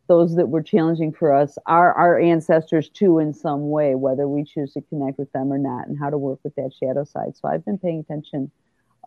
those 0.07 0.35
that 0.35 0.49
were 0.49 0.61
challenging 0.61 1.11
for 1.11 1.33
us 1.33 1.57
are 1.65 1.93
our 1.93 2.19
ancestors 2.19 2.89
too 2.89 3.19
in 3.19 3.33
some 3.33 3.69
way, 3.69 3.95
whether 3.95 4.27
we 4.27 4.43
choose 4.43 4.73
to 4.73 4.81
connect 4.81 5.17
with 5.17 5.31
them 5.31 5.51
or 5.51 5.57
not, 5.57 5.87
and 5.87 5.97
how 5.97 6.09
to 6.09 6.17
work 6.17 6.39
with 6.43 6.55
that 6.55 6.71
shadow 6.79 7.03
side. 7.03 7.35
So 7.35 7.47
I've 7.47 7.65
been 7.65 7.77
paying 7.77 7.99
attention. 7.99 8.51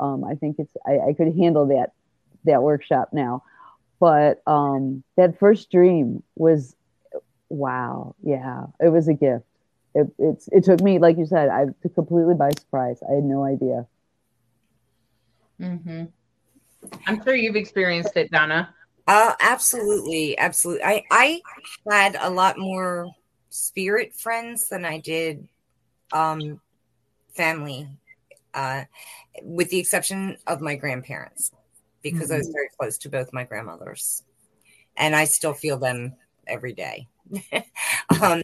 Um, 0.01 0.25
I 0.25 0.35
think 0.35 0.57
it's 0.59 0.77
I, 0.87 1.11
I, 1.11 1.13
could 1.13 1.37
handle 1.37 1.67
that 1.67 1.93
that 2.45 2.63
workshop 2.63 3.11
now, 3.13 3.43
but 3.99 4.43
um, 4.47 5.03
that 5.17 5.39
first 5.39 5.71
dream 5.71 6.23
was 6.37 6.77
wow, 7.49 8.15
yeah, 8.23 8.67
it 8.81 8.89
was 8.89 9.09
a 9.09 9.15
gift 9.15 9.45
it, 9.95 10.07
it's 10.19 10.49
it 10.53 10.65
took 10.65 10.81
me 10.81 10.99
like 10.99 11.19
you 11.19 11.27
said 11.27 11.49
I 11.49 11.67
completely 11.95 12.35
by 12.35 12.51
surprise. 12.51 13.01
I 13.09 13.15
had 13.15 13.25
no 13.25 13.45
idea. 13.45 13.87
Mm-hmm. 15.61 16.05
I'm 17.07 17.25
sure 17.25 17.35
you've 17.35 17.57
experienced 17.57 18.17
it, 18.17 18.31
Donna. 18.31 18.75
Uh, 19.09 19.33
absolutely, 19.41 20.37
absolutely. 20.37 20.85
I 20.85 21.03
I 21.11 21.41
had 21.91 22.15
a 22.21 22.29
lot 22.29 22.59
more 22.59 23.11
spirit 23.49 24.15
friends 24.15 24.69
than 24.69 24.85
I 24.85 24.99
did 24.99 25.49
um, 26.13 26.61
family, 27.35 27.89
uh, 28.53 28.85
with 29.43 29.71
the 29.71 29.79
exception 29.79 30.37
of 30.47 30.61
my 30.61 30.77
grandparents, 30.77 31.53
because 32.03 32.25
mm-hmm. 32.25 32.35
I 32.35 32.37
was 32.37 32.49
mm-hmm. 32.49 32.53
very 32.53 32.69
close 32.79 32.99
to 32.99 33.09
both 33.09 33.33
my 33.33 33.45
grandmothers, 33.45 34.23
and 34.95 35.17
I 35.17 35.25
still 35.25 35.55
feel 35.55 35.79
them 35.79 36.15
every 36.47 36.75
day. 36.75 37.09
um, 38.21 38.43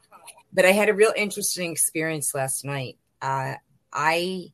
but 0.51 0.65
I 0.65 0.73
had 0.73 0.89
a 0.89 0.95
real 0.95 1.13
interesting 1.15 1.73
experience 1.73 2.35
last 2.35 2.65
night. 2.65 2.97
Uh, 3.21 3.57
I 3.93 4.47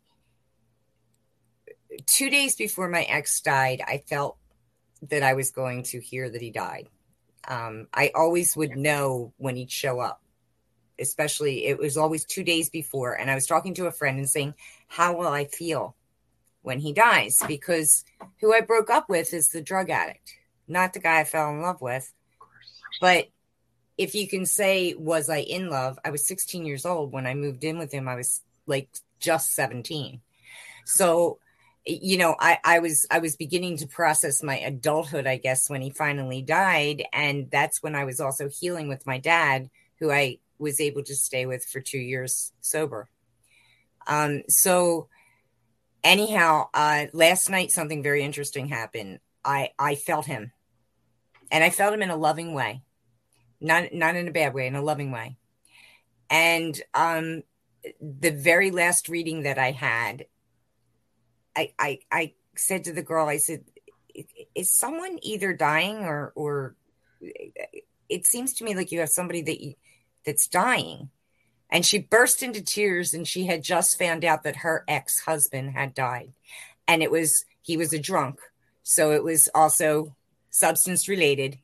two 2.06 2.30
days 2.30 2.56
before 2.56 2.88
my 2.88 3.04
ex 3.04 3.40
died, 3.40 3.80
I 3.86 4.02
felt 4.08 4.38
that 5.08 5.22
I 5.22 5.34
was 5.34 5.50
going 5.50 5.84
to 5.84 6.00
hear 6.00 6.28
that 6.28 6.42
he 6.42 6.50
died. 6.50 6.88
Um, 7.48 7.88
I 7.94 8.10
always 8.14 8.56
would 8.56 8.76
know 8.76 9.32
when 9.38 9.56
he'd 9.56 9.70
show 9.70 10.00
up, 10.00 10.22
especially 10.98 11.66
it 11.66 11.78
was 11.78 11.96
always 11.96 12.24
two 12.24 12.44
days 12.44 12.68
before. 12.68 13.14
And 13.14 13.30
I 13.30 13.34
was 13.34 13.46
talking 13.46 13.74
to 13.74 13.86
a 13.86 13.92
friend 13.92 14.18
and 14.18 14.28
saying, 14.28 14.54
How 14.88 15.16
will 15.16 15.28
I 15.28 15.46
feel 15.46 15.96
when 16.62 16.80
he 16.80 16.92
dies? 16.92 17.42
Because 17.48 18.04
who 18.40 18.52
I 18.52 18.60
broke 18.60 18.90
up 18.90 19.08
with 19.08 19.32
is 19.32 19.48
the 19.48 19.62
drug 19.62 19.90
addict, 19.90 20.34
not 20.68 20.92
the 20.92 21.00
guy 21.00 21.20
I 21.20 21.24
fell 21.24 21.50
in 21.50 21.62
love 21.62 21.80
with. 21.80 22.12
But 23.00 23.28
if 23.96 24.14
you 24.14 24.28
can 24.28 24.46
say, 24.46 24.94
was 24.94 25.28
I 25.28 25.38
in 25.38 25.68
love? 25.68 25.98
I 26.04 26.10
was 26.10 26.26
16 26.26 26.64
years 26.64 26.86
old 26.86 27.12
when 27.12 27.26
I 27.26 27.34
moved 27.34 27.64
in 27.64 27.78
with 27.78 27.92
him. 27.92 28.08
I 28.08 28.14
was 28.14 28.42
like 28.66 28.88
just 29.18 29.52
17. 29.52 30.20
So, 30.86 31.38
you 31.86 32.18
know, 32.18 32.36
I, 32.38 32.58
I 32.64 32.78
was 32.80 33.06
I 33.10 33.18
was 33.18 33.36
beginning 33.36 33.78
to 33.78 33.86
process 33.86 34.42
my 34.42 34.58
adulthood, 34.58 35.26
I 35.26 35.36
guess, 35.36 35.70
when 35.70 35.82
he 35.82 35.90
finally 35.90 36.42
died. 36.42 37.04
And 37.12 37.50
that's 37.50 37.82
when 37.82 37.94
I 37.94 38.04
was 38.04 38.20
also 38.20 38.48
healing 38.48 38.88
with 38.88 39.06
my 39.06 39.18
dad, 39.18 39.70
who 39.98 40.10
I 40.10 40.38
was 40.58 40.80
able 40.80 41.02
to 41.04 41.14
stay 41.14 41.46
with 41.46 41.64
for 41.64 41.80
two 41.80 41.98
years 41.98 42.52
sober. 42.60 43.08
Um, 44.06 44.42
so 44.48 45.08
anyhow, 46.04 46.68
uh, 46.74 47.06
last 47.12 47.48
night 47.48 47.70
something 47.70 48.02
very 48.02 48.22
interesting 48.22 48.68
happened. 48.68 49.20
I 49.44 49.70
I 49.78 49.94
felt 49.94 50.26
him, 50.26 50.52
and 51.50 51.64
I 51.64 51.70
felt 51.70 51.94
him 51.94 52.02
in 52.02 52.10
a 52.10 52.16
loving 52.16 52.54
way 52.54 52.82
not 53.60 53.92
not 53.92 54.16
in 54.16 54.28
a 54.28 54.32
bad 54.32 54.54
way, 54.54 54.66
in 54.66 54.74
a 54.74 54.82
loving 54.82 55.10
way. 55.10 55.36
And 56.28 56.80
um, 56.94 57.42
the 58.00 58.30
very 58.30 58.70
last 58.70 59.08
reading 59.08 59.42
that 59.42 59.58
I 59.58 59.72
had, 59.72 60.26
I 61.56 61.72
I, 61.78 61.98
I 62.10 62.34
said 62.56 62.84
to 62.84 62.92
the 62.92 63.02
girl, 63.02 63.28
I 63.28 63.38
said, 63.38 63.64
"Is 64.54 64.76
someone 64.76 65.18
either 65.22 65.52
dying 65.52 65.98
or 65.98 66.32
or 66.34 66.76
it 68.10 68.26
seems 68.26 68.54
to 68.54 68.64
me 68.64 68.74
like 68.74 68.92
you 68.92 69.00
have 69.00 69.08
somebody 69.08 69.42
that 69.42 69.62
you, 69.62 69.74
that's 70.24 70.48
dying. 70.48 71.10
And 71.70 71.86
she 71.86 71.98
burst 71.98 72.42
into 72.42 72.60
tears 72.60 73.14
and 73.14 73.26
she 73.26 73.46
had 73.46 73.62
just 73.62 73.98
found 73.98 74.24
out 74.24 74.42
that 74.42 74.56
her 74.56 74.84
ex 74.88 75.20
husband 75.20 75.70
had 75.70 75.94
died. 75.94 76.32
And 76.88 77.02
it 77.02 77.10
was, 77.10 77.44
he 77.62 77.76
was 77.76 77.92
a 77.92 77.98
drunk. 77.98 78.40
So 78.82 79.12
it 79.12 79.22
was 79.22 79.48
also 79.54 80.16
substance 80.50 81.08
related. 81.08 81.58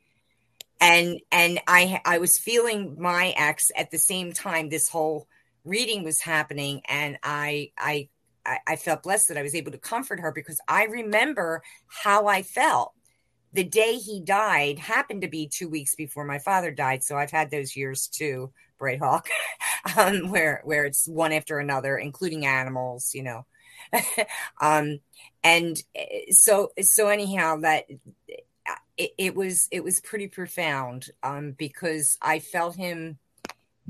And, 0.80 1.20
and 1.32 1.61
I, 1.66 2.01
I 2.05 2.18
was 2.18 2.39
feeling 2.39 2.97
my 3.01 3.34
ex 3.37 3.72
at 3.76 3.91
the 3.91 3.99
same 3.99 4.32
time 4.32 4.68
this 4.68 4.89
whole 4.89 5.26
reading 5.64 6.05
was 6.05 6.20
happening. 6.20 6.82
And 6.89 7.18
I, 7.24 7.72
I, 7.76 8.09
I 8.66 8.76
felt 8.76 9.03
blessed 9.03 9.28
that 9.28 9.38
I 9.38 9.42
was 9.42 9.55
able 9.55 9.72
to 9.72 9.78
comfort 9.78 10.20
her 10.20 10.32
because 10.32 10.61
I 10.68 10.84
remember 10.84 11.62
how 11.86 12.26
I 12.26 12.42
felt 12.42 12.92
the 13.53 13.64
day 13.64 13.94
he 13.94 14.20
died 14.20 14.78
happened 14.78 15.22
to 15.22 15.28
be 15.28 15.49
two 15.49 15.68
weeks 15.68 15.94
before 15.94 16.24
my 16.24 16.38
father 16.38 16.70
died. 16.70 17.03
So 17.03 17.16
I've 17.16 17.30
had 17.30 17.51
those 17.51 17.74
years 17.74 18.07
too, 18.07 18.53
Bright 18.78 18.99
Hawk, 18.99 19.28
um, 19.97 20.30
where 20.30 20.61
where 20.64 20.84
it's 20.84 21.09
one 21.09 21.32
after 21.32 21.59
another, 21.59 21.97
including 21.97 22.47
animals, 22.47 23.12
you 23.14 23.22
know. 23.22 23.47
um, 24.61 25.01
and 25.42 25.82
eh, 25.94 26.30
so 26.30 26.70
so 26.80 27.09
anyhow, 27.09 27.57
that 27.57 27.84
it, 28.97 29.11
it, 29.18 29.34
was 29.34 29.68
it 29.70 29.82
was 29.82 30.01
pretty 30.01 30.28
profound 30.28 31.11
um, 31.22 31.53
because 31.53 32.18
I 32.20 32.38
felt 32.38 32.76
him. 32.76 33.18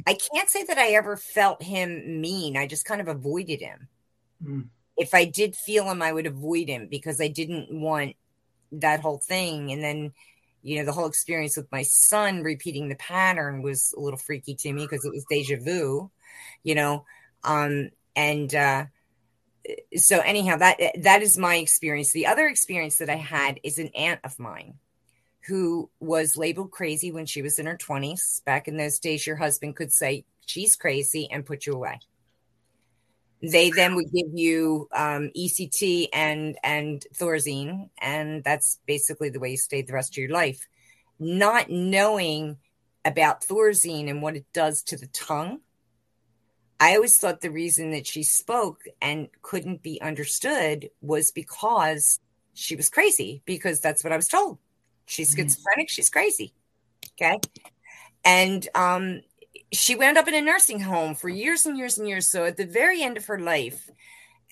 I 0.07 0.15
can't 0.15 0.51
say 0.51 0.63
that 0.65 0.79
I 0.79 0.91
ever 0.91 1.17
felt 1.17 1.63
him 1.63 2.21
mean. 2.21 2.57
I 2.57 2.67
just 2.67 2.85
kind 2.85 3.01
of 3.01 3.09
avoided 3.09 3.61
him. 3.61 3.89
Mm. 4.45 4.69
If 4.97 5.15
I 5.15 5.25
did 5.25 5.55
feel 5.55 5.91
him, 5.91 6.03
I 6.03 6.13
would 6.13 6.27
avoid 6.27 6.69
him 6.69 6.89
because 6.91 7.21
I 7.21 7.29
didn't 7.29 7.69
want 7.71 8.17
that 8.73 9.01
whole 9.01 9.19
thing. 9.19 9.71
And 9.73 9.83
then, 9.83 10.13
you 10.63 10.79
know, 10.79 10.85
the 10.85 10.93
whole 10.93 11.07
experience 11.07 11.57
with 11.57 11.71
my 11.71 11.83
son 11.83 12.43
repeating 12.43 12.89
the 12.89 12.97
pattern 12.97 13.63
was 13.63 13.95
a 13.97 14.01
little 14.01 14.19
freaky 14.19 14.55
to 14.55 14.73
me 14.73 14.83
because 14.83 15.05
it 15.05 15.13
was 15.13 15.27
deja 15.29 15.57
vu, 15.57 16.11
you 16.63 16.75
know. 16.75 17.05
Um, 17.45 17.91
and 18.15 18.55
uh, 18.55 18.87
so 19.97 20.21
anyhow, 20.21 20.57
that 20.57 20.79
that 21.03 21.23
is 21.23 21.39
my 21.39 21.57
experience. 21.57 22.13
The 22.13 22.27
other 22.27 22.47
experience 22.47 22.99
that 22.99 23.11
I 23.11 23.17
had 23.17 23.61
is 23.63 23.79
an 23.79 23.91
aunt 23.95 24.21
of 24.25 24.39
mine 24.39 24.75
who 25.47 25.89
was 26.01 26.37
labeled 26.37 26.73
crazy 26.73 27.13
when 27.13 27.27
she 27.27 27.41
was 27.41 27.59
in 27.59 27.67
her 27.67 27.77
20s. 27.77 28.45
Back 28.45 28.67
in 28.67 28.77
those 28.77 28.99
days, 28.99 29.27
your 29.27 29.37
husband 29.37 29.77
could 29.77 29.93
say, 29.93 30.25
She's 30.45 30.77
crazy 30.77 31.29
and 31.31 31.45
put 31.45 31.67
you 31.67 31.73
away. 31.73 32.01
They 33.43 33.71
then 33.71 33.95
would 33.97 34.11
give 34.13 34.29
you 34.33 34.89
um, 34.95 35.31
ECT 35.37 36.09
and 36.13 36.57
and 36.63 37.05
Thorazine, 37.15 37.91
and 37.99 38.43
that's 38.43 38.79
basically 38.87 39.29
the 39.29 39.41
way 39.41 39.51
you 39.51 39.57
stayed 39.59 39.87
the 39.87 39.93
rest 39.93 40.15
of 40.15 40.19
your 40.19 40.31
life. 40.31 40.67
Not 41.19 41.71
knowing 41.71 42.57
about 43.05 43.43
Thorazine 43.43 44.09
and 44.09 44.23
what 44.23 44.37
it 44.37 44.47
does 44.53 44.83
to 44.85 44.97
the 44.97 45.07
tongue, 45.09 45.61
I 46.81 46.95
always 46.95 47.19
thought 47.19 47.41
the 47.41 47.51
reason 47.51 47.91
that 47.91 48.07
she 48.07 48.23
spoke 48.23 48.83
and 49.01 49.29
couldn't 49.43 49.83
be 49.83 50.01
understood 50.01 50.91
was 51.01 51.31
because 51.31 52.19
she 52.55 52.75
was 52.75 52.89
crazy. 52.89 53.43
Because 53.45 53.81
that's 53.81 54.03
what 54.03 54.13
I 54.13 54.17
was 54.17 54.29
told. 54.29 54.59
She's 55.05 55.35
mm-hmm. 55.35 55.43
schizophrenic. 55.43 55.91
She's 55.91 56.11
crazy. 56.11 56.55
Okay, 57.13 57.39
and 58.25 58.67
um, 58.75 59.21
she 59.73 59.97
wound 59.97 60.19
up 60.19 60.29
in 60.29 60.35
a 60.35 60.41
nursing 60.41 60.81
home 60.81 61.15
for 61.15 61.29
years 61.29 61.67
and 61.67 61.77
years 61.77 61.99
and 61.99 62.09
years. 62.09 62.29
So 62.29 62.45
at 62.45 62.57
the 62.57 62.67
very 62.67 63.03
end 63.03 63.17
of 63.17 63.27
her 63.27 63.39
life, 63.39 63.91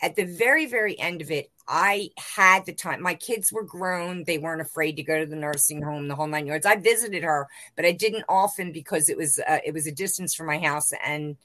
at 0.02 0.16
the 0.16 0.24
very, 0.24 0.66
very 0.66 0.98
end 0.98 1.22
of 1.22 1.30
it, 1.30 1.50
I 1.68 2.10
had 2.18 2.66
the 2.66 2.74
time. 2.74 3.00
My 3.00 3.14
kids 3.14 3.52
were 3.52 3.62
grown. 3.62 4.24
They 4.24 4.38
weren't 4.38 4.60
afraid 4.60 4.96
to 4.96 5.02
go 5.02 5.20
to 5.20 5.26
the 5.26 5.36
nursing 5.36 5.82
home, 5.82 6.08
the 6.08 6.16
whole 6.16 6.26
nine 6.26 6.46
yards. 6.46 6.66
I 6.66 6.76
visited 6.76 7.22
her, 7.22 7.48
but 7.76 7.84
I 7.84 7.92
didn't 7.92 8.24
often 8.28 8.72
because 8.72 9.08
it 9.08 9.16
was 9.16 9.38
uh, 9.38 9.60
it 9.64 9.72
was 9.72 9.86
a 9.86 9.92
distance 9.92 10.34
from 10.34 10.46
my 10.46 10.58
house 10.58 10.92
and 11.04 11.36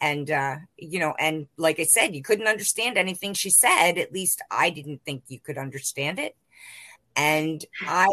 and 0.00 0.30
uh, 0.30 0.56
you 0.76 0.98
know 0.98 1.14
and 1.18 1.46
like 1.56 1.80
i 1.80 1.84
said 1.84 2.14
you 2.14 2.22
couldn't 2.22 2.46
understand 2.46 2.98
anything 2.98 3.32
she 3.32 3.50
said 3.50 3.92
at 3.98 4.12
least 4.12 4.42
i 4.50 4.70
didn't 4.70 5.02
think 5.04 5.22
you 5.28 5.40
could 5.40 5.58
understand 5.58 6.18
it 6.18 6.36
and 7.14 7.64
i 7.82 8.08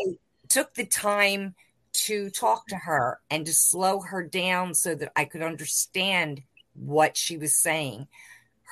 took 0.47 0.74
the 0.74 0.86
time 0.86 1.55
to 1.94 2.30
talk 2.30 2.68
to 2.68 2.76
her 2.76 3.20
and 3.30 3.46
to 3.46 3.54
slow 3.54 4.02
her 4.02 4.24
down 4.24 4.74
so 4.74 4.96
that 4.96 5.12
I 5.16 5.26
could 5.26 5.41
understand 5.41 6.41
what 6.74 7.16
she 7.16 7.38
was 7.38 7.56
saying. 7.56 8.08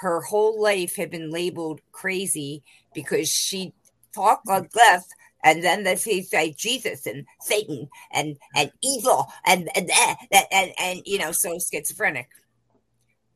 Her 0.02 0.22
whole 0.22 0.62
life 0.62 0.96
had 0.96 1.12
been 1.12 1.32
labeled 1.32 1.82
crazy 1.92 2.64
because 2.94 3.30
she 3.30 3.74
talked 4.14 4.48
like 4.48 4.72
this. 4.72 5.06
And 5.44 5.64
then 5.64 5.84
they 5.84 5.96
say 5.96 6.54
Jesus 6.54 7.08
and 7.08 7.26
Satan 7.40 7.90
and 8.14 8.38
and 8.56 8.72
evil 8.84 9.28
and 9.46 9.70
and, 9.76 9.90
and 10.34 10.46
and 10.52 10.72
and 10.80 11.02
you 11.06 11.18
know 11.18 11.32
so 11.32 11.58
schizophrenic. 11.58 12.30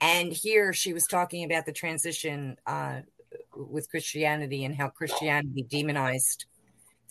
And 0.02 0.32
here 0.32 0.72
she 0.72 0.94
was 0.94 1.08
talking 1.08 1.44
about 1.44 1.66
the 1.66 1.72
transition 1.72 2.58
uh, 2.68 3.02
with 3.56 3.90
Christianity 3.90 4.66
and 4.66 4.76
how 4.76 4.90
Christianity 4.90 5.64
demonized 5.64 6.46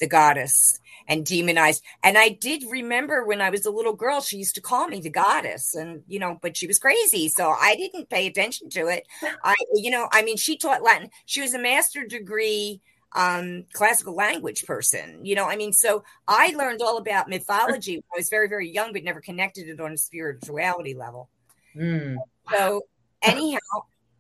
the 0.01 0.09
goddess 0.09 0.81
and 1.07 1.27
demonized. 1.27 1.83
And 2.03 2.17
I 2.17 2.31
did 2.31 2.65
remember 2.69 3.25
when 3.25 3.41
I 3.41 3.51
was 3.51 3.67
a 3.67 3.71
little 3.71 3.93
girl, 3.93 4.21
she 4.21 4.39
used 4.39 4.55
to 4.55 4.61
call 4.61 4.89
me 4.89 5.01
the 5.01 5.11
goddess, 5.11 5.75
and 5.75 6.03
you 6.09 6.19
know, 6.19 6.39
but 6.41 6.57
she 6.57 6.67
was 6.67 6.79
crazy, 6.79 7.29
so 7.29 7.51
I 7.51 7.77
didn't 7.77 8.11
pay 8.11 8.27
attention 8.27 8.71
to 8.71 8.87
it. 8.89 9.07
I, 9.45 9.55
you 9.75 9.91
know, 9.91 10.09
I 10.13 10.23
mean, 10.23 10.37
she 10.37 10.57
taught 10.57 10.83
Latin. 10.83 11.11
She 11.27 11.41
was 11.41 11.55
a 11.55 11.59
master 11.59 12.05
degree 12.07 12.81
um 13.17 13.65
classical 13.73 14.13
language 14.13 14.65
person 14.65 15.25
you 15.25 15.37
know 15.37 15.45
i 15.45 15.55
mean 15.55 15.73
so 15.73 16.03
i 16.27 16.53
learned 16.57 16.83
all 16.83 16.99
about 16.99 17.29
mythology 17.29 17.95
when 17.95 18.03
i 18.13 18.19
was 18.19 18.29
very 18.29 18.49
very 18.49 18.69
young 18.69 18.93
but 18.93 19.05
never 19.05 19.21
connected 19.21 19.69
it 19.69 19.81
on 19.81 19.93
a 19.93 19.97
spirituality 19.97 20.95
level 20.95 21.29
mm. 21.77 22.17
so 22.51 22.83
anyhow 23.23 23.59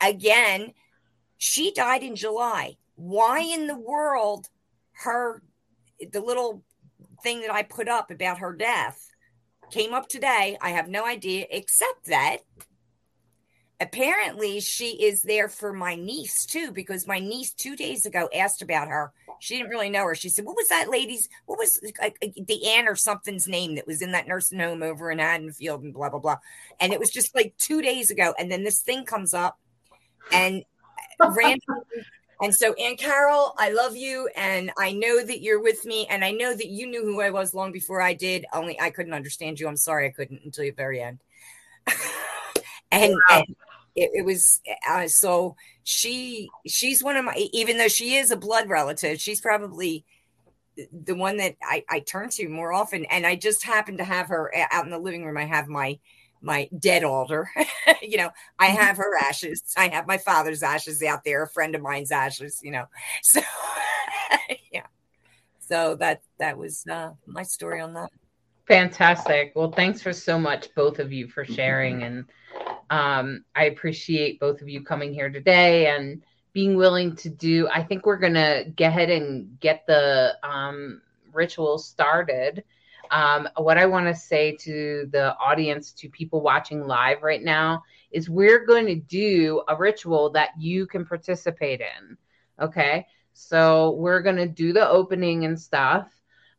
again 0.01 0.73
she 1.39 1.73
died 1.73 2.05
in 2.05 2.15
july 2.15 2.77
why 2.95 3.41
in 3.41 3.67
the 3.67 3.77
world 3.77 4.49
her 4.93 5.43
the 6.13 6.21
little 6.21 6.63
thing 7.23 7.41
that 7.41 7.53
I 7.53 7.63
put 7.63 7.89
up 7.89 8.11
about 8.11 8.39
her 8.39 8.53
death 8.53 9.11
came 9.71 9.95
up 9.95 10.09
today. 10.09 10.57
I 10.61 10.71
have 10.71 10.89
no 10.89 11.07
idea, 11.07 11.47
except 11.51 12.07
that 12.07 12.39
apparently 13.81 14.61
she 14.61 15.03
is 15.05 15.23
there 15.23 15.49
for 15.49 15.73
my 15.73 15.95
niece 15.95 16.47
too, 16.47 16.71
because 16.71 17.07
my 17.07 17.19
niece 17.19 17.53
two 17.53 17.77
days 17.77 18.07
ago 18.07 18.29
asked 18.35 18.63
about 18.63 18.89
her. 18.89 19.13
She 19.41 19.57
didn't 19.57 19.71
really 19.71 19.91
know 19.91 20.05
her. 20.05 20.15
She 20.15 20.29
said, 20.29 20.45
What 20.45 20.57
was 20.57 20.69
that 20.69 20.89
lady's, 20.89 21.29
what 21.47 21.59
was 21.59 21.81
uh, 22.01 22.11
the 22.21 22.67
Ann 22.69 22.89
or 22.89 22.95
something's 22.95 23.49
name 23.49 23.75
that 23.75 23.87
was 23.87 24.01
in 24.01 24.13
that 24.13 24.29
nursing 24.29 24.61
home 24.61 24.83
over 24.83 25.11
in 25.11 25.19
Haddonfield 25.19 25.83
and 25.83 25.93
blah, 25.93 26.09
blah, 26.09 26.21
blah. 26.21 26.39
And 26.81 26.93
it 26.93 27.01
was 27.01 27.11
just 27.11 27.35
like 27.35 27.55
two 27.59 27.83
days 27.83 28.11
ago. 28.11 28.35
And 28.39 28.51
then 28.51 28.65
this 28.65 28.83
thing 28.83 29.05
comes 29.05 29.35
up 29.35 29.59
and 30.33 30.65
randomly 31.21 31.83
and 32.45 32.55
so, 32.55 32.75
Aunt 32.75 32.99
Carol, 32.99 33.55
I 33.57 33.71
love 33.71 33.97
you, 33.97 34.29
and 34.37 34.71
I 34.79 34.93
know 34.93 35.25
that 35.25 35.41
you're 35.41 35.63
with 35.63 35.87
me, 35.87 36.07
and 36.11 36.23
I 36.23 36.31
know 36.31 36.55
that 36.55 36.69
you 36.69 36.87
knew 36.87 37.03
who 37.03 37.23
I 37.23 37.31
was 37.31 37.55
long 37.55 37.73
before 37.73 38.03
I 38.03 38.13
did. 38.13 38.45
Only 38.53 38.79
I 38.79 38.91
couldn't 38.91 39.15
understand 39.15 39.59
you. 39.59 39.67
I'm 39.67 39.79
sorry 39.79 40.07
I 40.07 40.11
couldn't 40.11 40.43
until 40.45 40.65
the 40.65 40.71
very 40.71 41.01
end. 41.01 41.21
and, 42.93 43.15
wow. 43.15 43.39
and 43.39 43.57
it, 43.97 44.11
it, 44.13 44.25
was 44.27 44.61
uh, 44.87 45.09
so 45.09 45.57
she 45.85 46.51
she's 46.67 47.03
one 47.03 47.17
of 47.17 47.25
my 47.25 47.35
even 47.53 47.79
though 47.79 47.89
she 47.89 48.17
is 48.17 48.31
a 48.31 48.37
blood 48.37 48.69
relative, 48.69 49.19
she's 49.19 49.41
probably 49.41 50.05
the 50.93 51.15
one 51.15 51.39
that 51.39 51.57
I, 51.63 51.83
I 51.89 52.01
turn 52.01 52.29
to 52.31 52.49
more 52.51 52.75
often. 52.75 53.07
And 53.07 53.27
I 53.27 53.37
just 53.37 53.65
happen 53.65 53.97
to 53.97 54.05
have 54.05 54.29
her 54.29 54.55
uh, 54.55 54.67
out 54.71 54.85
in 54.85 54.91
the 54.91 54.99
living 54.99 55.25
room. 55.25 55.39
I 55.39 55.47
have 55.47 55.67
my 55.67 55.99
my 56.45 56.69
dead 56.79 57.05
altar. 57.05 57.51
you 58.03 58.19
know, 58.19 58.31
I 58.59 58.69
mm-hmm. 58.69 58.77
have 58.77 58.97
her 58.99 59.17
ashes. 59.19 59.63
I 59.77 59.89
have 59.89 60.07
my 60.07 60.19
father's 60.19 60.63
ashes 60.63 61.03
out 61.03 61.25
there, 61.25 61.43
a 61.43 61.49
friend 61.49 61.75
of 61.75 61.83
mine's 61.83 62.13
ashes, 62.13 62.61
you 62.63 62.71
know. 62.71 62.85
So 63.23 63.41
yeah. 64.73 64.87
So 65.59 65.97
that 65.97 66.23
that 66.39 66.57
was 66.59 66.85
uh, 66.87 67.11
my 67.27 67.43
story 67.43 67.81
on 67.81 67.95
that. 67.95 68.11
Fantastic. 68.67 69.53
Well, 69.55 69.73
thanks 69.73 70.01
for 70.01 70.13
so 70.13 70.39
much, 70.39 70.75
both 70.75 70.99
of 70.99 71.13
you, 71.13 71.29
for 71.29 71.45
sharing. 71.45 72.03
And 72.03 72.25
um, 72.91 73.45
I 73.55 73.65
appreciate 73.65 74.41
both 74.41 74.63
of 74.63 74.69
you 74.69 74.83
coming 74.83 75.13
here 75.13 75.29
today 75.29 75.89
and 75.89 76.23
being 76.55 76.77
willing 76.77 77.15
to 77.17 77.29
do. 77.29 77.69
I 77.69 77.83
think 77.83 78.07
we're 78.07 78.17
going 78.17 78.35
to 78.35 78.65
get 78.75 78.89
ahead 78.89 79.11
and 79.11 79.61
get 79.61 79.85
the 79.87 80.37
um, 80.43 81.03
ritual 81.33 81.77
started. 81.77 82.65
Um, 83.11 83.49
what 83.57 83.79
I 83.79 83.87
want 83.87 84.07
to 84.07 84.15
say 84.15 84.57
to 84.61 85.09
the 85.11 85.37
audience, 85.37 85.93
to 85.93 86.09
people 86.09 86.41
watching 86.41 86.87
live 86.87 87.23
right 87.23 87.43
now, 87.43 87.83
is 88.11 88.31
we're 88.31 88.65
going 88.65 88.87
to 88.87 88.97
do 88.97 89.63
a 89.69 89.77
ritual 89.77 90.31
that 90.31 90.51
you 90.59 90.87
can 90.87 91.05
participate 91.05 91.81
in. 91.81 92.17
Okay. 92.61 93.07
So 93.33 93.93
we're 93.93 94.23
going 94.23 94.37
to 94.37 94.47
do 94.47 94.73
the 94.73 94.89
opening 94.89 95.45
and 95.45 95.61
stuff. 95.61 96.09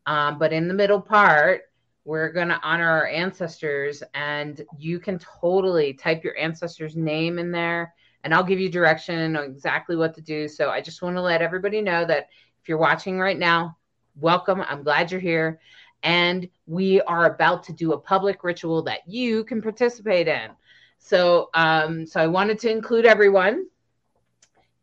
Um, 0.06 0.38
but 0.38 0.54
in 0.54 0.68
the 0.68 0.74
middle 0.74 1.02
part, 1.02 1.64
we're 2.04 2.32
going 2.32 2.50
to 2.50 2.60
honor 2.62 2.88
our 2.88 3.08
ancestors, 3.08 4.04
and 4.14 4.64
you 4.78 5.00
can 5.00 5.18
totally 5.18 5.94
type 5.94 6.24
your 6.24 6.38
ancestor's 6.38 6.96
name 6.96 7.40
in 7.40 7.52
there, 7.52 7.96
and 8.24 8.32
I'll 8.32 8.44
give 8.44 8.60
you 8.60 8.70
direction 8.70 9.36
on 9.36 9.44
exactly 9.44 9.96
what 9.96 10.14
to 10.14 10.22
do. 10.22 10.48
So 10.48 10.70
I 10.70 10.82
just 10.82 11.02
want 11.02 11.16
to 11.16 11.22
let 11.22 11.42
everybody 11.42 11.82
know 11.82 12.06
that 12.06 12.28
if 12.62 12.70
you're 12.70 12.78
watching 12.78 13.20
right 13.20 13.40
now, 13.40 13.78
welcome. 14.16 14.62
I'm 14.62 14.84
glad 14.84 15.12
you're 15.12 15.20
here. 15.20 15.60
And 16.04 16.48
we 16.68 17.02
are 17.02 17.26
about 17.26 17.64
to 17.64 17.74
do 17.74 17.94
a 17.94 18.00
public 18.00 18.44
ritual 18.44 18.82
that 18.84 19.08
you 19.08 19.44
can 19.44 19.62
participate 19.62 20.28
in. 20.28 20.52
So, 21.00 21.50
um, 21.54 22.06
so 22.06 22.20
I 22.20 22.28
wanted 22.28 22.60
to 22.60 22.72
include 22.72 23.06
everyone, 23.06 23.68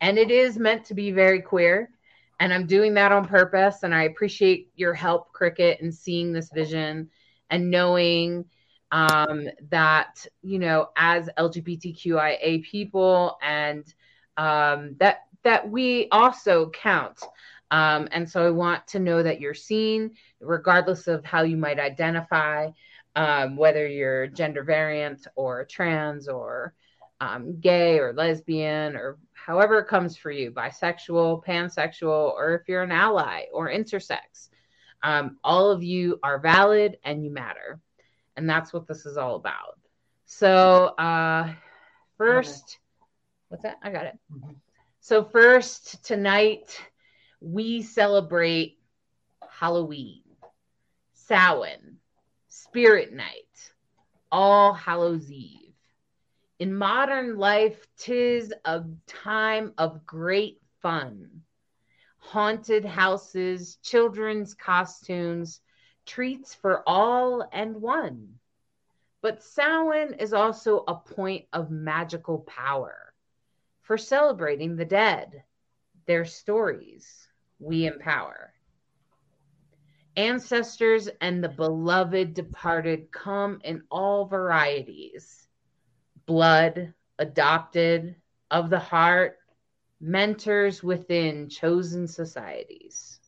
and 0.00 0.18
it 0.18 0.30
is 0.30 0.58
meant 0.58 0.84
to 0.86 0.94
be 0.94 1.10
very 1.10 1.40
queer, 1.40 1.90
and 2.40 2.52
I'm 2.52 2.66
doing 2.66 2.94
that 2.94 3.12
on 3.12 3.26
purpose. 3.26 3.82
And 3.82 3.94
I 3.94 4.04
appreciate 4.04 4.70
your 4.76 4.94
help, 4.94 5.32
Cricket, 5.32 5.80
in 5.80 5.92
seeing 5.92 6.32
this 6.32 6.50
vision 6.52 7.10
and 7.50 7.70
knowing 7.70 8.44
um, 8.92 9.48
that 9.70 10.26
you 10.42 10.58
know, 10.58 10.90
as 10.96 11.28
LGBTQIA 11.38 12.62
people, 12.62 13.38
and 13.42 13.84
um, 14.36 14.96
that 14.98 15.24
that 15.42 15.68
we 15.68 16.08
also 16.10 16.70
count. 16.70 17.20
Um, 17.72 18.06
and 18.12 18.28
so 18.28 18.46
I 18.46 18.50
want 18.50 18.86
to 18.88 18.98
know 18.98 19.22
that 19.22 19.40
you're 19.40 19.54
seen, 19.54 20.12
regardless 20.40 21.08
of 21.08 21.24
how 21.24 21.42
you 21.42 21.56
might 21.56 21.80
identify, 21.80 22.68
um, 23.16 23.56
whether 23.56 23.86
you're 23.86 24.26
gender 24.26 24.62
variant 24.62 25.26
or 25.36 25.64
trans 25.64 26.28
or 26.28 26.74
um, 27.20 27.58
gay 27.60 27.98
or 27.98 28.12
lesbian 28.12 28.94
or 28.94 29.16
however 29.32 29.78
it 29.78 29.88
comes 29.88 30.18
for 30.18 30.30
you, 30.30 30.50
bisexual, 30.50 31.44
pansexual, 31.46 32.32
or 32.34 32.54
if 32.54 32.68
you're 32.68 32.82
an 32.82 32.92
ally 32.92 33.44
or 33.54 33.70
intersex. 33.70 34.50
Um, 35.02 35.38
all 35.42 35.70
of 35.70 35.82
you 35.82 36.20
are 36.22 36.38
valid 36.38 36.98
and 37.04 37.24
you 37.24 37.30
matter. 37.30 37.80
And 38.36 38.48
that's 38.48 38.72
what 38.74 38.86
this 38.86 39.06
is 39.06 39.16
all 39.16 39.36
about. 39.36 39.78
So, 40.26 40.88
uh, 40.98 41.54
first, 42.18 42.78
what's 43.48 43.62
that? 43.62 43.78
I 43.82 43.90
got 43.90 44.06
it. 44.06 44.18
Mm-hmm. 44.32 44.52
So, 45.00 45.24
first, 45.24 46.04
tonight, 46.04 46.78
we 47.42 47.82
celebrate 47.82 48.78
Halloween, 49.50 50.22
Samhain, 51.12 51.98
Spirit 52.48 53.12
Night, 53.12 53.72
All 54.30 54.72
Hallows 54.72 55.30
Eve. 55.30 55.74
In 56.60 56.72
modern 56.72 57.36
life, 57.36 57.84
tis 57.98 58.54
a 58.64 58.84
time 59.08 59.72
of 59.76 60.06
great 60.06 60.62
fun. 60.82 61.42
Haunted 62.18 62.84
houses, 62.84 63.76
children's 63.82 64.54
costumes, 64.54 65.60
treats 66.06 66.54
for 66.54 66.88
all 66.88 67.44
and 67.52 67.82
one. 67.82 68.34
But 69.20 69.42
Samhain 69.42 70.14
is 70.14 70.32
also 70.32 70.84
a 70.86 70.94
point 70.94 71.46
of 71.52 71.72
magical 71.72 72.38
power 72.40 73.12
for 73.80 73.98
celebrating 73.98 74.76
the 74.76 74.84
dead, 74.84 75.42
their 76.06 76.24
stories 76.24 77.28
we 77.62 77.86
empower. 77.86 78.52
Ancestors 80.16 81.08
and 81.20 81.42
the 81.42 81.48
beloved 81.48 82.34
departed 82.34 83.10
come 83.10 83.60
in 83.64 83.82
all 83.90 84.26
varieties 84.26 85.42
blood, 86.26 86.92
adopted, 87.18 88.14
of 88.50 88.70
the 88.70 88.78
heart, 88.78 89.38
mentors 90.00 90.82
within 90.82 91.48
chosen 91.48 92.06
societies. 92.06 93.18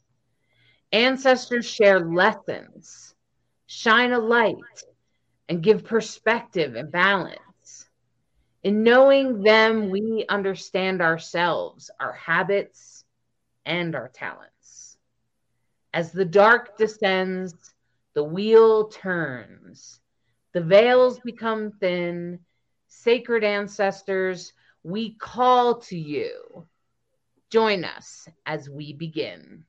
Ancestors 0.92 1.66
share 1.66 2.00
lessons, 2.00 3.14
shine 3.66 4.12
a 4.12 4.18
light, 4.18 4.84
and 5.48 5.62
give 5.62 5.84
perspective 5.84 6.76
and 6.76 6.92
balance. 6.92 7.88
In 8.62 8.82
knowing 8.82 9.42
them, 9.42 9.90
we 9.90 10.24
understand 10.28 11.02
ourselves, 11.02 11.90
our 11.98 12.12
habits, 12.12 12.93
and 13.66 13.94
our 13.94 14.08
talents. 14.08 14.96
As 15.92 16.12
the 16.12 16.24
dark 16.24 16.76
descends, 16.76 17.54
the 18.14 18.24
wheel 18.24 18.88
turns, 18.88 20.00
the 20.52 20.60
veils 20.60 21.18
become 21.20 21.72
thin. 21.72 22.40
Sacred 22.88 23.44
ancestors, 23.44 24.52
we 24.82 25.14
call 25.14 25.80
to 25.80 25.98
you. 25.98 26.66
Join 27.50 27.84
us 27.84 28.28
as 28.46 28.70
we 28.70 28.92
begin. 28.92 29.64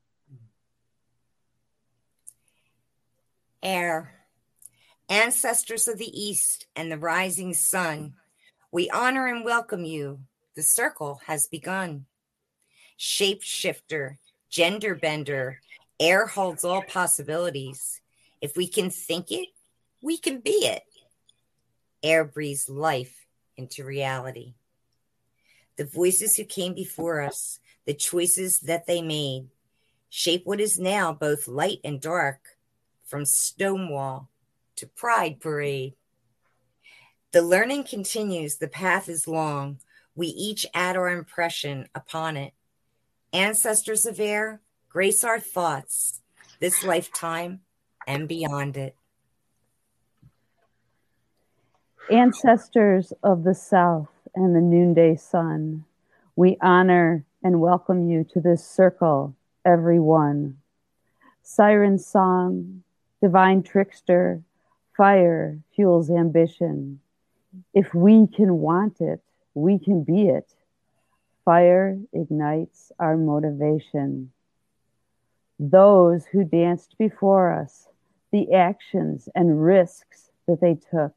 Air, 3.63 4.13
ancestors 5.09 5.87
of 5.87 5.97
the 5.97 6.21
East 6.21 6.67
and 6.75 6.91
the 6.91 6.97
rising 6.97 7.53
sun 7.53 8.13
we 8.75 8.89
honor 8.89 9.25
and 9.25 9.45
welcome 9.45 9.85
you. 9.85 10.19
The 10.57 10.61
circle 10.61 11.21
has 11.27 11.47
begun. 11.47 12.07
Shapeshifter, 12.99 14.17
gender 14.49 14.95
bender, 14.95 15.61
air 15.99 16.25
holds 16.27 16.63
all 16.63 16.81
possibilities. 16.83 18.01
If 18.41 18.55
we 18.55 18.67
can 18.67 18.89
think 18.89 19.31
it, 19.31 19.49
we 20.01 20.17
can 20.17 20.39
be 20.39 20.51
it. 20.51 20.83
Air 22.03 22.23
breathes 22.25 22.69
life 22.69 23.25
into 23.57 23.83
reality. 23.83 24.53
The 25.77 25.85
voices 25.85 26.37
who 26.37 26.45
came 26.45 26.73
before 26.73 27.21
us, 27.21 27.59
the 27.85 27.93
choices 27.93 28.61
that 28.61 28.85
they 28.87 29.01
made, 29.01 29.47
shape 30.09 30.45
what 30.45 30.61
is 30.61 30.79
now 30.79 31.11
both 31.11 31.47
light 31.47 31.79
and 31.83 31.99
dark, 31.99 32.39
from 33.05 33.23
Stonewall 33.25 34.29
to 34.75 34.87
Pride 34.87 35.39
Parade. 35.39 35.93
The 37.31 37.41
learning 37.41 37.83
continues, 37.83 38.57
the 38.57 38.67
path 38.67 39.09
is 39.09 39.27
long. 39.27 39.79
We 40.15 40.27
each 40.27 40.65
add 40.73 40.97
our 40.97 41.09
impression 41.09 41.87
upon 41.93 42.35
it. 42.37 42.53
Ancestors 43.36 44.05
of 44.05 44.17
air, 44.21 44.61
grace 44.88 45.21
our 45.25 45.41
thoughts 45.41 46.21
this 46.61 46.86
lifetime 46.86 47.59
and 48.07 48.29
beyond 48.29 48.77
it. 48.77 48.95
Ancestors 52.09 53.11
of 53.21 53.43
the 53.43 53.53
South 53.53 54.07
and 54.36 54.55
the 54.55 54.61
noonday 54.61 55.17
sun, 55.17 55.83
we 56.38 56.55
honor 56.61 57.25
and 57.43 57.59
welcome 57.59 58.09
you 58.09 58.23
to 58.23 58.39
this 58.39 58.65
circle, 58.65 59.36
everyone. 59.65 60.55
Siren 61.43 61.99
song, 61.99 62.83
divine 63.21 63.63
trickster, 63.63 64.41
fire 64.95 65.59
fuels 65.75 66.09
ambition 66.09 67.01
if 67.73 67.93
we 67.93 68.27
can 68.27 68.59
want 68.59 69.01
it, 69.01 69.21
we 69.53 69.77
can 69.77 70.03
be 70.03 70.29
it. 70.29 70.55
Fire 71.45 71.99
ignites 72.11 72.91
our 72.97 73.15
motivation. 73.15 74.31
Those 75.59 76.25
who 76.25 76.43
danced 76.43 76.97
before 76.97 77.51
us, 77.51 77.87
the 78.31 78.51
actions 78.51 79.29
and 79.35 79.63
risks 79.63 80.31
that 80.47 80.59
they 80.59 80.73
took. 80.73 81.13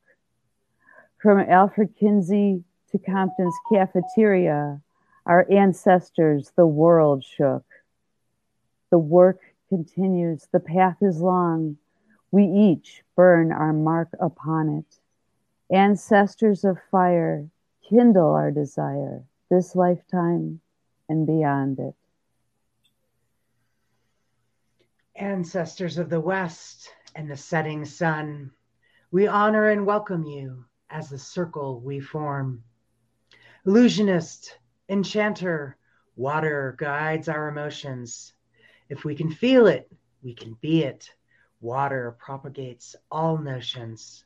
From 1.17 1.39
Alfred 1.41 1.97
Kinsey 1.99 2.63
to 2.91 2.99
Compton's 2.99 3.55
cafeteria, 3.73 4.83
our 5.25 5.51
ancestors, 5.51 6.53
the 6.57 6.67
world 6.67 7.25
shook. 7.25 7.65
The 8.91 8.99
work 8.99 9.41
continues, 9.71 10.47
the 10.53 10.61
path 10.61 10.99
is 11.01 11.23
long. 11.23 11.79
We 12.33 12.45
each 12.45 13.03
burn 13.17 13.51
our 13.51 13.73
mark 13.73 14.11
upon 14.21 14.69
it. 14.69 14.99
Ancestors 15.75 16.65
of 16.65 16.77
fire, 16.91 17.49
kindle 17.89 18.33
our 18.35 18.51
desire 18.51 19.25
this 19.51 19.75
lifetime 19.75 20.61
and 21.09 21.27
beyond 21.27 21.79
it. 21.79 21.95
Ancestors 25.17 25.99
of 25.99 26.11
the 26.11 26.21
West 26.21 26.91
and 27.15 27.31
the 27.31 27.37
setting 27.37 27.85
sun, 27.85 28.53
we 29.11 29.27
honor 29.27 29.71
and 29.71 29.87
welcome 29.87 30.25
you 30.25 30.65
as 30.91 31.09
the 31.09 31.19
circle 31.19 31.81
we 31.81 31.99
form. 31.99 32.63
Illusionist, 33.67 34.59
enchanter, 34.89 35.77
water 36.17 36.77
guides 36.79 37.29
our 37.29 37.49
emotions. 37.49 38.35
If 38.89 39.05
we 39.05 39.15
can 39.15 39.31
feel 39.31 39.67
it, 39.67 39.91
we 40.23 40.35
can 40.35 40.57
be 40.61 40.85
it. 40.85 41.11
Water 41.61 42.17
propagates 42.19 42.95
all 43.11 43.39
notions. 43.39 44.25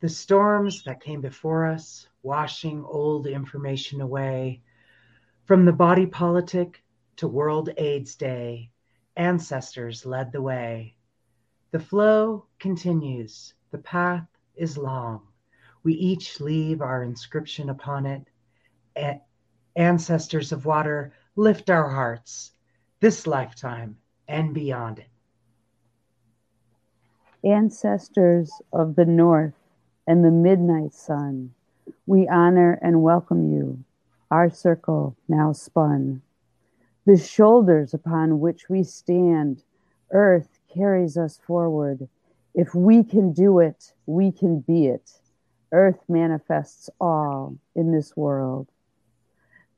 The 0.00 0.08
storms 0.08 0.82
that 0.84 1.00
came 1.00 1.22
before 1.22 1.66
us, 1.66 2.08
washing 2.22 2.84
old 2.84 3.26
information 3.26 4.00
away. 4.02 4.60
From 5.44 5.64
the 5.64 5.72
body 5.72 6.06
politic 6.06 6.82
to 7.16 7.28
World 7.28 7.70
AIDS 7.78 8.14
Day, 8.14 8.70
ancestors 9.16 10.04
led 10.04 10.32
the 10.32 10.42
way. 10.42 10.96
The 11.70 11.78
flow 11.78 12.44
continues, 12.58 13.54
the 13.70 13.78
path 13.78 14.26
is 14.54 14.76
long. 14.76 15.22
We 15.82 15.94
each 15.94 16.40
leave 16.40 16.82
our 16.82 17.02
inscription 17.02 17.70
upon 17.70 18.04
it. 18.06 18.28
A- 18.96 19.20
ancestors 19.76 20.52
of 20.52 20.66
water, 20.66 21.14
lift 21.36 21.70
our 21.70 21.88
hearts 21.88 22.52
this 23.00 23.26
lifetime 23.26 23.96
and 24.28 24.52
beyond 24.52 24.98
it. 24.98 25.08
Ancestors 27.44 28.50
of 28.72 28.96
the 28.96 29.04
North, 29.04 29.54
and 30.06 30.24
the 30.24 30.30
midnight 30.30 30.94
sun, 30.94 31.52
we 32.06 32.28
honor 32.28 32.78
and 32.82 33.02
welcome 33.02 33.52
you, 33.52 33.82
our 34.30 34.50
circle 34.50 35.16
now 35.28 35.52
spun. 35.52 36.22
The 37.06 37.16
shoulders 37.16 37.94
upon 37.94 38.40
which 38.40 38.68
we 38.68 38.82
stand, 38.82 39.62
earth 40.10 40.58
carries 40.72 41.16
us 41.16 41.38
forward. 41.46 42.08
If 42.54 42.74
we 42.74 43.04
can 43.04 43.32
do 43.32 43.58
it, 43.60 43.92
we 44.06 44.32
can 44.32 44.60
be 44.60 44.86
it. 44.86 45.20
Earth 45.72 45.98
manifests 46.08 46.88
all 47.00 47.56
in 47.74 47.92
this 47.92 48.16
world. 48.16 48.68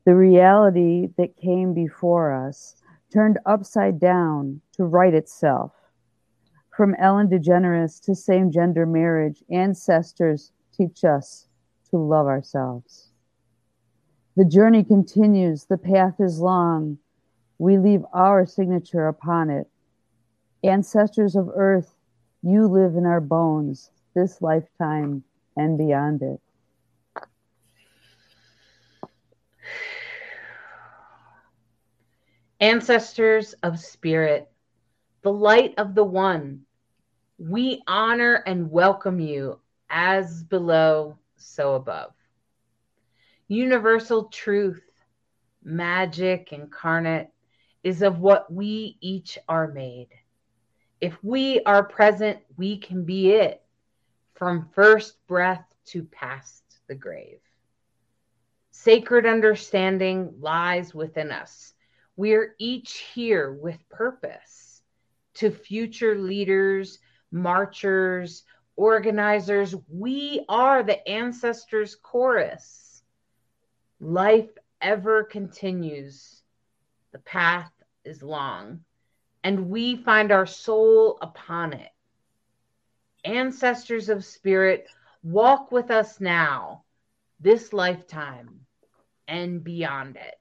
The 0.05 0.15
reality 0.15 1.09
that 1.17 1.37
came 1.37 1.75
before 1.75 2.33
us 2.33 2.77
turned 3.13 3.39
upside 3.47 3.99
down 3.99 4.61
to 4.73 4.85
right 4.85 5.13
itself. 5.15 5.73
From 6.79 6.95
Ellen 6.95 7.27
DeGeneres 7.27 8.01
to 8.03 8.15
same 8.15 8.53
gender 8.53 8.87
marriage, 8.87 9.43
ancestors 9.51 10.53
teach 10.73 11.03
us 11.03 11.49
to 11.91 11.97
love 11.97 12.29
ourselves. 12.29 13.09
The 14.37 14.45
journey 14.45 14.85
continues, 14.85 15.65
the 15.65 15.77
path 15.77 16.21
is 16.21 16.39
long. 16.39 16.99
We 17.59 17.79
leave 17.79 18.05
our 18.15 18.47
signature 18.47 19.09
upon 19.09 19.51
it. 19.51 19.67
Ancestors 20.63 21.35
of 21.35 21.51
earth, 21.53 21.97
you 22.45 22.69
live 22.69 22.95
in 22.95 23.07
our 23.07 23.21
bones 23.21 23.91
this 24.15 24.41
lifetime 24.41 25.25
and 25.57 25.77
beyond 25.77 26.23
it. 26.23 26.41
Ancestors 32.61 33.55
of 33.65 33.81
spirit, 33.81 34.49
the 35.23 35.33
light 35.33 35.75
of 35.77 35.97
the 35.97 36.05
one, 36.05 36.67
we 37.39 37.83
honor 37.87 38.43
and 38.47 38.69
welcome 38.69 39.21
you 39.21 39.61
as 39.89 40.43
below, 40.43 41.17
so 41.37 41.75
above. 41.77 42.13
Universal 43.47 44.25
truth, 44.25 44.83
magic 45.63 46.53
incarnate, 46.53 47.31
is 47.85 48.03
of 48.03 48.19
what 48.19 48.53
we 48.53 48.99
each 49.01 49.39
are 49.49 49.69
made. 49.69 50.09
If 51.01 51.17
we 51.23 51.61
are 51.61 51.85
present, 51.85 52.41
we 52.57 52.79
can 52.79 53.05
be 53.05 53.31
it 53.31 53.63
from 54.35 54.69
first 54.75 55.25
breath 55.29 55.65
to 55.87 56.03
past 56.03 56.65
the 56.89 56.97
grave. 56.97 57.39
Sacred 58.73 59.27
understanding 59.27 60.35
lies 60.41 60.93
within 60.93 61.31
us. 61.31 61.73
We're 62.17 62.57
each 62.59 62.99
here 63.15 63.53
with 63.53 63.89
purpose. 63.89 64.83
To 65.35 65.53
future 65.53 66.17
leaders, 66.17 66.99
marchers, 67.31 68.45
organizers, 68.77 69.75
we 69.89 70.45
are 70.49 70.83
the 70.83 71.07
ancestors' 71.09 71.95
chorus. 71.95 73.03
Life 74.01 74.51
ever 74.81 75.25
continues. 75.25 76.43
The 77.13 77.19
path 77.19 77.73
is 78.05 78.23
long, 78.23 78.81
and 79.43 79.69
we 79.69 79.97
find 79.97 80.31
our 80.31 80.47
soul 80.47 81.19
upon 81.21 81.73
it 81.73 81.91
ancestors 83.25 84.09
of 84.09 84.25
spirit, 84.25 84.89
walk 85.23 85.71
with 85.73 85.91
us 85.91 86.21
now, 86.21 86.85
this 87.41 87.73
lifetime, 87.73 88.61
and 89.27 89.63
beyond 89.63 90.17
it. 90.17 90.38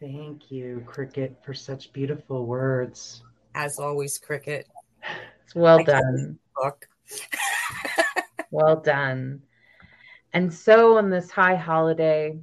Thank 0.00 0.50
you, 0.50 0.82
Cricket, 0.86 1.36
for 1.44 1.54
such 1.54 1.92
beautiful 1.92 2.46
words. 2.46 3.22
As 3.54 3.78
always, 3.78 4.18
Cricket. 4.18 4.66
It's 5.44 5.54
well 5.54 5.82
done. 5.82 6.38
Book. 6.60 6.86
well 8.50 8.76
done. 8.76 9.42
And 10.32 10.52
so 10.52 10.98
on 10.98 11.10
this 11.10 11.30
high 11.30 11.54
holiday, 11.54 12.38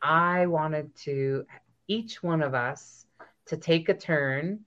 I 0.00 0.46
wanted 0.46 0.94
to 1.04 1.46
each 1.88 2.22
one 2.22 2.42
of 2.42 2.54
us 2.54 3.04
to 3.46 3.56
take 3.56 3.88
a 3.88 3.94
turn 3.94 4.60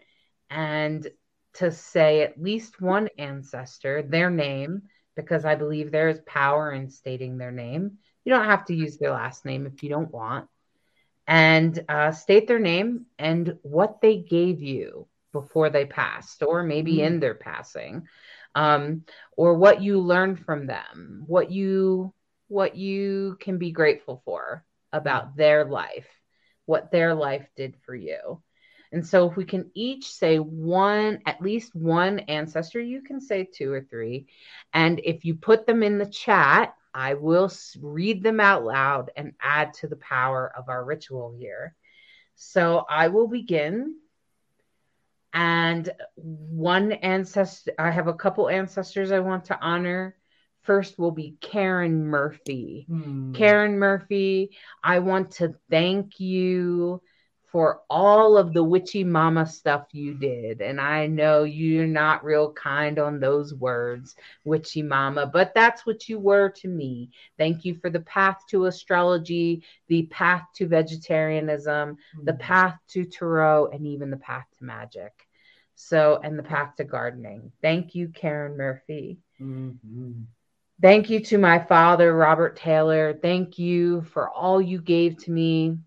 and 0.50 1.08
to 1.54 1.72
say 1.72 2.22
at 2.22 2.42
least 2.42 2.82
one 2.82 3.10
ancestor, 3.18 4.04
their 4.04 4.30
name, 4.30 4.84
because 5.16 5.46
I 5.46 5.56
believe 5.56 5.92
there 5.92 6.10
is 6.10 6.20
power 6.26 6.72
in 6.72 6.90
stating 6.90 7.38
their 7.38 7.52
name. 7.52 7.98
You 8.26 8.34
don't 8.34 8.46
have 8.46 8.66
to 8.66 8.76
use 8.76 8.98
their 8.98 9.12
last 9.12 9.46
name 9.46 9.66
if 9.66 9.82
you 9.82 9.90
don't 9.90 10.12
want. 10.12 10.48
And 11.28 11.84
uh, 11.90 12.12
state 12.12 12.48
their 12.48 12.60
name 12.60 13.06
and 13.20 13.58
what 13.62 14.00
they 14.02 14.18
gave 14.18 14.62
you 14.62 15.08
before 15.34 15.70
they 15.70 15.86
passed, 15.86 16.42
or 16.42 16.64
maybe 16.64 16.98
mm. 16.98 17.06
in 17.06 17.20
their 17.20 17.36
passing, 17.36 18.08
um, 18.56 19.04
or 19.36 19.56
what 19.56 19.82
you 19.82 20.00
learned 20.00 20.40
from 20.40 20.68
them, 20.68 21.24
what 21.28 21.52
you 21.52 22.14
what 22.48 22.78
you 22.78 23.38
can 23.42 23.58
be 23.58 23.72
grateful 23.72 24.22
for 24.24 24.64
about 24.94 25.36
their 25.36 25.66
life, 25.66 26.08
what 26.66 26.92
their 26.92 27.14
life 27.14 27.46
did 27.58 27.76
for 27.86 27.94
you. 27.94 28.42
And 28.92 29.06
so, 29.06 29.30
if 29.30 29.36
we 29.36 29.44
can 29.44 29.70
each 29.74 30.10
say 30.10 30.38
one, 30.38 31.20
at 31.26 31.42
least 31.42 31.76
one 31.76 32.20
ancestor, 32.20 32.80
you 32.80 33.02
can 33.02 33.20
say 33.20 33.44
two 33.44 33.72
or 33.72 33.82
three. 33.82 34.28
And 34.74 35.02
if 35.04 35.26
you 35.26 35.36
put 35.36 35.68
them 35.68 35.84
in 35.84 35.98
the 35.98 36.06
chat, 36.06 36.74
I 36.98 37.14
will 37.14 37.52
read 37.80 38.24
them 38.24 38.40
out 38.40 38.66
loud 38.66 39.12
and 39.16 39.34
add 39.40 39.76
to 39.76 39.88
the 39.88 39.98
power 39.98 40.52
of 40.58 40.68
our 40.68 40.84
ritual 40.84 41.36
here. 41.38 41.76
So, 42.36 42.86
I 42.90 43.10
will 43.10 43.28
begin. 43.28 43.98
And 45.32 45.88
one 46.16 46.92
ancestor, 46.92 47.74
I 47.78 47.92
have 47.92 48.08
a 48.08 48.14
couple 48.14 48.50
ancestors 48.50 49.12
I 49.12 49.20
want 49.20 49.46
to 49.46 49.60
honor 49.62 50.16
first 50.64 51.00
will 51.00 51.12
be 51.12 51.38
Karen 51.40 52.08
Murphy. 52.08 52.86
Hmm. 52.90 53.34
Karen 53.34 53.78
Murphy, 53.78 54.58
I 54.84 55.00
want 55.00 55.32
to 55.34 55.54
thank 55.70 56.20
you 56.20 57.02
for 57.58 57.82
all 57.90 58.38
of 58.38 58.54
the 58.54 58.64
witchy 58.64 59.04
mama 59.04 59.44
stuff 59.44 59.88
you 59.92 60.14
did. 60.14 60.62
And 60.62 60.80
I 60.80 61.08
know 61.08 61.42
you're 61.44 61.88
not 61.88 62.24
real 62.24 62.54
kind 62.54 63.00
on 63.00 63.20
those 63.20 63.52
words, 63.52 64.16
witchy 64.46 64.84
mama, 64.84 65.26
but 65.26 65.56
that's 65.56 65.84
what 65.84 66.08
you 66.08 66.20
were 66.20 66.50
to 66.50 66.68
me. 66.68 67.10
Thank 67.36 67.66
you 67.66 67.74
for 67.74 67.90
the 67.90 68.02
path 68.02 68.44
to 68.52 68.66
astrology, 68.66 69.64
the 69.88 70.04
path 70.04 70.44
to 70.58 70.68
vegetarianism, 70.68 71.96
mm-hmm. 71.96 72.26
the 72.26 72.36
path 72.36 72.78
to 72.90 73.06
tarot, 73.06 73.72
and 73.74 73.88
even 73.88 74.12
the 74.12 74.18
path 74.18 74.46
to 74.60 74.64
magic. 74.64 75.14
So, 75.74 76.20
and 76.24 76.38
the 76.38 76.44
path 76.44 76.76
to 76.76 76.84
gardening. 76.84 77.52
Thank 77.64 77.96
you, 77.96 78.10
Karen 78.10 78.56
Murphy. 78.56 79.18
Mm-hmm. 79.42 80.12
Thank 80.80 81.10
you 81.10 81.22
to 81.22 81.40
my 81.40 81.58
father, 81.58 82.16
Robert 82.16 82.56
Taylor. 82.56 83.18
Thank 83.20 83.58
you 83.58 84.04
for 84.04 84.30
all 84.30 84.62
you 84.62 84.80
gave 84.80 85.18
to 85.24 85.32
me, 85.32 85.80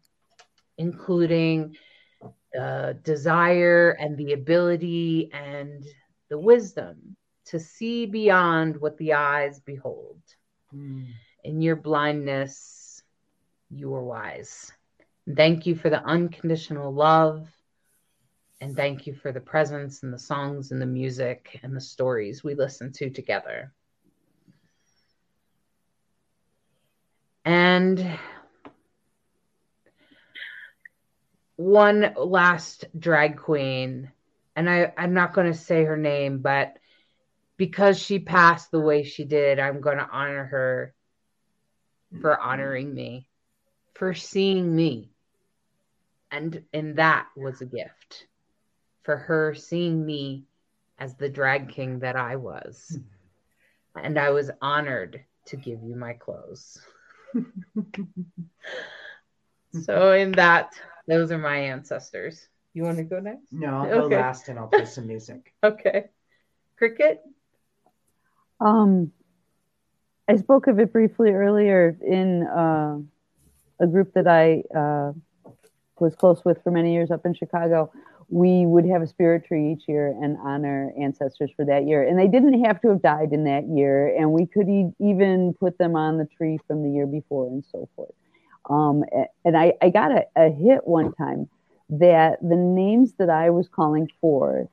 including 0.80 1.76
the 2.54 2.98
desire 3.04 3.90
and 4.00 4.16
the 4.16 4.32
ability 4.32 5.30
and 5.32 5.84
the 6.30 6.38
wisdom 6.38 7.16
to 7.44 7.60
see 7.60 8.06
beyond 8.06 8.80
what 8.80 8.96
the 8.96 9.12
eyes 9.12 9.60
behold. 9.60 10.20
Mm. 10.74 11.06
In 11.44 11.60
your 11.60 11.76
blindness, 11.76 13.02
you 13.70 13.94
are 13.94 14.02
wise. 14.02 14.72
thank 15.36 15.66
you 15.66 15.76
for 15.76 15.90
the 15.90 16.02
unconditional 16.04 16.92
love. 16.92 17.46
And 18.62 18.74
thank 18.74 19.06
you 19.06 19.14
for 19.14 19.32
the 19.32 19.40
presence 19.40 20.02
and 20.02 20.12
the 20.12 20.18
songs 20.18 20.72
and 20.72 20.80
the 20.80 20.86
music 20.86 21.60
and 21.62 21.74
the 21.74 21.80
stories 21.80 22.42
we 22.42 22.54
listen 22.54 22.92
to 22.94 23.10
together. 23.10 23.72
And 27.44 28.18
one 31.60 32.14
last 32.16 32.86
drag 32.98 33.36
queen, 33.36 34.10
and 34.56 34.68
I, 34.68 34.94
I'm 34.96 35.12
not 35.12 35.34
going 35.34 35.52
to 35.52 35.58
say 35.58 35.84
her 35.84 35.98
name, 35.98 36.38
but 36.38 36.78
because 37.58 37.98
she 37.98 38.18
passed 38.18 38.70
the 38.70 38.80
way 38.80 39.02
she 39.02 39.24
did, 39.24 39.58
I'm 39.58 39.82
going 39.82 39.98
to 39.98 40.08
honor 40.10 40.44
her 40.46 40.94
for 42.22 42.30
mm-hmm. 42.30 42.48
honoring 42.48 42.94
me, 42.94 43.26
for 43.92 44.14
seeing 44.14 44.74
me. 44.74 45.10
And 46.30 46.62
and 46.72 46.96
that 46.96 47.26
was 47.36 47.60
a 47.60 47.66
gift 47.66 48.26
for 49.02 49.18
her 49.18 49.54
seeing 49.54 50.06
me 50.06 50.44
as 50.98 51.14
the 51.16 51.28
drag 51.28 51.68
king 51.68 51.98
that 51.98 52.16
I 52.16 52.36
was. 52.36 52.96
Mm-hmm. 52.96 54.06
And 54.06 54.18
I 54.18 54.30
was 54.30 54.50
honored 54.62 55.24
to 55.46 55.56
give 55.56 55.82
you 55.82 55.94
my 55.94 56.14
clothes. 56.14 56.80
so 59.84 60.12
in 60.12 60.32
that, 60.32 60.72
those 61.10 61.32
are 61.32 61.38
my 61.38 61.56
ancestors. 61.56 62.48
You 62.72 62.84
want 62.84 62.98
to 62.98 63.04
go 63.04 63.18
next? 63.18 63.52
No, 63.52 63.78
I'll 63.78 63.86
okay. 63.86 64.14
go 64.14 64.20
last 64.20 64.48
and 64.48 64.58
I'll 64.58 64.68
play 64.68 64.84
some 64.84 65.06
music. 65.06 65.52
okay. 65.64 66.06
Cricket? 66.76 67.22
Um 68.60 69.12
I 70.28 70.36
spoke 70.36 70.68
of 70.68 70.78
it 70.78 70.92
briefly 70.92 71.30
earlier 71.30 71.96
in 72.06 72.44
uh, 72.44 72.98
a 73.80 73.86
group 73.88 74.12
that 74.14 74.28
I 74.28 74.62
uh, 74.72 75.12
was 75.98 76.14
close 76.14 76.44
with 76.44 76.62
for 76.62 76.70
many 76.70 76.92
years 76.92 77.10
up 77.10 77.26
in 77.26 77.34
Chicago 77.34 77.90
we 78.30 78.64
would 78.64 78.86
have 78.86 79.02
a 79.02 79.06
spirit 79.06 79.44
tree 79.44 79.72
each 79.72 79.88
year 79.88 80.08
and 80.22 80.36
honor 80.42 80.92
ancestors 80.98 81.50
for 81.56 81.64
that 81.64 81.86
year. 81.86 82.06
And 82.06 82.18
they 82.18 82.28
didn't 82.28 82.64
have 82.64 82.80
to 82.82 82.88
have 82.88 83.02
died 83.02 83.32
in 83.32 83.44
that 83.44 83.66
year, 83.68 84.16
and 84.16 84.32
we 84.32 84.46
could 84.46 84.68
e- 84.68 84.92
even 85.00 85.52
put 85.58 85.76
them 85.78 85.96
on 85.96 86.16
the 86.16 86.26
tree 86.26 86.58
from 86.66 86.82
the 86.84 86.90
year 86.90 87.06
before 87.06 87.48
and 87.48 87.64
so 87.72 87.88
forth. 87.96 88.14
Um, 88.68 89.04
and 89.44 89.56
I, 89.56 89.74
I 89.80 89.90
got 89.90 90.12
a, 90.12 90.26
a 90.36 90.50
hit 90.50 90.86
one 90.86 91.12
time 91.12 91.48
that 91.88 92.38
the 92.40 92.56
names 92.56 93.14
that 93.18 93.30
I 93.30 93.50
was 93.50 93.68
calling 93.68 94.08
forth 94.20 94.68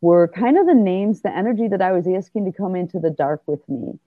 were 0.00 0.28
kind 0.28 0.56
of 0.56 0.66
the 0.66 0.74
names, 0.74 1.22
the 1.22 1.36
energy 1.36 1.68
that 1.68 1.82
I 1.82 1.92
was 1.92 2.06
asking 2.06 2.44
to 2.46 2.52
come 2.52 2.74
into 2.74 2.98
the 2.98 3.10
dark 3.10 3.42
with 3.46 3.66
me. 3.68 3.98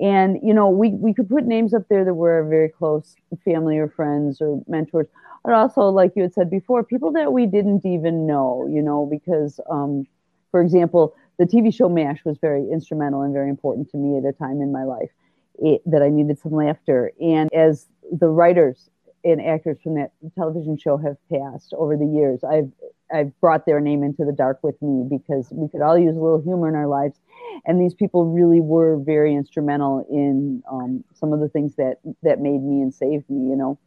And, 0.00 0.38
you 0.42 0.54
know, 0.54 0.68
we, 0.70 0.90
we 0.90 1.12
could 1.12 1.28
put 1.28 1.44
names 1.44 1.74
up 1.74 1.82
there 1.90 2.04
that 2.04 2.14
were 2.14 2.42
very 2.48 2.70
close 2.70 3.14
family 3.44 3.76
or 3.76 3.88
friends 3.88 4.40
or 4.40 4.62
mentors, 4.66 5.08
but 5.44 5.52
also, 5.52 5.82
like 5.82 6.12
you 6.16 6.22
had 6.22 6.32
said 6.32 6.50
before, 6.50 6.82
people 6.82 7.12
that 7.12 7.32
we 7.32 7.46
didn't 7.46 7.84
even 7.84 8.26
know, 8.26 8.66
you 8.70 8.80
know, 8.80 9.06
because, 9.06 9.60
um, 9.70 10.06
for 10.50 10.62
example, 10.62 11.14
the 11.38 11.44
TV 11.44 11.74
show 11.74 11.88
MASH 11.88 12.24
was 12.24 12.38
very 12.38 12.70
instrumental 12.70 13.22
and 13.22 13.32
very 13.32 13.50
important 13.50 13.90
to 13.90 13.96
me 13.96 14.18
at 14.18 14.24
a 14.24 14.32
time 14.32 14.62
in 14.62 14.72
my 14.72 14.84
life 14.84 15.10
it, 15.58 15.82
that 15.86 16.02
I 16.02 16.08
needed 16.08 16.38
some 16.38 16.52
laughter. 16.52 17.12
And 17.20 17.52
as 17.52 17.86
the 18.10 18.28
writers 18.28 18.90
and 19.24 19.40
actors 19.40 19.78
from 19.82 19.94
that 19.96 20.12
television 20.34 20.78
show 20.78 20.96
have 20.96 21.16
passed 21.30 21.74
over 21.76 21.96
the 21.96 22.06
years, 22.06 22.42
I've 22.44 22.70
I've 23.12 23.38
brought 23.40 23.66
their 23.66 23.80
name 23.80 24.02
into 24.04 24.24
the 24.24 24.32
dark 24.32 24.60
with 24.62 24.80
me 24.80 25.04
because 25.08 25.48
we 25.50 25.68
could 25.68 25.82
all 25.82 25.98
use 25.98 26.16
a 26.16 26.20
little 26.20 26.40
humor 26.40 26.68
in 26.68 26.74
our 26.74 26.86
lives, 26.86 27.18
and 27.66 27.80
these 27.80 27.94
people 27.94 28.26
really 28.26 28.60
were 28.60 28.98
very 28.98 29.34
instrumental 29.34 30.06
in 30.10 30.62
um, 30.70 31.04
some 31.14 31.32
of 31.32 31.40
the 31.40 31.48
things 31.48 31.74
that 31.76 31.96
that 32.22 32.40
made 32.40 32.62
me 32.62 32.80
and 32.80 32.94
saved 32.94 33.28
me. 33.28 33.50
You 33.50 33.56
know, 33.56 33.78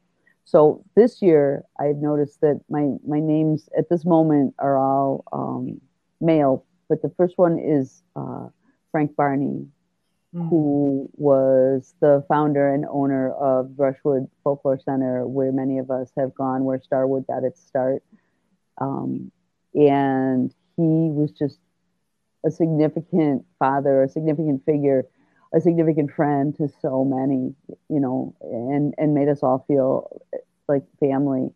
so 0.45 0.83
this 0.95 1.21
year 1.21 1.63
I've 1.79 1.97
noticed 1.97 2.41
that 2.41 2.61
my 2.69 2.95
my 3.07 3.19
names 3.19 3.69
at 3.77 3.89
this 3.89 4.05
moment 4.05 4.55
are 4.59 4.77
all 4.77 5.23
um, 5.31 5.79
male, 6.21 6.65
but 6.89 7.01
the 7.01 7.13
first 7.17 7.37
one 7.37 7.59
is 7.59 8.03
uh, 8.15 8.47
Frank 8.91 9.15
Barney, 9.15 9.67
mm. 10.33 10.49
who 10.49 11.09
was 11.13 11.93
the 11.99 12.25
founder 12.27 12.73
and 12.73 12.85
owner 12.89 13.31
of 13.33 13.75
Brushwood 13.75 14.29
Folklore 14.43 14.79
Center, 14.79 15.27
where 15.27 15.51
many 15.51 15.77
of 15.77 15.91
us 15.91 16.11
have 16.17 16.33
gone, 16.33 16.63
where 16.63 16.81
Starwood 16.81 17.27
got 17.27 17.43
its 17.43 17.61
start. 17.61 18.03
Um, 18.79 19.31
and 19.73 20.53
he 20.75 20.81
was 20.81 21.31
just 21.31 21.59
a 22.45 22.51
significant 22.51 23.45
father, 23.59 24.03
a 24.03 24.09
significant 24.09 24.65
figure, 24.65 25.05
a 25.53 25.61
significant 25.61 26.11
friend 26.11 26.55
to 26.57 26.67
so 26.81 27.05
many, 27.05 27.53
you 27.89 27.99
know, 27.99 28.35
and, 28.41 28.93
and 28.97 29.13
made 29.13 29.29
us 29.29 29.43
all 29.43 29.63
feel 29.67 30.21
like 30.67 30.83
family, 30.99 31.49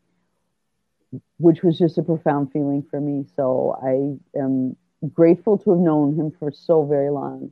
which 1.37 1.63
was 1.63 1.77
just 1.77 1.97
a 1.97 2.03
profound 2.03 2.51
feeling 2.51 2.85
for 2.89 3.01
me. 3.01 3.25
So 3.35 3.77
I 3.83 4.39
am 4.39 4.75
grateful 5.13 5.57
to 5.59 5.71
have 5.71 5.79
known 5.79 6.15
him 6.15 6.31
for 6.39 6.51
so 6.51 6.83
very 6.85 7.09
long 7.09 7.51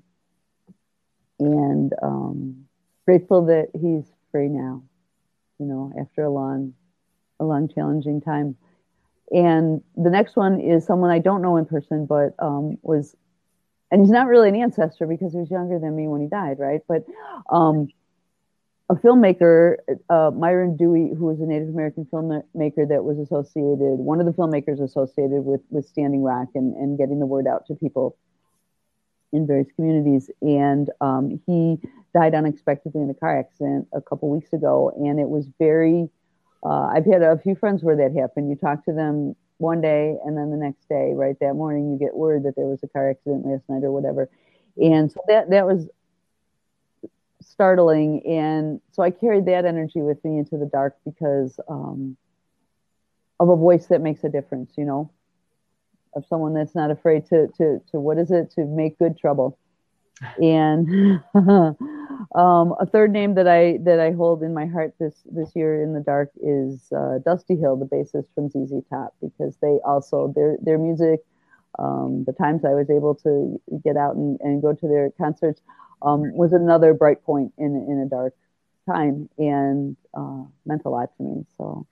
and 1.39 1.93
um, 2.01 2.65
grateful 3.05 3.45
that 3.45 3.69
he's 3.73 4.11
free 4.31 4.47
now, 4.47 4.83
you 5.59 5.65
know, 5.65 5.93
after 5.99 6.23
a 6.23 6.29
long, 6.29 6.73
a 7.39 7.45
long 7.45 7.67
challenging 7.67 8.21
time. 8.21 8.55
And 9.31 9.81
the 9.95 10.09
next 10.09 10.35
one 10.35 10.59
is 10.59 10.85
someone 10.85 11.09
I 11.09 11.19
don't 11.19 11.41
know 11.41 11.57
in 11.57 11.65
person, 11.65 12.05
but 12.05 12.35
um, 12.39 12.77
was, 12.81 13.15
and 13.91 14.01
he's 14.01 14.11
not 14.11 14.27
really 14.27 14.49
an 14.49 14.55
ancestor 14.55 15.07
because 15.07 15.33
he 15.33 15.39
was 15.39 15.51
younger 15.51 15.79
than 15.79 15.95
me 15.95 16.07
when 16.07 16.21
he 16.21 16.27
died, 16.27 16.57
right? 16.59 16.81
But 16.87 17.05
um, 17.49 17.89
a 18.89 18.95
filmmaker, 18.95 19.77
uh, 20.09 20.31
Myron 20.31 20.77
Dewey, 20.77 21.11
who 21.17 21.25
was 21.25 21.39
a 21.41 21.45
Native 21.45 21.69
American 21.69 22.05
filmmaker 22.05 22.87
that 22.87 23.03
was 23.03 23.17
associated, 23.17 23.97
one 23.97 24.19
of 24.19 24.27
the 24.27 24.31
filmmakers 24.31 24.81
associated 24.81 25.43
with, 25.43 25.61
with 25.69 25.87
Standing 25.87 26.21
Rock 26.21 26.49
and, 26.53 26.75
and 26.75 26.97
getting 26.97 27.19
the 27.19 27.25
word 27.25 27.47
out 27.47 27.65
to 27.67 27.75
people 27.75 28.15
in 29.35 29.45
various 29.45 29.67
communities. 29.75 30.31
And 30.41 30.89
um, 31.01 31.41
he 31.45 31.77
died 32.13 32.33
unexpectedly 32.33 33.01
in 33.01 33.09
a 33.09 33.13
car 33.13 33.37
accident 33.37 33.87
a 33.93 34.01
couple 34.01 34.29
weeks 34.29 34.53
ago. 34.53 34.91
And 34.95 35.19
it 35.19 35.29
was 35.29 35.47
very, 35.59 36.09
uh, 36.63 36.87
I've 36.93 37.05
had 37.05 37.21
a 37.21 37.37
few 37.37 37.55
friends 37.55 37.83
where 37.83 37.97
that 37.97 38.15
happened. 38.19 38.49
You 38.49 38.55
talk 38.55 38.85
to 38.85 38.93
them 38.93 39.35
one 39.57 39.81
day 39.81 40.15
and 40.25 40.37
then 40.37 40.51
the 40.51 40.57
next 40.57 40.87
day, 40.89 41.13
right? 41.13 41.35
That 41.39 41.53
morning, 41.55 41.91
you 41.91 41.99
get 41.99 42.15
word 42.15 42.43
that 42.43 42.55
there 42.55 42.65
was 42.65 42.81
a 42.83 42.87
car 42.87 43.09
accident 43.09 43.45
last 43.45 43.63
night 43.69 43.83
or 43.83 43.91
whatever. 43.91 44.29
And 44.77 45.11
so 45.11 45.21
that, 45.27 45.49
that 45.49 45.65
was 45.65 45.87
startling. 47.41 48.25
And 48.25 48.81
so 48.91 49.03
I 49.03 49.11
carried 49.11 49.45
that 49.45 49.65
energy 49.65 50.01
with 50.01 50.23
me 50.23 50.37
into 50.39 50.57
the 50.57 50.65
dark 50.65 50.97
because 51.05 51.59
um, 51.67 52.17
of 53.39 53.49
a 53.49 53.55
voice 53.55 53.87
that 53.87 54.01
makes 54.01 54.23
a 54.23 54.29
difference, 54.29 54.73
you 54.77 54.85
know, 54.85 55.11
of 56.15 56.25
someone 56.25 56.53
that's 56.53 56.75
not 56.75 56.91
afraid 56.91 57.25
to, 57.27 57.47
to, 57.57 57.81
to 57.91 57.99
what 57.99 58.17
is 58.17 58.31
it, 58.31 58.51
to 58.51 58.65
make 58.65 58.97
good 58.97 59.17
trouble. 59.17 59.57
And 60.41 61.21
um, 61.35 61.75
a 62.79 62.85
third 62.85 63.11
name 63.11 63.35
that 63.35 63.47
I 63.47 63.79
that 63.83 63.99
I 63.99 64.11
hold 64.11 64.43
in 64.43 64.53
my 64.53 64.65
heart 64.65 64.93
this 64.99 65.13
this 65.25 65.51
year 65.55 65.83
in 65.83 65.93
the 65.93 65.99
dark 65.99 66.31
is 66.41 66.91
uh, 66.95 67.19
Dusty 67.25 67.57
Hill, 67.57 67.75
the 67.75 67.85
bassist 67.85 68.27
from 68.33 68.49
ZZ 68.49 68.81
Top, 68.89 69.13
because 69.21 69.57
they 69.61 69.79
also 69.83 70.31
their 70.33 70.57
their 70.61 70.77
music, 70.77 71.19
um, 71.79 72.23
the 72.25 72.33
times 72.33 72.63
I 72.63 72.73
was 72.73 72.89
able 72.89 73.15
to 73.15 73.59
get 73.83 73.97
out 73.97 74.15
and, 74.15 74.39
and 74.41 74.61
go 74.61 74.73
to 74.73 74.87
their 74.87 75.11
concerts, 75.17 75.61
um, 76.01 76.33
was 76.33 76.53
another 76.53 76.93
bright 76.93 77.23
point 77.23 77.51
in 77.57 77.75
in 77.89 77.99
a 77.99 78.09
dark 78.09 78.33
time 78.89 79.29
and 79.37 79.97
uh, 80.13 80.43
meant 80.65 80.83
a 80.85 80.89
lot 80.89 81.09
to 81.17 81.23
me. 81.23 81.45
So 81.57 81.85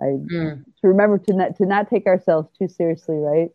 I 0.00 0.04
mm. 0.04 0.64
to 0.80 0.88
remember 0.88 1.18
to 1.18 1.32
not 1.34 1.56
to 1.56 1.66
not 1.66 1.90
take 1.90 2.06
ourselves 2.06 2.48
too 2.58 2.68
seriously, 2.68 3.16
right? 3.16 3.50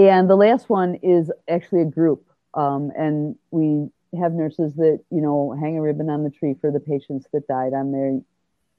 And 0.00 0.30
the 0.30 0.36
last 0.36 0.70
one 0.70 0.94
is 1.02 1.30
actually 1.46 1.82
a 1.82 1.84
group, 1.84 2.24
um, 2.54 2.90
and 2.96 3.36
we 3.50 3.90
have 4.18 4.32
nurses 4.32 4.74
that 4.76 5.00
you 5.10 5.20
know 5.20 5.54
hang 5.60 5.76
a 5.76 5.82
ribbon 5.82 6.08
on 6.08 6.24
the 6.24 6.30
tree 6.30 6.54
for 6.58 6.70
the 6.70 6.80
patients 6.80 7.26
that 7.34 7.46
died 7.46 7.74
on 7.74 7.92
their 7.92 8.18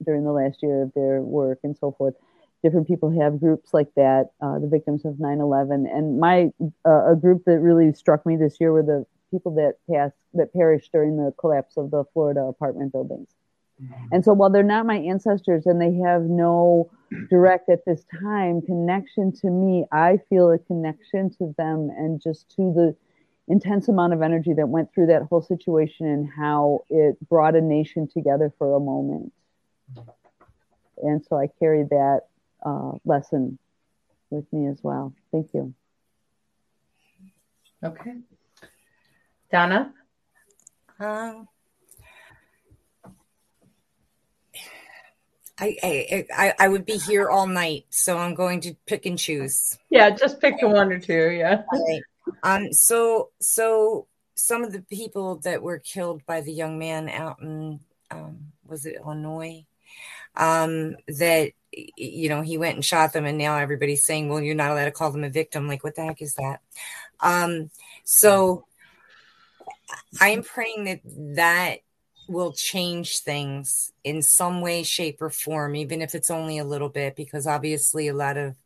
during 0.04 0.24
the 0.24 0.32
last 0.32 0.64
year 0.64 0.82
of 0.82 0.92
their 0.94 1.22
work 1.22 1.60
and 1.62 1.76
so 1.76 1.92
forth. 1.92 2.14
Different 2.64 2.88
people 2.88 3.16
have 3.20 3.38
groups 3.38 3.72
like 3.72 3.94
that, 3.94 4.30
uh, 4.40 4.58
the 4.58 4.66
victims 4.66 5.04
of 5.04 5.20
9/11, 5.20 5.86
and 5.86 6.18
my 6.18 6.50
uh, 6.84 7.12
a 7.12 7.14
group 7.14 7.44
that 7.44 7.60
really 7.60 7.92
struck 7.92 8.26
me 8.26 8.36
this 8.36 8.60
year 8.60 8.72
were 8.72 8.82
the 8.82 9.06
people 9.30 9.54
that 9.54 9.76
passed 9.88 10.16
that 10.34 10.52
perished 10.52 10.90
during 10.90 11.16
the 11.16 11.32
collapse 11.38 11.76
of 11.76 11.92
the 11.92 12.02
Florida 12.12 12.40
apartment 12.40 12.90
buildings. 12.90 13.28
And 14.12 14.24
so 14.24 14.32
while 14.32 14.50
they're 14.50 14.62
not 14.62 14.86
my 14.86 14.96
ancestors 14.96 15.66
and 15.66 15.80
they 15.80 15.94
have 16.06 16.22
no 16.22 16.90
direct 17.30 17.68
at 17.68 17.84
this 17.86 18.04
time 18.20 18.60
connection 18.62 19.32
to 19.40 19.50
me, 19.50 19.84
I 19.90 20.18
feel 20.28 20.50
a 20.50 20.58
connection 20.58 21.30
to 21.38 21.54
them 21.56 21.90
and 21.96 22.20
just 22.20 22.50
to 22.56 22.72
the 22.74 22.96
intense 23.48 23.88
amount 23.88 24.12
of 24.12 24.22
energy 24.22 24.52
that 24.54 24.68
went 24.68 24.92
through 24.94 25.06
that 25.06 25.22
whole 25.22 25.42
situation 25.42 26.06
and 26.06 26.28
how 26.36 26.80
it 26.88 27.16
brought 27.28 27.56
a 27.56 27.60
nation 27.60 28.08
together 28.08 28.52
for 28.58 28.74
a 28.76 28.80
moment. 28.80 29.32
And 31.02 31.24
so 31.24 31.36
I 31.36 31.48
carried 31.58 31.90
that 31.90 32.20
uh, 32.64 32.92
lesson 33.04 33.58
with 34.30 34.50
me 34.52 34.68
as 34.68 34.78
well. 34.82 35.12
Thank 35.32 35.52
you. 35.52 35.74
Okay. 37.84 38.14
Donna? 39.50 39.92
Um, 41.00 41.48
I, 45.62 46.26
I 46.34 46.54
I 46.58 46.68
would 46.68 46.84
be 46.84 46.98
here 46.98 47.30
all 47.30 47.46
night, 47.46 47.86
so 47.90 48.18
I'm 48.18 48.34
going 48.34 48.60
to 48.62 48.74
pick 48.86 49.06
and 49.06 49.18
choose. 49.18 49.78
Yeah, 49.90 50.10
just 50.10 50.40
pick 50.40 50.60
one 50.60 50.92
or 50.92 50.98
two. 50.98 51.30
Yeah. 51.30 51.62
Right. 51.72 52.02
Um. 52.42 52.72
So 52.72 53.30
so 53.40 54.08
some 54.34 54.64
of 54.64 54.72
the 54.72 54.82
people 54.82 55.36
that 55.44 55.62
were 55.62 55.78
killed 55.78 56.26
by 56.26 56.40
the 56.40 56.52
young 56.52 56.78
man 56.78 57.08
out 57.08 57.40
in 57.40 57.80
um, 58.10 58.52
was 58.66 58.86
it 58.86 58.96
Illinois? 58.96 59.64
Um. 60.36 60.96
That 61.06 61.52
you 61.72 62.28
know 62.28 62.42
he 62.42 62.58
went 62.58 62.74
and 62.74 62.84
shot 62.84 63.12
them, 63.12 63.24
and 63.24 63.38
now 63.38 63.56
everybody's 63.56 64.04
saying, 64.04 64.28
"Well, 64.28 64.42
you're 64.42 64.56
not 64.56 64.72
allowed 64.72 64.86
to 64.86 64.90
call 64.90 65.12
them 65.12 65.24
a 65.24 65.30
victim." 65.30 65.68
Like, 65.68 65.84
what 65.84 65.94
the 65.94 66.04
heck 66.04 66.20
is 66.22 66.34
that? 66.34 66.60
Um. 67.20 67.70
So 68.04 68.66
I'm 70.20 70.42
praying 70.42 70.84
that 70.84 71.00
that 71.36 71.76
will 72.28 72.52
change 72.52 73.18
things 73.18 73.92
in 74.04 74.22
some 74.22 74.60
way, 74.60 74.82
shape, 74.82 75.20
or 75.20 75.30
form, 75.30 75.76
even 75.76 76.02
if 76.02 76.14
it's 76.14 76.30
only 76.30 76.58
a 76.58 76.64
little 76.64 76.88
bit, 76.88 77.16
because 77.16 77.46
obviously 77.46 78.08
a 78.08 78.14
lot 78.14 78.36
of 78.36 78.56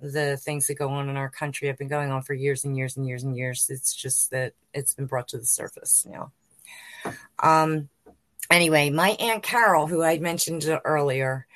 the 0.00 0.36
things 0.36 0.66
that 0.66 0.74
go 0.74 0.88
on 0.88 1.08
in 1.08 1.16
our 1.16 1.30
country 1.30 1.68
have 1.68 1.78
been 1.78 1.88
going 1.88 2.10
on 2.10 2.22
for 2.22 2.34
years 2.34 2.64
and 2.64 2.76
years 2.76 2.96
and 2.96 3.06
years 3.06 3.22
and 3.22 3.36
years. 3.36 3.66
It's 3.70 3.94
just 3.94 4.30
that 4.30 4.52
it's 4.72 4.94
been 4.94 5.06
brought 5.06 5.28
to 5.28 5.38
the 5.38 5.46
surface, 5.46 6.06
know. 6.12 7.12
Um, 7.38 7.88
anyway, 8.50 8.90
my 8.90 9.10
Aunt 9.20 9.42
Carol, 9.42 9.86
who 9.86 10.02
I 10.02 10.18
mentioned 10.18 10.66
earlier, 10.84 11.46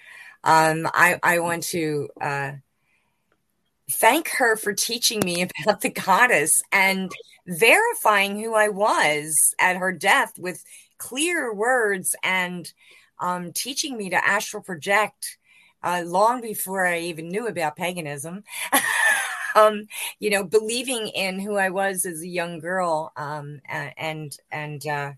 um, 0.45 0.89
I, 0.93 1.19
I 1.23 1.41
want 1.41 1.65
to 1.65 2.09
uh, 2.21 2.53
thank 3.91 4.29
her 4.31 4.57
for 4.57 4.73
teaching 4.73 5.21
me 5.25 5.47
about 5.63 5.81
the 5.81 5.91
goddess 5.91 6.63
and 6.73 7.11
verifying 7.47 8.39
who 8.39 8.55
I 8.55 8.69
was 8.69 9.55
at 9.59 9.77
her 9.77 9.93
death 9.93 10.39
with 10.39 10.63
clear 10.99 11.53
words 11.55 12.15
and 12.23 12.73
um, 13.21 13.53
teaching 13.53 13.97
me 13.97 14.11
to 14.11 14.27
astral 14.27 14.63
project 14.63 15.39
uh, 15.83 16.03
long 16.05 16.41
before 16.41 16.87
I 16.87 17.01
even 17.01 17.29
knew 17.29 17.47
about 17.47 17.77
paganism. 17.77 18.45
um, 19.55 19.87
you 20.19 20.31
know, 20.31 20.45
believing 20.45 21.09
in 21.09 21.39
who 21.39 21.57
I 21.57 21.71
was 21.71 22.05
as 22.05 22.23
a 22.23 22.29
young 22.29 22.59
girl, 22.59 23.13
um, 23.17 23.61
and 23.69 24.37
and 24.51 24.87
uh, 24.87 25.13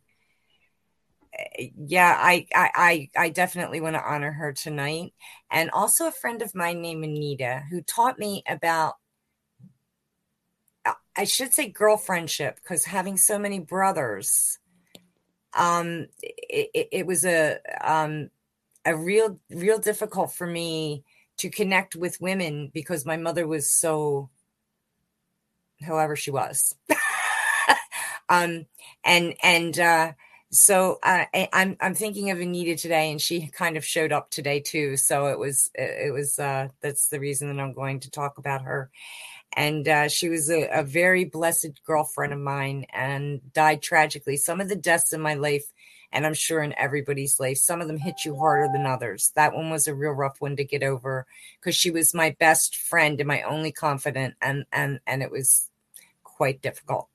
yeah, 1.87 2.17
I, 2.19 2.47
I, 2.55 3.09
I 3.17 3.29
definitely 3.31 3.81
want 3.81 3.97
to 3.97 4.05
honor 4.05 4.33
her 4.33 4.53
tonight. 4.53 5.13
And 5.51 5.71
also 5.71 6.07
a 6.07 6.13
friend 6.13 6.43
of 6.43 6.55
mine 6.55 6.83
named 6.83 7.05
Anita 7.05 7.63
who 7.71 7.83
taught 7.83 8.19
me 8.19 8.43
about, 8.49 8.95
I 11.17 11.25
should 11.25 11.53
say 11.53 11.71
girlfriendship 11.71 12.57
because 12.57 12.85
having 12.85 13.17
so 13.17 13.39
many 13.39 13.59
brothers, 13.59 14.59
um, 15.55 16.07
it, 16.23 16.89
it 16.93 17.07
was 17.07 17.25
a, 17.25 17.59
um, 17.81 18.31
a 18.85 18.97
real, 18.97 19.39
real 19.51 19.79
difficult 19.79 20.33
for 20.33 20.47
me 20.47 21.05
to 21.39 21.51
connect 21.51 21.97
with 21.97 22.21
women 22.21 22.71
because 22.73 23.07
my 23.07 23.17
mother 23.17 23.47
was 23.47 23.71
so, 23.71 24.31
however 25.83 26.17
she 26.17 26.31
was. 26.31 26.75
um, 28.29 28.67
and, 29.05 29.35
and, 29.43 29.79
uh, 29.79 30.13
so 30.53 30.99
uh, 31.03 31.25
I'm 31.53 31.77
I'm 31.81 31.95
thinking 31.95 32.31
of 32.31 32.41
Anita 32.41 32.75
today, 32.75 33.13
and 33.13 33.21
she 33.21 33.47
kind 33.47 33.77
of 33.77 33.85
showed 33.85 34.11
up 34.11 34.31
today 34.31 34.59
too. 34.59 34.97
So 34.97 35.29
it 35.29 35.39
was 35.39 35.71
it 35.77 36.13
was 36.13 36.39
uh, 36.41 36.69
that's 36.81 37.07
the 37.07 37.21
reason 37.21 37.55
that 37.55 37.63
I'm 37.63 37.73
going 37.73 38.01
to 38.01 38.11
talk 38.11 38.39
about 38.39 38.63
her. 38.63 38.91
And 39.53 39.87
uh, 39.89 40.09
she 40.09 40.29
was 40.29 40.49
a, 40.51 40.69
a, 40.69 40.83
very 40.85 41.25
blessed 41.25 41.81
girlfriend 41.85 42.33
of 42.33 42.39
mine, 42.39 42.87
and 42.93 43.53
died 43.53 43.83
tragically. 43.83 44.37
Some 44.37 44.61
of 44.61 44.69
the 44.69 44.77
deaths 44.77 45.13
in 45.13 45.21
my 45.21 45.35
life, 45.35 45.65
and 46.13 46.25
I'm 46.25 46.35
sure 46.35 46.63
in 46.63 46.73
everybody's 46.79 47.41
life, 47.41 47.59
some 47.59 47.81
of 47.81 47.89
them 47.89 47.99
hit 47.99 48.25
you 48.25 48.37
harder 48.37 48.69
than 48.73 48.87
others. 48.87 49.33
That 49.35 49.55
one 49.55 49.69
was 49.71 49.89
a 49.89 49.95
real 49.95 50.13
rough 50.13 50.41
one 50.41 50.55
to 50.57 50.65
get 50.65 50.85
over 50.85 51.27
because 51.59 51.75
she 51.75 51.91
was 51.91 52.15
my 52.15 52.37
best 52.39 52.77
friend 52.77 53.21
and 53.21 53.27
my 53.27 53.43
only 53.43 53.73
confidant, 53.73 54.35
and 54.41 54.67
and 54.73 55.01
and 55.07 55.21
it 55.21 55.33
was 55.33 55.69
quite 56.23 56.63
difficult, 56.63 57.09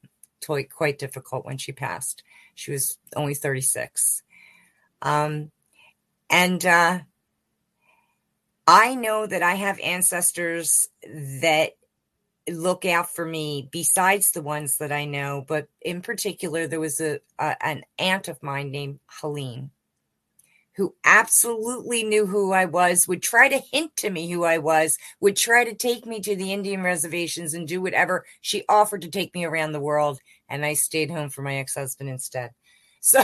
quite 0.45 0.69
quite 0.69 0.99
difficult 0.99 1.45
when 1.45 1.57
she 1.57 1.71
passed. 1.71 2.21
She 2.53 2.71
was 2.71 2.97
only 3.15 3.33
36. 3.33 4.23
Um, 5.01 5.51
and 6.29 6.65
uh, 6.65 6.99
I 8.67 8.95
know 8.95 9.27
that 9.27 9.43
I 9.43 9.55
have 9.55 9.79
ancestors 9.79 10.87
that 11.03 11.73
look 12.49 12.85
out 12.85 13.13
for 13.13 13.25
me 13.25 13.69
besides 13.71 14.31
the 14.31 14.41
ones 14.41 14.77
that 14.77 14.91
I 14.91 15.05
know. 15.05 15.43
But 15.47 15.67
in 15.81 16.01
particular, 16.01 16.67
there 16.67 16.79
was 16.79 16.99
a, 17.01 17.19
a 17.39 17.55
an 17.65 17.83
aunt 17.97 18.27
of 18.27 18.41
mine 18.43 18.71
named 18.71 18.99
Helene 19.21 19.71
who 20.75 20.93
absolutely 21.05 22.03
knew 22.03 22.25
who 22.25 22.51
I 22.51 22.65
was, 22.65 23.07
would 23.07 23.23
try 23.23 23.47
to 23.47 23.61
hint 23.71 23.95
to 23.97 24.09
me 24.09 24.29
who 24.29 24.43
I 24.43 24.57
was, 24.57 24.97
would 25.21 25.37
try 25.37 25.63
to 25.63 25.73
take 25.73 26.05
me 26.05 26.19
to 26.19 26.35
the 26.35 26.51
Indian 26.51 26.83
reservations 26.83 27.53
and 27.53 27.67
do 27.67 27.81
whatever. 27.81 28.25
She 28.41 28.65
offered 28.67 29.01
to 29.03 29.09
take 29.09 29.33
me 29.33 29.45
around 29.45 29.71
the 29.71 29.79
world, 29.79 30.19
and 30.49 30.65
I 30.65 30.73
stayed 30.73 31.09
home 31.09 31.29
for 31.29 31.41
my 31.41 31.55
ex 31.55 31.75
husband 31.75 32.09
instead. 32.09 32.51
So, 32.99 33.23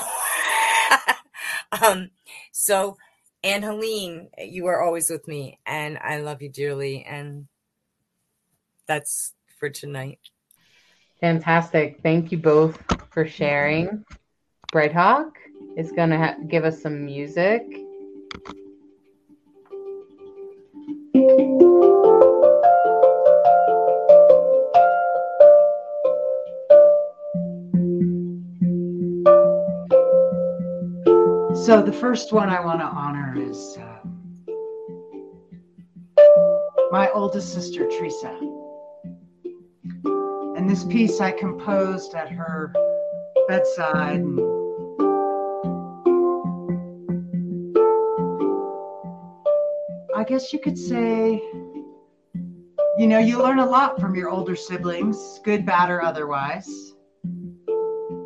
um, 1.83 2.11
so, 2.53 2.97
and 3.43 3.65
Helene, 3.65 4.29
you 4.37 4.67
are 4.67 4.81
always 4.81 5.09
with 5.09 5.27
me, 5.27 5.59
and 5.65 5.97
I 5.97 6.21
love 6.21 6.41
you 6.41 6.49
dearly. 6.49 7.03
And 7.03 7.47
that's 8.87 9.33
for 9.59 9.69
tonight. 9.69 10.19
Fantastic. 11.19 11.99
Thank 12.01 12.31
you 12.31 12.37
both 12.39 12.81
for 13.11 13.27
sharing. 13.27 14.03
Bright 14.71 14.93
Hawk 14.93 15.37
is 15.77 15.91
going 15.91 16.09
to 16.09 16.17
ha- 16.17 16.35
give 16.47 16.65
us 16.65 16.81
some 16.81 17.05
music. 17.05 17.61
So 31.63 31.81
the 31.81 31.93
first 31.93 32.33
one 32.33 32.49
I 32.49 32.59
want 32.65 32.79
to 32.79 32.85
honor 32.85 33.35
is 33.37 33.77
uh, 33.77 33.99
my 36.91 37.09
oldest 37.11 37.53
sister, 37.53 37.87
Teresa. 37.87 38.60
This 40.71 40.85
piece 40.85 41.19
I 41.19 41.31
composed 41.31 42.15
at 42.15 42.31
her 42.31 42.71
bedside. 43.49 44.23
I 50.15 50.23
guess 50.23 50.53
you 50.53 50.59
could 50.59 50.77
say, 50.77 51.41
you 52.97 53.05
know, 53.05 53.19
you 53.19 53.37
learn 53.37 53.59
a 53.59 53.65
lot 53.65 53.99
from 53.99 54.15
your 54.15 54.29
older 54.29 54.55
siblings, 54.55 55.41
good, 55.43 55.65
bad, 55.65 55.89
or 55.89 56.01
otherwise. 56.01 56.93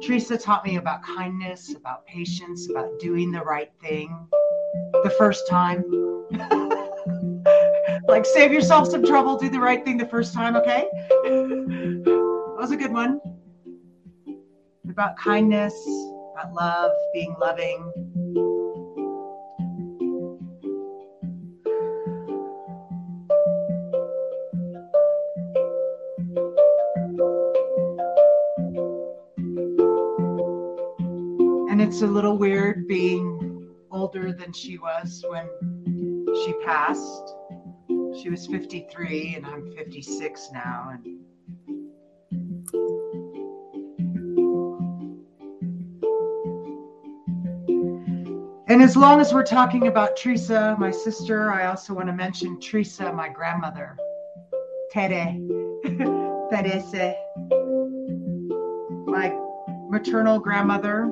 Teresa 0.04 0.38
taught 0.38 0.64
me 0.64 0.76
about 0.76 1.02
kindness, 1.02 1.74
about 1.74 2.06
patience, 2.06 2.70
about 2.70 3.00
doing 3.00 3.32
the 3.32 3.42
right 3.42 3.72
thing 3.82 4.16
the 5.04 5.16
first 5.18 5.50
time. 5.50 5.84
like, 8.08 8.24
save 8.24 8.52
yourself 8.52 8.88
some 8.88 9.04
trouble, 9.04 9.36
do 9.36 9.50
the 9.50 9.60
right 9.60 9.84
thing 9.84 9.98
the 9.98 10.06
first 10.06 10.32
time, 10.32 10.56
okay? 10.56 10.88
Was 12.66 12.72
a 12.72 12.78
good 12.78 12.94
one. 12.94 13.22
About 14.90 15.16
kindness, 15.18 15.72
about 16.34 16.52
love, 16.52 16.92
being 17.14 17.36
loving. 17.40 17.92
And 31.70 31.80
it's 31.80 32.02
a 32.02 32.08
little 32.08 32.36
weird 32.36 32.88
being 32.88 33.70
older 33.92 34.34
than 34.34 34.52
she 34.54 34.80
was 34.80 35.24
when 35.30 35.48
she 36.44 36.54
passed. 36.66 37.36
She 38.24 38.32
was 38.32 38.48
53 38.48 39.36
and 39.36 39.46
I'm 39.46 39.72
56 39.78 40.50
now 40.52 40.90
and 40.94 41.15
And 48.76 48.84
as 48.84 48.98
long 48.98 49.22
as 49.22 49.34
we're 49.34 49.46
talking 49.46 49.88
about 49.88 50.18
Teresa, 50.18 50.76
my 50.78 50.92
sister, 50.92 51.50
I 51.50 51.68
also 51.68 51.94
want 51.94 52.08
to 52.08 52.14
mention 52.14 52.60
Teresa, 52.60 53.10
my 53.14 53.30
grandmother. 53.30 53.96
Tere. 54.92 55.40
Teresa. 56.52 57.16
My 59.08 59.34
maternal 59.90 60.40
grandmother 60.40 61.10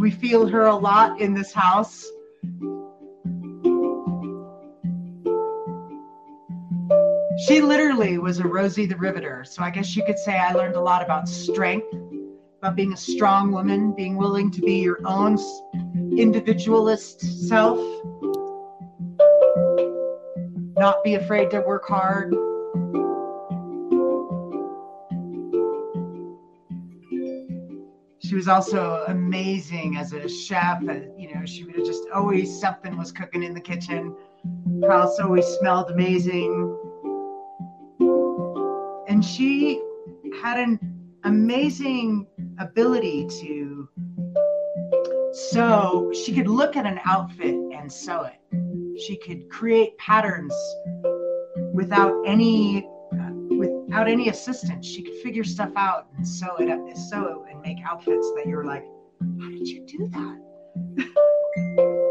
we 0.00 0.10
feel 0.10 0.46
her 0.46 0.66
a 0.66 0.74
lot 0.74 1.20
in 1.20 1.34
this 1.34 1.52
house. 1.52 2.08
She 7.46 7.60
literally 7.60 8.16
was 8.18 8.38
a 8.38 8.46
Rosie 8.46 8.86
the 8.86 8.96
Riveter. 8.96 9.44
So 9.44 9.62
I 9.62 9.70
guess 9.70 9.94
you 9.94 10.04
could 10.04 10.18
say 10.18 10.38
I 10.38 10.52
learned 10.52 10.76
a 10.76 10.80
lot 10.80 11.02
about 11.02 11.28
strength, 11.28 11.92
about 12.62 12.76
being 12.76 12.94
a 12.94 12.96
strong 12.96 13.52
woman, 13.52 13.92
being 13.92 14.16
willing 14.16 14.50
to 14.52 14.62
be 14.62 14.80
your 14.80 15.00
own 15.04 15.36
individualist 16.16 17.48
self, 17.48 17.78
not 20.76 21.02
be 21.04 21.14
afraid 21.14 21.50
to 21.50 21.60
work 21.60 21.86
hard, 21.86 22.34
she 28.30 28.36
was 28.36 28.46
also 28.46 29.04
amazing 29.08 29.96
as 29.96 30.12
a 30.12 30.28
chef. 30.28 30.80
Uh, 30.88 31.00
you 31.18 31.34
know, 31.34 31.44
she 31.44 31.64
would 31.64 31.74
have 31.74 31.84
just 31.84 32.04
always 32.14 32.60
something 32.60 32.96
was 32.96 33.10
cooking 33.10 33.42
in 33.42 33.52
the 33.54 33.60
kitchen. 33.60 34.14
House 34.88 35.18
always 35.18 35.44
smelled 35.58 35.90
amazing. 35.90 36.78
And 39.08 39.24
she 39.24 39.82
had 40.40 40.60
an 40.60 40.78
amazing 41.24 42.24
ability 42.60 43.26
to 43.40 43.69
sew. 45.32 46.12
She 46.12 46.34
could 46.34 46.48
look 46.48 46.76
at 46.76 46.86
an 46.86 47.00
outfit 47.04 47.54
and 47.54 47.92
sew 47.92 48.24
it. 48.24 49.00
She 49.00 49.16
could 49.16 49.48
create 49.50 49.96
patterns 49.98 50.54
without 51.72 52.14
any 52.26 52.86
uh, 53.12 53.30
without 53.56 54.08
any 54.08 54.28
assistance. 54.28 54.86
She 54.86 55.02
could 55.02 55.14
figure 55.22 55.44
stuff 55.44 55.70
out 55.76 56.08
and 56.16 56.26
sew 56.26 56.56
it, 56.56 56.68
up, 56.70 56.80
sew 56.96 57.46
and 57.50 57.60
make 57.60 57.78
outfits 57.84 58.32
that 58.36 58.46
you're 58.46 58.64
like, 58.64 58.84
how 59.40 59.50
did 59.50 59.66
you 59.66 59.86
do 59.86 60.08
that? 60.12 60.38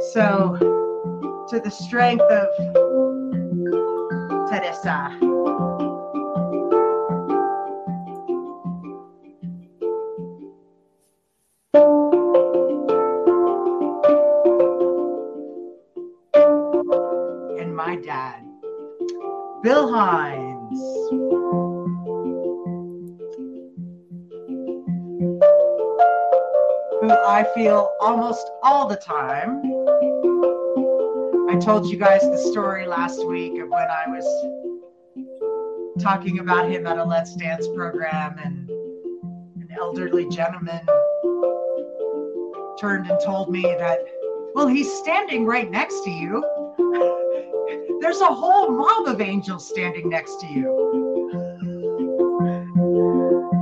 so, 0.13 0.57
to 1.49 1.59
the 1.59 1.71
strength 1.71 2.23
of 2.23 2.47
Teresa. 4.49 5.28
Bill 19.61 19.91
Hines. 19.93 20.79
I 27.11 27.39
I 27.39 27.45
feel 27.55 27.91
almost 28.01 28.49
all 28.63 28.87
the 28.87 28.97
time. 28.97 29.61
I 31.49 31.57
told 31.57 31.89
you 31.89 31.97
guys 31.97 32.21
the 32.21 32.37
story 32.51 32.85
last 32.85 33.25
week 33.25 33.61
of 33.61 33.69
when 33.69 33.87
I 33.87 34.05
was 34.07 34.25
talking 36.01 36.39
about 36.39 36.69
him 36.69 36.85
at 36.85 36.97
a 36.97 37.03
Let's 37.03 37.35
Dance 37.35 37.67
program, 37.69 38.37
and 38.43 38.69
an 38.69 39.69
elderly 39.77 40.27
gentleman 40.29 40.81
turned 42.79 43.09
and 43.09 43.19
told 43.23 43.49
me 43.49 43.61
that, 43.61 43.99
well, 44.53 44.67
he's 44.67 44.91
standing 44.93 45.45
right 45.45 45.71
next 45.71 46.03
to 46.03 46.09
you. 46.09 46.43
There's 48.09 48.21
a 48.21 48.33
whole 48.33 48.71
mob 48.71 49.05
of 49.05 49.21
angels 49.21 49.69
standing 49.69 50.09
next 50.09 50.39
to 50.39 50.47
you. 50.47 50.65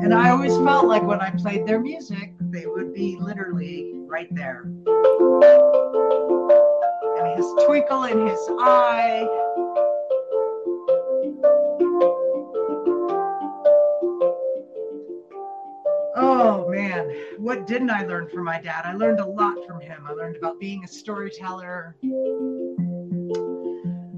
And 0.02 0.14
I 0.14 0.30
always 0.30 0.56
felt 0.56 0.86
like 0.86 1.04
when 1.04 1.20
I 1.20 1.32
played 1.32 1.68
their 1.68 1.82
music, 1.82 2.32
they 2.39 2.66
would 2.66 2.93
be 2.93 3.18
literally 3.20 3.91
right 4.06 4.34
there. 4.34 4.62
And 7.18 7.36
his 7.36 7.45
twinkle 7.66 8.06
in 8.06 8.26
his 8.26 8.39
eye. 8.58 9.28
Oh 16.16 16.70
man, 16.70 17.14
what 17.38 17.68
didn't 17.68 17.89
I 17.89 18.06
learn 18.06 18.30
from 18.30 18.45
my 18.45 18.62
dad? 18.62 18.84
I 18.86 18.93
learned 18.93 19.20
a 19.20 19.26
lot 19.26 19.58
from 19.68 19.82
him. 19.82 20.08
I 20.08 20.14
learned 20.14 20.38
about 20.38 20.58
being 20.58 20.86
a 20.86 20.88
storyteller, 20.88 21.98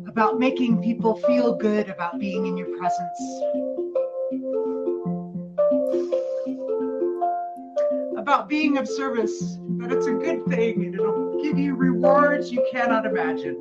about 0.10 0.40
making 0.40 0.82
people 0.82 1.16
feel 1.16 1.54
good 1.54 1.88
about 1.88 2.20
being 2.20 2.48
in 2.48 2.58
your 2.58 2.76
presence. 2.80 3.20
About 8.18 8.50
being 8.50 8.80
of 8.80 8.88
service, 8.88 9.40
that 9.78 9.92
it's 9.92 10.08
a 10.08 10.14
good 10.14 10.44
thing 10.48 10.84
and 10.84 10.96
it'll 10.96 11.40
give 11.44 11.60
you 11.60 11.76
rewards 11.76 12.52
you 12.52 12.68
cannot 12.72 13.06
imagine. 13.06 13.56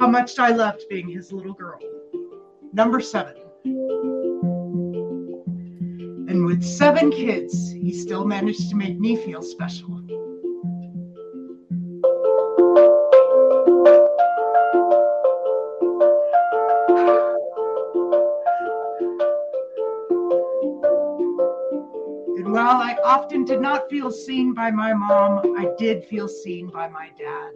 How 0.00 0.08
much 0.08 0.40
I 0.40 0.48
loved 0.48 0.82
being 0.90 1.08
his 1.08 1.30
little 1.30 1.54
girl. 1.54 1.78
Number 2.72 3.00
seven. 3.00 3.47
With 6.58 6.66
seven 6.66 7.08
kids, 7.12 7.70
he 7.70 7.92
still 7.92 8.24
managed 8.24 8.68
to 8.68 8.74
make 8.74 8.98
me 8.98 9.14
feel 9.14 9.42
special. 9.42 9.94
And 22.36 22.52
while 22.52 22.82
I 22.82 22.96
often 23.04 23.44
did 23.44 23.60
not 23.60 23.88
feel 23.88 24.10
seen 24.10 24.52
by 24.52 24.72
my 24.72 24.92
mom, 24.92 25.54
I 25.56 25.70
did 25.78 26.04
feel 26.06 26.26
seen 26.26 26.70
by 26.70 26.88
my 26.88 27.10
dad. 27.16 27.52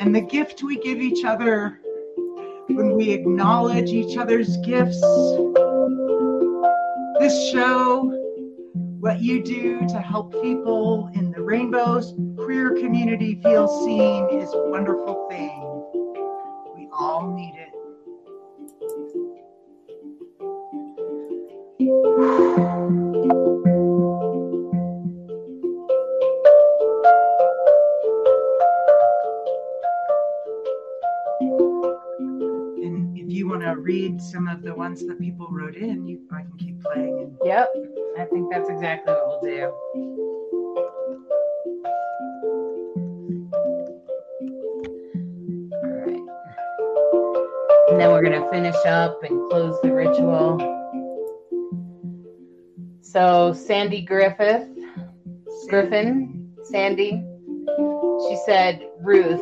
And 0.00 0.12
the 0.12 0.22
gift 0.22 0.64
we 0.64 0.76
give 0.78 0.98
each 0.98 1.24
other 1.24 1.78
when 2.68 2.96
we 2.96 3.10
acknowledge 3.12 3.90
each 3.90 4.16
other's 4.16 4.56
gifts. 4.64 5.00
This 7.32 7.50
show, 7.50 8.10
what 9.00 9.22
you 9.22 9.42
do 9.42 9.88
to 9.88 9.98
help 10.02 10.32
people 10.42 11.08
in 11.14 11.30
the 11.32 11.40
rainbows 11.40 12.12
queer 12.36 12.74
community 12.74 13.40
feel 13.42 13.66
seen 13.68 14.28
is 14.28 14.52
a 14.52 14.68
wonderful 14.68 15.26
thing. 15.30 15.61
Ones 34.82 35.06
that 35.06 35.16
people 35.20 35.46
wrote 35.48 35.76
in, 35.76 36.04
you 36.08 36.18
I 36.32 36.40
can 36.42 36.58
keep 36.58 36.82
playing. 36.82 37.16
And 37.20 37.38
Yep. 37.44 37.68
I 38.18 38.24
think 38.24 38.50
that's 38.50 38.68
exactly 38.68 39.14
what 39.14 39.28
we'll 39.28 39.40
do. 39.40 39.64
All 45.84 45.98
right. 46.02 46.22
And 47.90 48.00
then 48.00 48.10
we're 48.10 48.24
going 48.24 48.42
to 48.42 48.50
finish 48.50 48.74
up 48.84 49.22
and 49.22 49.48
close 49.48 49.80
the 49.82 49.92
ritual. 49.92 50.58
So, 53.02 53.52
Sandy 53.52 54.02
Griffith, 54.02 54.66
Griffin, 55.68 56.56
Sandy, 56.64 57.22
she 58.26 58.36
said, 58.46 58.82
Ruth, 59.00 59.40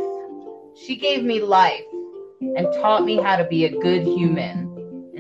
she 0.77 0.97
gave 0.97 1.25
me 1.25 1.41
life 1.41 1.81
and 2.43 2.71
taught 2.75 3.07
me 3.07 3.17
how 3.17 3.37
to 3.37 3.45
be 3.45 3.65
a 3.65 3.71
good 3.71 4.03
human 4.03 4.60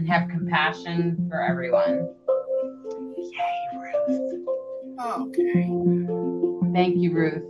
and 0.00 0.08
have 0.08 0.30
compassion 0.30 1.28
for 1.28 1.42
everyone. 1.42 2.08
Yay, 3.18 3.68
Ruth. 3.76 4.48
Okay. 4.98 5.68
Thank 6.72 6.96
you, 6.96 7.12
Ruth. 7.12 7.44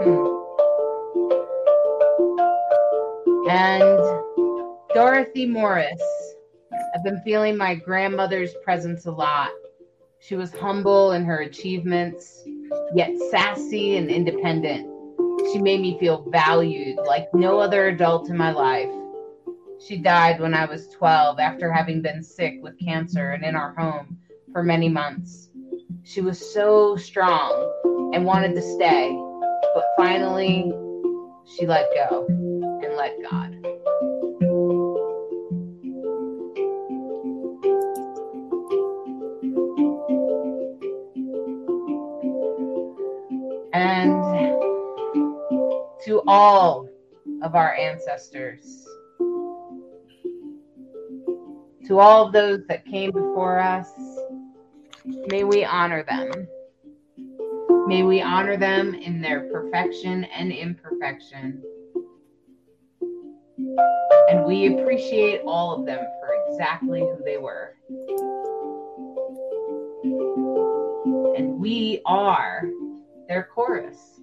Hmm. 0.00 0.26
And 3.50 4.00
Dorothy 4.94 5.44
Morris. 5.44 6.00
I've 6.94 7.04
been 7.04 7.20
feeling 7.22 7.58
my 7.58 7.74
grandmother's 7.74 8.54
presence 8.64 9.04
a 9.04 9.12
lot. 9.12 9.50
She 10.20 10.36
was 10.36 10.54
humble 10.54 11.12
in 11.12 11.26
her 11.26 11.40
achievements, 11.40 12.44
yet 12.94 13.10
sassy 13.30 13.96
and 13.96 14.10
independent. 14.10 14.90
She 15.52 15.60
made 15.60 15.80
me 15.80 15.98
feel 15.98 16.28
valued 16.30 16.98
like 17.06 17.28
no 17.34 17.58
other 17.58 17.88
adult 17.88 18.28
in 18.30 18.36
my 18.36 18.50
life. 18.50 18.90
She 19.86 19.98
died 19.98 20.40
when 20.40 20.54
I 20.54 20.64
was 20.64 20.88
12 20.88 21.38
after 21.38 21.72
having 21.72 22.02
been 22.02 22.22
sick 22.22 22.54
with 22.62 22.78
cancer 22.78 23.30
and 23.30 23.44
in 23.44 23.54
our 23.54 23.74
home 23.74 24.18
for 24.52 24.62
many 24.62 24.88
months. 24.88 25.50
She 26.02 26.20
was 26.20 26.54
so 26.54 26.96
strong 26.96 28.10
and 28.14 28.24
wanted 28.24 28.54
to 28.54 28.62
stay, 28.62 29.10
but 29.74 29.84
finally 29.96 30.72
she 31.44 31.66
let 31.66 31.86
go 31.94 32.26
and 32.28 32.96
let 32.96 33.12
God. 33.30 33.55
All 46.26 46.88
of 47.42 47.54
our 47.54 47.74
ancestors, 47.74 48.86
to 51.86 52.00
all 52.00 52.26
of 52.26 52.32
those 52.32 52.66
that 52.66 52.84
came 52.84 53.12
before 53.12 53.58
us, 53.58 53.88
may 55.28 55.44
we 55.44 55.64
honor 55.64 56.02
them. 56.02 56.48
May 57.86 58.02
we 58.02 58.20
honor 58.20 58.56
them 58.56 58.94
in 58.94 59.20
their 59.20 59.48
perfection 59.52 60.24
and 60.24 60.50
imperfection. 60.50 61.62
And 64.28 64.44
we 64.44 64.74
appreciate 64.74 65.42
all 65.46 65.78
of 65.78 65.86
them 65.86 66.04
for 66.20 66.34
exactly 66.48 67.00
who 67.00 67.22
they 67.24 67.36
were. 67.36 67.76
And 71.36 71.60
we 71.60 72.02
are 72.04 72.68
their 73.28 73.48
chorus. 73.54 74.15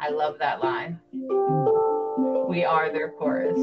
I 0.00 0.10
love 0.10 0.38
that 0.38 0.62
line. 0.62 1.00
We 2.48 2.64
are 2.64 2.92
their 2.92 3.10
chorus. 3.10 3.58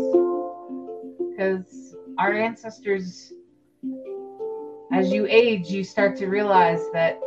Because 1.32 1.96
our 2.18 2.34
ancestors, 2.34 3.34
as 4.92 5.12
you 5.12 5.26
age, 5.30 5.70
you 5.70 5.84
start 5.84 6.16
to 6.18 6.28
realize 6.28 6.82
that 6.94 7.20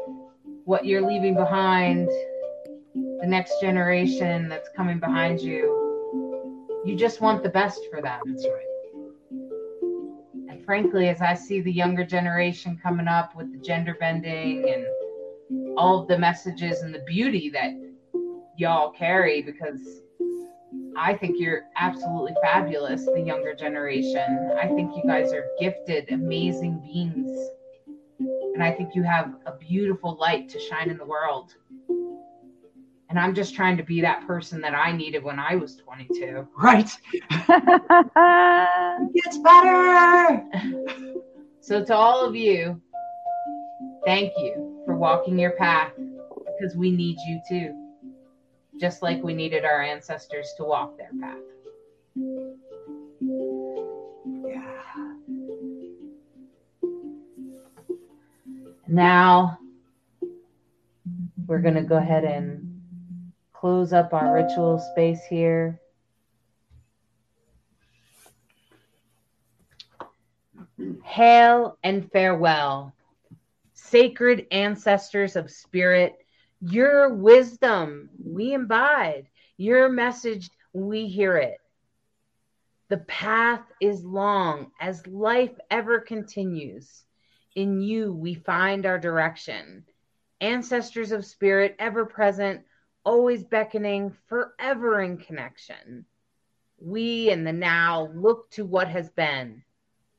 what 0.65 0.85
you're 0.85 1.07
leaving 1.07 1.35
behind, 1.35 2.09
the 2.95 3.27
next 3.27 3.61
generation 3.61 4.49
that's 4.49 4.69
coming 4.77 5.01
behind 5.01 5.41
you, 5.41 6.83
you 6.85 6.95
just 6.95 7.21
want 7.21 7.43
the 7.43 7.49
best 7.49 7.81
for 7.91 8.01
them. 8.03 8.21
That's 8.27 8.47
right. 8.47 8.65
And 10.51 10.65
frankly, 10.65 11.09
as 11.09 11.23
I 11.23 11.35
see 11.35 11.61
the 11.61 11.73
younger 11.73 12.05
generation 12.05 12.79
coming 12.83 13.09
up 13.09 13.35
with 13.35 13.53
the 13.53 13.59
gender 13.59 13.97
bending 13.99 14.69
and 14.69 14.87
all 15.79 16.03
of 16.03 16.09
the 16.09 16.19
messages 16.19 16.83
and 16.83 16.95
the 16.95 17.01
beauty 17.01 17.51
that 17.51 17.73
y'all 18.59 18.91
carry, 18.91 19.41
because 19.41 20.03
I 20.97 21.15
think 21.15 21.37
you're 21.39 21.67
absolutely 21.77 22.35
fabulous, 22.43 23.07
the 23.07 23.21
younger 23.21 23.55
generation. 23.55 24.53
I 24.61 24.67
think 24.67 24.97
you 24.97 25.03
guys 25.07 25.33
are 25.33 25.47
gifted, 25.61 26.11
amazing 26.11 26.81
beings. 26.81 27.31
And 28.19 28.63
I 28.63 28.73
think 28.73 28.95
you 28.95 29.05
have 29.05 29.37
a 29.47 29.53
beautiful 29.53 30.17
light 30.17 30.49
to 30.51 30.59
shine 30.59 30.91
in 30.91 30.99
the 30.99 31.05
world. 31.05 31.55
And 33.09 33.19
I'm 33.19 33.35
just 33.35 33.55
trying 33.55 33.77
to 33.77 33.85
be 33.85 34.01
that 34.01 34.27
person 34.27 34.61
that 34.61 34.75
I 34.75 34.93
needed 34.93 35.23
when 35.23 35.39
I 35.39 35.55
was 35.55 35.77
22. 35.77 36.49
Right. 36.57 36.91
it 37.13 39.15
gets 39.15 39.39
better. 39.39 40.45
So, 41.61 41.85
to 41.85 41.95
all 41.95 42.27
of 42.27 42.35
you, 42.35 42.81
thank 44.05 44.33
you 44.37 44.83
for 44.85 44.97
walking 44.97 45.39
your 45.39 45.53
path 45.53 45.93
because 46.59 46.77
we 46.77 46.91
need 46.91 47.17
you 47.27 47.41
too, 47.49 47.88
just 48.79 49.03
like 49.03 49.23
we 49.23 49.35
needed 49.35 49.65
our 49.65 49.83
ancestors 49.83 50.53
to 50.57 50.65
walk 50.65 50.97
their 50.97 51.11
path. 51.21 51.37
Yeah. 54.47 54.79
Now, 58.87 59.59
we're 61.47 61.61
going 61.61 61.75
to 61.75 61.83
go 61.83 61.97
ahead 61.97 62.25
and 62.25 62.81
close 63.53 63.93
up 63.93 64.15
our 64.15 64.33
ritual 64.33 64.79
space 64.93 65.25
here. 65.29 65.81
Hail 71.03 71.77
and 71.83 72.11
farewell, 72.13 72.95
sacred 73.75 74.47
ancestors 74.53 75.37
of 75.37 75.51
spirit. 75.51 76.25
Your 76.61 77.15
wisdom 77.15 78.11
we 78.25 78.53
imbibe, 78.53 79.27
your 79.57 79.89
message 79.89 80.51
we 80.73 81.07
hear 81.07 81.37
it. 81.37 81.59
The 82.89 82.99
path 82.99 83.63
is 83.81 84.05
long 84.05 84.73
as 84.81 85.07
life 85.07 85.57
ever 85.71 86.01
continues. 86.01 87.05
In 87.55 87.81
you 87.81 88.13
we 88.13 88.35
find 88.35 88.87
our 88.87 88.99
direction. 88.99 89.85
Ancestors 90.41 91.13
of 91.13 91.25
spirit, 91.25 91.77
ever 91.79 92.07
present, 92.07 92.63
always 93.05 93.45
beckoning, 93.45 94.17
forever 94.27 95.01
in 95.01 95.19
connection. 95.19 96.07
We 96.81 97.31
in 97.31 97.45
the 97.45 97.53
now 97.53 98.09
look 98.15 98.51
to 98.53 98.65
what 98.65 98.89
has 98.89 99.11
been 99.11 99.63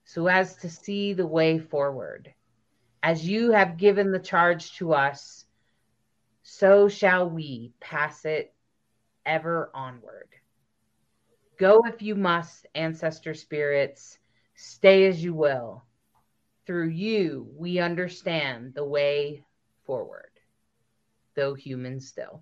so 0.06 0.28
as 0.28 0.56
to 0.58 0.70
see 0.70 1.14
the 1.14 1.28
way 1.28 1.60
forward. 1.60 2.34
As 3.04 3.28
you 3.28 3.52
have 3.52 3.78
given 3.78 4.12
the 4.12 4.20
charge 4.20 4.76
to 4.78 4.94
us, 4.94 5.46
so 6.52 6.90
shall 6.90 7.30
we 7.30 7.72
pass 7.80 8.26
it 8.26 8.56
ever 9.24 9.70
onward. 9.76 10.30
Go 11.60 11.82
if 11.86 12.02
you 12.02 12.16
must, 12.16 12.66
ancestor 12.74 13.36
spirits, 13.36 14.18
stay 14.56 15.06
as 15.06 15.24
you 15.24 15.36
will. 15.36 15.84
Through 16.66 16.90
you, 16.90 17.48
we 17.56 17.78
understand 17.78 18.74
the 18.74 18.84
way 18.84 19.46
forward, 19.86 20.32
though 21.36 21.54
human 21.54 22.00
still. 22.00 22.42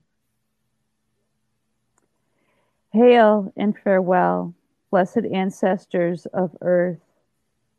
Hail 2.93 3.51
and 3.57 3.77
farewell, 3.77 4.53
blessed 4.89 5.25
ancestors 5.33 6.25
of 6.27 6.55
earth. 6.61 7.03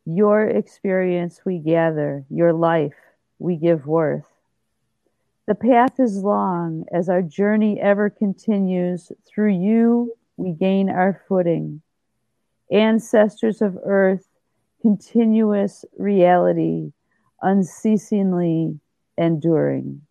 Your 0.05 0.47
experience 0.47 1.41
we 1.47 1.59
gather, 1.59 2.27
your 2.29 2.53
life 2.53 2.97
we 3.39 3.57
give 3.57 3.87
worth. 3.87 4.38
The 5.49 5.55
path 5.55 5.99
is 5.99 6.23
long 6.23 6.85
as 6.93 7.09
our 7.09 7.23
journey 7.23 7.81
ever 7.81 8.11
continues. 8.11 9.11
Through 9.25 9.55
you, 9.55 10.13
we 10.37 10.53
gain 10.53 10.91
our 10.91 11.23
footing. 11.27 11.81
Ancestors 12.71 13.63
of 13.63 13.79
earth, 13.83 14.29
continuous 14.83 15.87
reality, 15.97 16.93
unceasingly 17.41 18.79
enduring. 19.17 20.03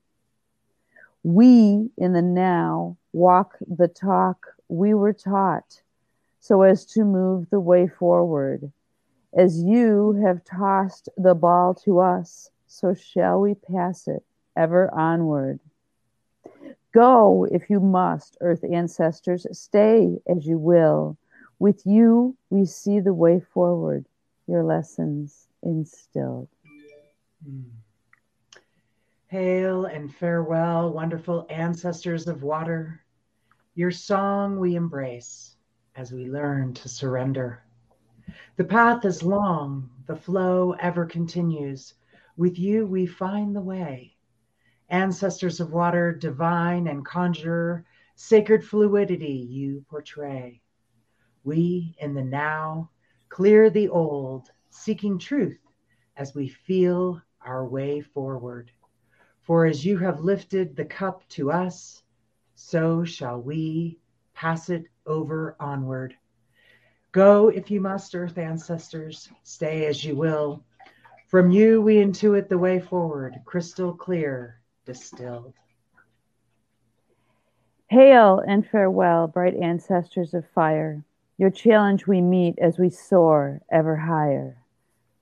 We 1.22 1.92
in 2.00 2.14
the 2.14 2.24
now 2.24 2.98
walk 3.14 3.60
the 3.62 3.90
talk 3.90 4.44
we 4.70 4.96
were 4.96 5.14
taught 5.14 5.84
so 6.40 6.64
as 6.64 6.84
to 6.94 7.04
move 7.04 7.52
the 7.52 7.60
way 7.60 7.88
forward. 7.88 8.72
As 9.38 9.62
you 9.62 10.20
have 10.26 10.44
tossed 10.44 11.10
the 11.16 11.36
ball 11.36 11.76
to 11.86 12.00
us, 12.00 12.50
so 12.66 12.96
shall 12.96 13.40
we 13.40 13.54
pass 13.54 14.08
it 14.08 14.24
ever 14.58 14.94
onward. 14.94 15.60
Go 16.94 17.48
if 17.52 17.70
you 17.70 17.80
must, 17.80 18.38
earth 18.42 18.64
ancestors, 18.64 19.46
stay 19.52 20.18
as 20.28 20.46
you 20.46 20.58
will. 20.58 21.18
With 21.60 21.86
you, 21.86 22.36
we 22.50 22.66
see 22.66 23.00
the 23.00 23.14
way 23.14 23.40
forward, 23.40 24.06
your 24.48 24.64
lessons 24.64 25.48
instilled. 25.64 26.50
Mm. 27.48 27.66
Hail 29.28 29.86
and 29.86 30.14
farewell, 30.14 30.92
wonderful 30.92 31.46
ancestors 31.50 32.28
of 32.28 32.44
water. 32.44 33.02
Your 33.76 33.92
song 33.92 34.60
we 34.60 34.76
embrace 34.76 35.56
as 35.96 36.12
we 36.12 36.26
learn 36.26 36.74
to 36.76 36.90
surrender. 36.90 37.64
The 38.56 38.64
path 38.64 39.06
is 39.06 39.22
long, 39.22 39.90
the 40.08 40.16
flow 40.16 40.74
ever 40.80 41.06
continues. 41.06 41.94
With 42.38 42.58
you, 42.58 42.88
we 42.88 43.06
find 43.06 43.56
the 43.56 43.62
way. 43.62 44.17
Ancestors 44.90 45.60
of 45.60 45.74
water, 45.74 46.14
divine 46.14 46.88
and 46.88 47.06
conjurer, 47.06 47.86
sacred 48.16 48.64
fluidity 48.64 49.46
you 49.50 49.84
portray. 49.90 50.62
We, 51.44 51.96
in 52.00 52.14
the 52.14 52.24
now, 52.24 52.90
clear 53.30 53.70
the 53.70 53.90
old, 53.90 54.50
seeking 54.70 55.20
truth 55.20 55.60
as 56.16 56.34
we 56.34 56.48
feel 56.48 57.22
our 57.42 57.68
way 57.68 58.02
forward. 58.02 58.72
For 59.42 59.66
as 59.66 59.86
you 59.86 59.98
have 59.98 60.22
lifted 60.22 60.76
the 60.76 60.86
cup 60.86 61.28
to 61.30 61.52
us, 61.52 62.04
so 62.56 63.04
shall 63.04 63.42
we 63.42 64.00
pass 64.34 64.70
it 64.70 64.86
over 65.06 65.56
onward. 65.60 66.16
Go 67.12 67.50
if 67.50 67.70
you 67.72 67.82
must, 67.82 68.16
earth 68.16 68.38
ancestors, 68.38 69.30
stay 69.44 69.86
as 69.86 70.04
you 70.04 70.16
will. 70.16 70.64
From 71.28 71.52
you 71.52 71.82
we 71.82 71.98
intuit 71.98 72.48
the 72.48 72.58
way 72.58 72.80
forward, 72.80 73.42
crystal 73.46 73.94
clear, 73.94 74.62
distilled. 74.88 75.54
Hail 77.90 78.42
and 78.48 78.66
farewell, 78.66 79.28
bright 79.28 79.56
ancestors 79.56 80.34
of 80.34 80.46
fire. 80.56 81.04
Your 81.38 81.52
challenge 81.52 82.08
we 82.08 82.22
meet 82.22 82.58
as 82.58 82.80
we 82.80 82.90
soar 82.90 83.62
ever 83.72 83.98
higher. 83.98 84.58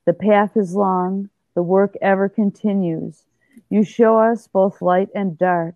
The 0.06 0.14
path 0.14 0.56
is 0.56 0.76
long, 0.76 1.30
the 1.56 1.64
work 1.64 1.96
ever 2.02 2.30
continues. 2.30 3.24
You 3.70 3.84
show 3.84 4.20
us 4.20 4.48
both 4.48 4.82
light 4.82 5.10
and 5.16 5.38
dark. 5.38 5.76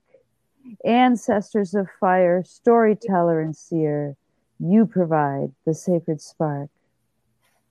Ancestors 0.85 1.73
of 1.73 1.87
fire, 1.99 2.43
storyteller 2.43 3.41
and 3.41 3.55
seer, 3.55 4.15
you 4.59 4.85
provide 4.85 5.51
the 5.65 5.73
sacred 5.73 6.21
spark. 6.21 6.69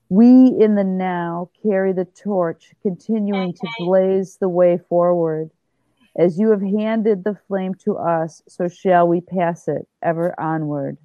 We 0.09 0.49
in 0.59 0.75
the 0.75 0.85
now 0.85 1.51
carry 1.63 1.93
the 1.93 2.07
torch, 2.07 2.73
continuing 2.83 3.53
to 3.53 3.69
blaze 3.79 4.37
the 4.37 4.49
way 4.49 4.79
forward. 4.89 5.51
As 6.19 6.37
you 6.37 6.51
have 6.51 6.61
handed 6.61 7.23
the 7.23 7.39
flame 7.47 7.75
to 7.85 7.97
us, 7.97 8.43
so 8.49 8.67
shall 8.67 9.07
we 9.07 9.21
pass 9.21 9.69
it 9.69 9.87
ever 10.03 10.39
onward. 10.39 10.99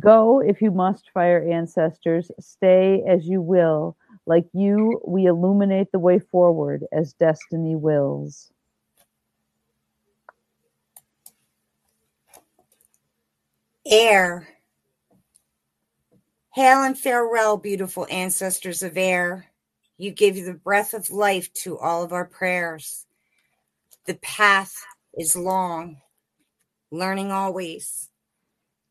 Go 0.00 0.40
if 0.40 0.62
you 0.62 0.70
must, 0.70 1.10
fire 1.12 1.46
ancestors, 1.46 2.30
stay 2.40 3.02
as 3.06 3.26
you 3.26 3.42
will. 3.42 3.94
Like 4.24 4.46
you, 4.54 5.00
we 5.06 5.26
illuminate 5.26 5.92
the 5.92 5.98
way 5.98 6.18
forward 6.18 6.84
as 6.92 7.12
destiny 7.12 7.76
wills. 7.76 8.50
Air. 13.84 14.48
Hail 16.54 16.82
and 16.82 16.98
farewell, 16.98 17.58
beautiful 17.58 18.06
ancestors 18.10 18.82
of 18.82 18.96
air. 18.96 19.46
You 19.98 20.10
give 20.10 20.36
the 20.36 20.54
breath 20.54 20.94
of 20.94 21.10
life 21.10 21.52
to 21.52 21.78
all 21.78 22.02
of 22.02 22.14
our 22.14 22.24
prayers. 22.24 23.05
The 24.06 24.14
path 24.14 24.84
is 25.18 25.34
long, 25.34 26.00
learning 26.92 27.32
always 27.32 28.08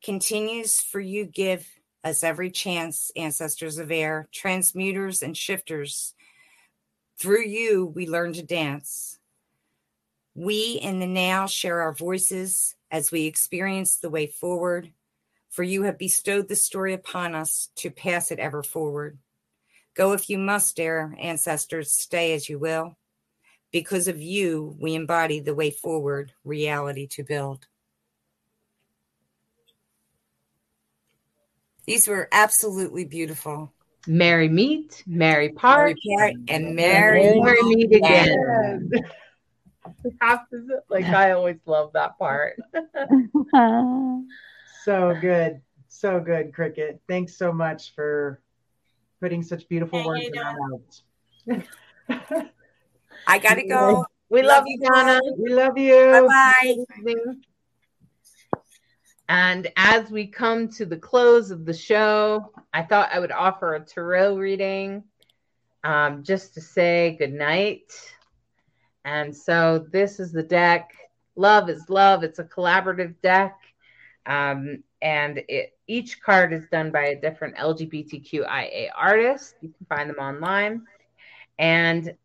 continues 0.03 0.81
for 0.81 0.99
you 0.99 1.25
give 1.25 1.67
us 2.03 2.23
every 2.23 2.51
chance, 2.51 3.11
ancestors 3.15 3.77
of 3.79 3.91
air, 3.91 4.27
transmuters 4.31 5.23
and 5.23 5.35
shifters. 5.35 6.13
Through 7.17 7.45
you, 7.45 7.85
we 7.85 8.07
learn 8.07 8.33
to 8.33 8.43
dance. 8.43 9.17
We 10.35 10.79
in 10.81 10.99
the 10.99 11.07
now 11.07 11.47
share 11.47 11.81
our 11.81 11.93
voices 11.93 12.75
as 12.91 13.11
we 13.11 13.25
experience 13.25 13.97
the 13.97 14.09
way 14.09 14.27
forward, 14.27 14.91
for 15.49 15.63
you 15.63 15.83
have 15.83 15.97
bestowed 15.97 16.49
the 16.49 16.57
story 16.57 16.93
upon 16.93 17.33
us 17.33 17.69
to 17.77 17.89
pass 17.89 18.31
it 18.31 18.39
ever 18.39 18.61
forward. 18.61 19.17
Go 19.95 20.11
if 20.11 20.29
you 20.29 20.37
must, 20.37 20.75
dear 20.75 21.15
ancestors, 21.17 21.91
stay 21.91 22.33
as 22.33 22.49
you 22.49 22.59
will. 22.59 22.97
Because 23.75 24.07
of 24.07 24.21
you, 24.21 24.73
we 24.79 24.95
embody 24.95 25.41
the 25.41 25.53
way 25.53 25.69
forward, 25.69 26.31
reality 26.45 27.07
to 27.07 27.25
build. 27.25 27.67
These 31.85 32.07
were 32.07 32.29
absolutely 32.31 33.03
beautiful. 33.03 33.73
Merry 34.07 34.47
meet, 34.47 35.03
merry 35.05 35.49
part, 35.49 35.97
Merry 36.05 36.17
part, 36.17 36.33
and 36.47 36.73
Merry 36.73 37.37
merry 37.37 37.63
meet 37.63 37.93
again. 37.93 38.91
And 40.21 40.71
like 40.89 41.07
I 41.07 41.31
always 41.31 41.57
love 41.65 41.91
that 41.95 42.17
part. 42.17 42.57
so 44.85 45.17
good. 45.19 45.61
So 45.89 46.21
good, 46.21 46.53
Cricket. 46.53 47.01
Thanks 47.09 47.35
so 47.35 47.51
much 47.51 47.93
for 47.93 48.39
putting 49.19 49.43
such 49.43 49.67
beautiful 49.67 49.99
Hey, 49.99 50.05
words 50.05 50.21
hey, 50.21 50.31
in 50.33 51.57
my 51.57 51.57
mouth. 51.59 52.51
I 53.27 53.39
gotta 53.39 53.67
go. 53.67 54.05
We 54.29 54.41
love 54.41 54.63
you, 54.67 54.79
Donna. 54.79 55.19
We 55.37 55.53
love 55.53 55.77
you. 55.77 56.27
Bye 56.27 56.75
bye. 57.03 57.15
And 59.27 59.71
as 59.75 60.11
we 60.11 60.27
come 60.27 60.67
to 60.69 60.85
the 60.85 60.97
close 60.97 61.49
of 61.49 61.65
the 61.65 61.73
show, 61.73 62.51
I 62.73 62.83
thought 62.83 63.09
I 63.11 63.19
would 63.19 63.31
offer 63.31 63.73
a 63.73 63.79
tarot 63.79 64.37
reading 64.37 65.03
um, 65.83 66.23
just 66.23 66.53
to 66.55 66.61
say 66.61 67.15
good 67.17 67.33
night. 67.33 67.93
And 69.03 69.35
so 69.35 69.85
this 69.91 70.19
is 70.19 70.31
the 70.31 70.43
deck. 70.43 70.91
Love 71.35 71.69
is 71.69 71.89
love. 71.89 72.23
It's 72.23 72.39
a 72.39 72.43
collaborative 72.43 73.15
deck. 73.21 73.57
Um, 74.25 74.83
and 75.01 75.43
it, 75.47 75.77
each 75.87 76.21
card 76.21 76.53
is 76.53 76.67
done 76.71 76.91
by 76.91 77.05
a 77.07 77.21
different 77.21 77.55
LGBTQIA 77.57 78.89
artist. 78.95 79.55
You 79.61 79.69
can 79.69 79.85
find 79.87 80.09
them 80.09 80.17
online. 80.17 80.83
And 81.59 82.15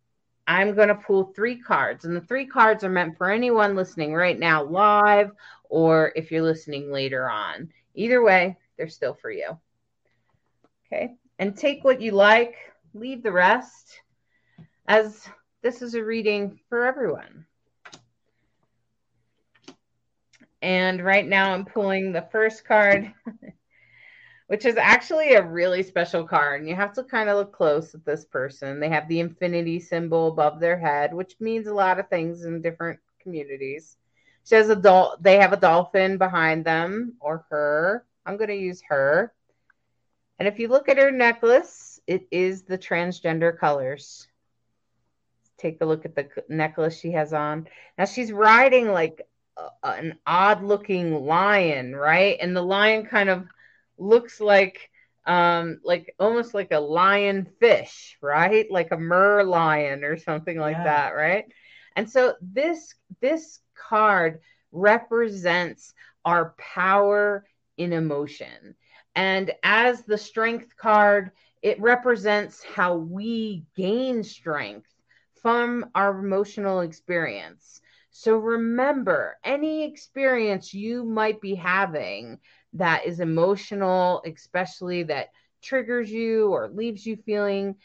I'm 0.51 0.75
going 0.75 0.89
to 0.89 0.97
pull 0.97 1.27
three 1.27 1.55
cards, 1.61 2.05
and 2.05 2.17
the 2.17 2.21
three 2.21 2.45
cards 2.45 2.83
are 2.83 2.91
meant 2.91 3.17
for 3.17 3.31
anyone 3.31 3.77
listening 3.77 4.15
right 4.15 4.37
now 4.37 4.65
live 4.65 5.31
or 5.69 6.13
if 6.17 6.33
you're 6.33 6.43
listening 6.43 6.91
later 6.91 7.31
on. 7.31 7.71
Either 7.95 8.21
way, 8.21 8.59
they're 8.77 8.89
still 8.89 9.15
for 9.15 9.31
you. 9.31 9.57
Okay. 10.85 11.15
And 11.39 11.57
take 11.57 11.85
what 11.85 12.01
you 12.01 12.11
like, 12.11 12.57
leave 12.95 13.23
the 13.23 13.31
rest, 13.31 14.01
as 14.89 15.25
this 15.63 15.83
is 15.83 15.95
a 15.95 16.03
reading 16.03 16.59
for 16.69 16.85
everyone. 16.85 17.47
And 20.63 21.01
right 21.05 21.29
now 21.29 21.55
I'm 21.55 21.65
pulling 21.65 22.11
the 22.11 22.27
first 22.33 22.65
card, 22.65 23.15
which 24.51 24.65
is 24.65 24.77
actually 24.77 25.35
a 25.35 25.47
really 25.47 25.81
special 25.81 26.27
card. 26.27 26.59
And 26.59 26.69
you 26.69 26.75
have 26.75 26.93
to 26.95 27.05
kind 27.05 27.29
of 27.29 27.37
look 27.37 27.53
close 27.53 27.95
at 27.95 28.05
this 28.05 28.25
person. 28.25 28.81
They 28.81 28.89
have 28.89 29.07
the 29.07 29.21
infinity 29.21 29.79
symbol 29.79 30.27
above 30.27 30.59
their 30.59 30.77
head, 30.77 31.15
which 31.15 31.37
means 31.39 31.69
a 31.69 31.73
lot 31.73 32.01
of 32.01 32.09
things 32.09 32.45
in 32.45 32.61
different 32.61 32.99
communities. 33.23 33.97
She 34.45 34.57
has 34.57 34.69
a 34.69 34.75
dol- 34.75 35.17
they 35.21 35.37
have 35.37 35.53
a 35.53 35.57
dolphin 35.57 36.19
behind 36.19 36.65
them 36.65 37.15
or 37.21 37.45
her. 37.49 38.05
I'm 38.27 38.37
going 38.39 38.49
to 38.49 38.57
use 38.57 38.83
her. 38.89 39.33
And 40.41 40.49
if 40.49 40.59
you 40.59 40.67
look 40.67 40.89
at 40.89 40.99
her 40.99 41.13
necklace, 41.13 42.01
it 42.09 42.27
is 42.33 42.63
the 42.63 42.77
transgender 42.77 43.57
colors. 43.57 44.27
Take 45.59 45.81
a 45.81 45.87
look 45.87 46.05
at 46.05 46.17
the 46.17 46.29
necklace 46.49 46.99
she 46.99 47.13
has 47.13 47.33
on. 47.33 47.69
Now 47.97 48.07
she's 48.07 48.33
riding 48.33 48.89
like 48.89 49.29
a- 49.57 49.71
an 49.85 50.19
odd 50.27 50.65
looking 50.65 51.25
lion, 51.25 51.95
right? 51.95 52.37
And 52.41 52.57
the 52.57 52.63
lion 52.63 53.07
kind 53.07 53.29
of 53.29 53.47
looks 54.01 54.41
like 54.41 54.91
um 55.27 55.81
like 55.85 56.15
almost 56.21 56.55
like 56.55 56.73
a 56.73 56.81
lion 56.81 57.45
fish, 57.61 58.19
right? 58.23 58.67
Like 58.71 58.93
a 58.93 58.99
mer 58.99 59.45
lion 59.45 60.05
or 60.05 60.17
something 60.17 60.59
like 60.59 60.79
Yeah. 60.79 60.85
that, 60.85 61.11
right? 61.15 61.47
And 61.97 62.09
so 62.11 62.35
this 62.41 62.95
this 63.21 63.61
card 63.75 64.41
represents 64.73 65.95
our 66.25 66.55
power 66.59 67.47
in 67.79 67.93
emotion. 67.93 68.77
And 69.17 69.53
as 69.65 70.05
the 70.05 70.19
strength 70.19 70.77
card, 70.77 71.33
it 71.63 71.81
represents 71.81 72.65
how 72.65 72.97
we 72.97 73.65
gain 73.77 74.23
strength 74.25 74.89
from 75.43 75.91
our 75.95 76.19
emotional 76.19 76.81
experience. 76.81 77.81
So 78.11 78.37
remember, 78.39 79.39
any 79.45 79.85
experience 79.85 80.75
you 80.75 81.05
might 81.05 81.41
be 81.41 81.55
having 81.55 82.39
that 82.75 83.07
is 83.07 83.21
emotional, 83.21 84.23
especially 84.25 85.05
that 85.05 85.29
triggers 85.63 86.11
you 86.11 86.49
or 86.49 86.69
leaves 86.69 87.05
you 87.05 87.17
feeling 87.17 87.77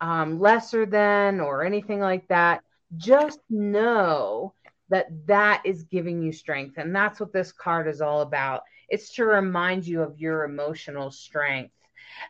um, 0.00 0.38
lesser 0.38 0.86
than 0.86 1.40
or 1.40 1.64
anything 1.64 2.00
like 2.00 2.28
that, 2.28 2.62
just 2.96 3.40
know 3.48 4.54
that 4.90 5.06
that 5.26 5.62
is 5.64 5.84
giving 5.84 6.22
you 6.22 6.32
strength. 6.32 6.76
And 6.76 6.94
that's 6.94 7.18
what 7.18 7.32
this 7.32 7.52
card 7.52 7.88
is 7.88 8.00
all 8.00 8.20
about. 8.20 8.62
It's 8.88 9.14
to 9.14 9.24
remind 9.24 9.86
you 9.86 10.02
of 10.02 10.20
your 10.20 10.44
emotional 10.44 11.10
strength. 11.10 11.72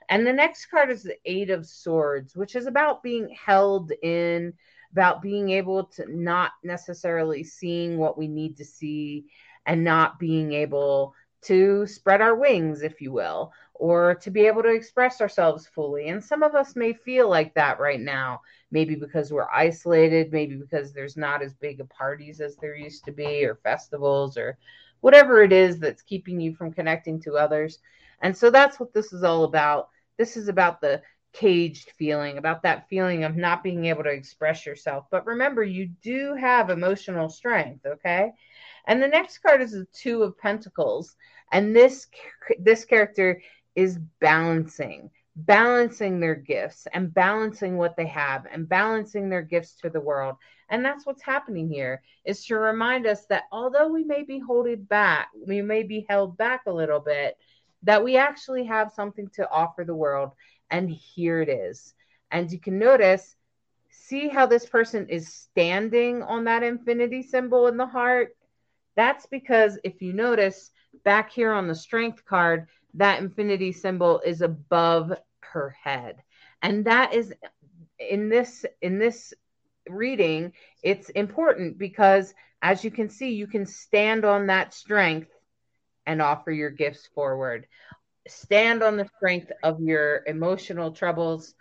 And 0.08 0.26
the 0.26 0.32
next 0.32 0.66
card 0.66 0.90
is 0.90 1.02
the 1.02 1.16
Eight 1.24 1.50
of 1.50 1.66
Swords, 1.66 2.36
which 2.36 2.54
is 2.54 2.66
about 2.66 3.02
being 3.02 3.28
held 3.28 3.92
in, 4.02 4.54
about 4.92 5.20
being 5.20 5.50
able 5.50 5.84
to 5.84 6.04
not 6.08 6.52
necessarily 6.62 7.42
seeing 7.42 7.98
what 7.98 8.16
we 8.16 8.28
need 8.28 8.56
to 8.58 8.64
see 8.64 9.26
and 9.66 9.82
not 9.82 10.18
being 10.18 10.52
able 10.52 11.14
to 11.44 11.86
spread 11.86 12.20
our 12.20 12.34
wings, 12.34 12.82
if 12.82 13.00
you 13.00 13.12
will, 13.12 13.52
or 13.74 14.14
to 14.16 14.30
be 14.30 14.46
able 14.46 14.62
to 14.62 14.72
express 14.72 15.20
ourselves 15.20 15.66
fully. 15.66 16.08
And 16.08 16.22
some 16.22 16.42
of 16.42 16.54
us 16.54 16.76
may 16.76 16.92
feel 16.92 17.28
like 17.28 17.54
that 17.54 17.80
right 17.80 18.00
now, 18.00 18.40
maybe 18.70 18.94
because 18.94 19.32
we're 19.32 19.50
isolated, 19.52 20.32
maybe 20.32 20.56
because 20.56 20.92
there's 20.92 21.16
not 21.16 21.42
as 21.42 21.54
big 21.54 21.80
of 21.80 21.88
parties 21.88 22.40
as 22.40 22.56
there 22.56 22.76
used 22.76 23.04
to 23.04 23.12
be, 23.12 23.44
or 23.44 23.56
festivals, 23.56 24.36
or 24.36 24.58
whatever 25.00 25.42
it 25.42 25.52
is 25.52 25.78
that's 25.78 26.02
keeping 26.02 26.40
you 26.40 26.54
from 26.54 26.72
connecting 26.72 27.20
to 27.22 27.34
others. 27.34 27.78
And 28.22 28.36
so 28.36 28.50
that's 28.50 28.80
what 28.80 28.94
this 28.94 29.12
is 29.12 29.22
all 29.22 29.44
about. 29.44 29.88
This 30.16 30.36
is 30.36 30.48
about 30.48 30.80
the 30.80 31.02
caged 31.34 31.90
feeling, 31.98 32.38
about 32.38 32.62
that 32.62 32.88
feeling 32.88 33.24
of 33.24 33.36
not 33.36 33.62
being 33.62 33.86
able 33.86 34.04
to 34.04 34.10
express 34.10 34.64
yourself. 34.64 35.04
But 35.10 35.26
remember, 35.26 35.62
you 35.64 35.90
do 36.00 36.34
have 36.36 36.70
emotional 36.70 37.28
strength, 37.28 37.84
okay? 37.84 38.32
And 38.86 39.02
the 39.02 39.08
next 39.08 39.38
card 39.38 39.62
is 39.62 39.72
the 39.72 39.86
2 39.92 40.22
of 40.22 40.38
pentacles, 40.38 41.16
and 41.52 41.74
this 41.74 42.06
this 42.58 42.84
character 42.84 43.40
is 43.74 43.98
balancing, 44.20 45.10
balancing 45.36 46.20
their 46.20 46.34
gifts 46.34 46.86
and 46.92 47.12
balancing 47.12 47.76
what 47.76 47.96
they 47.96 48.06
have 48.06 48.46
and 48.50 48.68
balancing 48.68 49.28
their 49.28 49.42
gifts 49.42 49.76
to 49.82 49.90
the 49.90 50.00
world. 50.00 50.36
And 50.68 50.84
that's 50.84 51.06
what's 51.06 51.22
happening 51.22 51.68
here 51.68 52.02
is 52.24 52.44
to 52.46 52.56
remind 52.56 53.06
us 53.06 53.26
that 53.26 53.44
although 53.52 53.88
we 53.88 54.04
may 54.04 54.22
be 54.22 54.38
holding 54.38 54.82
back, 54.84 55.28
we 55.46 55.60
may 55.60 55.82
be 55.82 56.06
held 56.08 56.36
back 56.36 56.62
a 56.66 56.72
little 56.72 57.00
bit, 57.00 57.36
that 57.82 58.02
we 58.02 58.16
actually 58.16 58.64
have 58.64 58.92
something 58.92 59.28
to 59.34 59.50
offer 59.50 59.84
the 59.84 59.94
world. 59.94 60.32
And 60.70 60.90
here 60.90 61.42
it 61.42 61.48
is. 61.48 61.94
And 62.30 62.50
you 62.50 62.58
can 62.58 62.78
notice, 62.78 63.36
see 63.90 64.28
how 64.28 64.46
this 64.46 64.66
person 64.66 65.08
is 65.08 65.32
standing 65.32 66.22
on 66.22 66.44
that 66.44 66.62
infinity 66.62 67.22
symbol 67.22 67.66
in 67.66 67.76
the 67.76 67.86
heart? 67.86 68.34
That's 68.96 69.26
because 69.26 69.78
if 69.84 70.02
you 70.02 70.12
notice 70.12 70.70
back 71.04 71.32
here 71.32 71.52
on 71.52 71.68
the 71.68 71.74
strength 71.74 72.24
card, 72.24 72.68
that 72.94 73.20
infinity 73.20 73.72
symbol 73.72 74.20
is 74.24 74.40
above 74.40 75.12
her 75.40 75.76
head. 75.82 76.22
And 76.62 76.84
that 76.86 77.14
is 77.14 77.32
in 77.98 78.28
this 78.28 78.64
in 78.80 78.98
this 78.98 79.34
reading, 79.88 80.52
it's 80.82 81.10
important 81.10 81.78
because 81.78 82.34
as 82.62 82.84
you 82.84 82.90
can 82.90 83.08
see, 83.08 83.34
you 83.34 83.46
can 83.46 83.66
stand 83.66 84.24
on 84.24 84.46
that 84.46 84.72
strength 84.72 85.30
and 86.06 86.22
offer 86.22 86.50
your 86.50 86.70
gifts 86.70 87.08
forward. 87.14 87.66
Stand 88.26 88.82
on 88.82 88.96
the 88.96 89.08
strength 89.16 89.52
of 89.62 89.80
your 89.80 90.22
emotional 90.26 90.92
troubles 90.92 91.54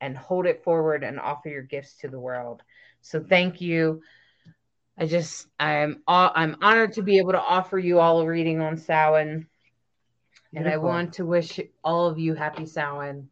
and 0.00 0.16
hold 0.16 0.46
it 0.46 0.64
forward 0.64 1.04
and 1.04 1.20
offer 1.20 1.48
your 1.48 1.62
gifts 1.62 1.96
to 1.98 2.08
the 2.08 2.18
world. 2.18 2.62
So 3.02 3.20
thank 3.22 3.60
you. 3.60 4.02
I 5.00 5.06
just 5.06 5.48
I'm 5.58 6.02
I'm 6.06 6.56
honored 6.60 6.92
to 6.92 7.02
be 7.02 7.16
able 7.16 7.32
to 7.32 7.40
offer 7.40 7.78
you 7.78 7.98
all 7.98 8.20
a 8.20 8.26
reading 8.26 8.60
on 8.60 8.76
Samhain. 8.76 9.46
And 10.54 10.68
I 10.68 10.76
want 10.76 11.14
to 11.14 11.24
wish 11.24 11.58
all 11.82 12.06
of 12.06 12.18
you 12.18 12.34
happy 12.34 12.66
Samhain. 12.66 13.28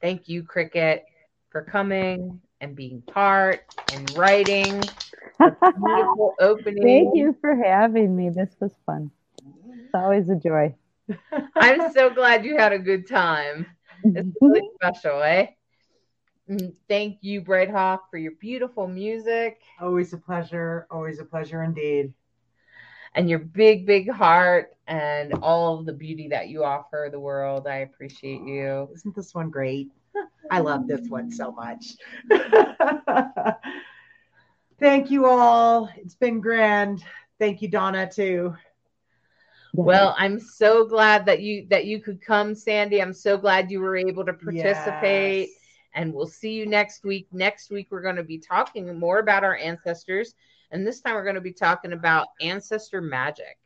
Thank 0.00 0.28
you, 0.28 0.42
Cricket, 0.42 1.04
for 1.50 1.62
coming 1.62 2.40
and 2.60 2.74
being 2.74 3.02
part 3.02 3.60
and 3.92 4.10
writing. 4.16 4.82
Beautiful 5.38 6.34
opening. 6.40 6.82
Thank 6.82 7.16
you 7.16 7.36
for 7.40 7.54
having 7.54 8.16
me. 8.16 8.30
This 8.30 8.56
was 8.58 8.72
fun. 8.84 9.12
It's 9.84 9.94
always 9.94 10.28
a 10.28 10.34
joy. 10.34 10.74
I'm 11.54 11.92
so 11.92 12.10
glad 12.10 12.44
you 12.44 12.56
had 12.56 12.72
a 12.72 12.78
good 12.80 13.06
time. 13.06 13.66
It's 14.02 14.28
really 14.40 14.68
special, 14.82 15.22
eh? 15.22 15.46
Mm, 16.50 16.74
Thank 16.88 17.18
you, 17.22 17.40
Bright 17.40 17.70
Hawk, 17.70 18.10
for 18.10 18.18
your 18.18 18.32
beautiful 18.32 18.86
music 18.86 19.60
Always 19.80 20.12
a 20.12 20.18
pleasure. 20.18 20.86
Always 20.90 21.18
a 21.18 21.24
pleasure 21.24 21.62
indeed. 21.62 22.12
and 23.14 23.30
your 23.30 23.38
big, 23.38 23.86
big 23.86 24.10
heart 24.10 24.76
and 24.86 25.32
all 25.42 25.78
of 25.78 25.86
the 25.86 25.92
beauty 25.92 26.28
that 26.28 26.48
you 26.48 26.64
offer 26.64 27.08
the 27.10 27.20
world. 27.20 27.66
I 27.66 27.76
appreciate 27.78 28.42
you. 28.42 28.88
Isn't 28.94 29.14
this 29.14 29.34
one 29.34 29.50
great? 29.50 29.90
I 30.50 30.60
love 30.60 30.86
this 30.86 31.08
one 31.08 31.30
so 31.30 31.52
much. 31.52 31.96
Thank 34.78 35.10
you 35.10 35.26
all. 35.26 35.88
It's 35.96 36.16
been 36.16 36.40
grand. 36.40 37.02
Thank 37.38 37.62
you, 37.62 37.68
Donna, 37.68 38.10
too. 38.10 38.54
Well, 39.74 40.14
I'm 40.18 40.38
so 40.38 40.84
glad 40.86 41.26
that 41.26 41.40
you 41.40 41.66
that 41.70 41.86
you 41.86 42.00
could 42.00 42.20
come, 42.20 42.54
Sandy. 42.54 43.02
I'm 43.02 43.12
so 43.12 43.36
glad 43.36 43.70
you 43.70 43.80
were 43.80 43.96
able 43.96 44.24
to 44.24 44.32
participate. 44.32 45.48
Yes. 45.48 45.63
And 45.94 46.12
we'll 46.12 46.26
see 46.26 46.52
you 46.52 46.66
next 46.66 47.04
week. 47.04 47.28
Next 47.32 47.70
week 47.70 47.88
we're 47.90 48.02
going 48.02 48.16
to 48.16 48.24
be 48.24 48.38
talking 48.38 48.98
more 48.98 49.18
about 49.18 49.44
our 49.44 49.56
ancestors, 49.56 50.34
and 50.70 50.86
this 50.86 51.00
time 51.00 51.14
we're 51.14 51.24
going 51.24 51.34
to 51.36 51.40
be 51.40 51.52
talking 51.52 51.92
about 51.92 52.28
ancestor 52.40 53.00
magic. 53.00 53.58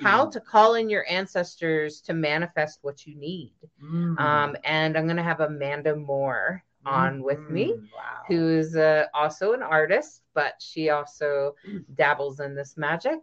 How 0.00 0.26
to 0.26 0.40
call 0.40 0.74
in 0.74 0.88
your 0.88 1.04
ancestors 1.08 2.00
to 2.02 2.14
manifest 2.14 2.78
what 2.82 3.06
you 3.06 3.14
need. 3.16 3.54
Mm. 3.82 4.18
Um, 4.18 4.56
and 4.64 4.96
I'm 4.96 5.04
going 5.04 5.16
to 5.16 5.22
have 5.22 5.40
Amanda 5.40 5.94
Moore 5.96 6.64
on 6.86 7.22
with 7.22 7.48
me, 7.50 7.74
Mm, 7.74 7.88
Wow. 7.94 8.22
who 8.28 8.48
is 8.48 8.76
uh, 8.76 9.06
also 9.14 9.52
an 9.52 9.62
artist, 9.62 10.22
but 10.34 10.54
she 10.60 10.88
also 10.90 11.54
dabbles 11.94 12.40
in 12.40 12.54
this 12.54 12.76
magic. 12.76 13.20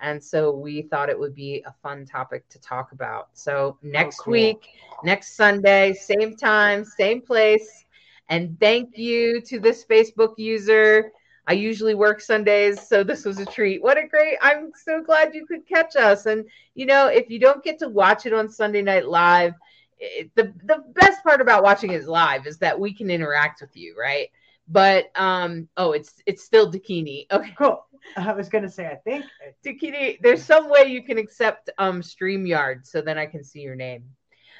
And 0.00 0.22
so 0.22 0.52
we 0.52 0.82
thought 0.82 1.08
it 1.10 1.18
would 1.18 1.34
be 1.34 1.62
a 1.66 1.72
fun 1.82 2.06
topic 2.06 2.48
to 2.50 2.60
talk 2.60 2.92
about. 2.92 3.28
So 3.34 3.76
next 3.82 4.20
cool. 4.20 4.32
week, 4.32 4.68
next 5.02 5.36
Sunday, 5.36 5.92
same 5.92 6.36
time, 6.36 6.84
same 6.84 7.20
place. 7.20 7.84
And 8.30 8.58
thank 8.60 8.96
you 8.98 9.40
to 9.42 9.60
this 9.60 9.84
Facebook 9.84 10.34
user. 10.38 11.12
I 11.46 11.54
usually 11.54 11.94
work 11.94 12.20
Sundays, 12.20 12.86
so 12.86 13.02
this 13.04 13.24
was 13.24 13.38
a 13.40 13.46
treat. 13.46 13.82
What 13.82 13.98
a 13.98 14.06
great! 14.06 14.38
I'm 14.40 14.72
so 14.84 15.02
glad 15.02 15.34
you 15.34 15.46
could 15.46 15.66
catch 15.66 15.96
us. 15.96 16.26
And 16.26 16.46
you 16.74 16.86
know, 16.86 17.08
if 17.08 17.30
you 17.30 17.40
don't 17.40 17.64
get 17.64 17.78
to 17.80 17.88
watch 17.88 18.26
it 18.26 18.32
on 18.32 18.48
Sunday 18.48 18.82
Night 18.82 19.06
Live, 19.08 19.54
it, 19.98 20.30
the 20.36 20.52
the 20.64 20.84
best 20.94 21.22
part 21.24 21.40
about 21.40 21.62
watching 21.64 21.92
it 21.92 22.04
live 22.04 22.46
is 22.46 22.58
that 22.58 22.78
we 22.78 22.92
can 22.94 23.10
interact 23.10 23.60
with 23.60 23.76
you, 23.76 23.96
right? 23.98 24.28
But 24.68 25.10
um, 25.16 25.68
oh, 25.76 25.92
it's 25.92 26.22
it's 26.26 26.44
still 26.44 26.70
Dakini. 26.70 27.26
Okay, 27.32 27.52
Cool. 27.58 27.84
I 28.16 28.32
was 28.32 28.48
gonna 28.48 28.70
say, 28.70 28.86
I 28.86 28.96
think 28.96 29.24
Dakini. 29.64 30.18
There's 30.22 30.42
some 30.44 30.70
way 30.70 30.84
you 30.86 31.02
can 31.02 31.18
accept 31.18 31.70
um 31.78 32.00
Streamyard, 32.02 32.86
so 32.86 33.00
then 33.00 33.18
I 33.18 33.26
can 33.26 33.42
see 33.44 33.60
your 33.60 33.74
name. 33.76 34.04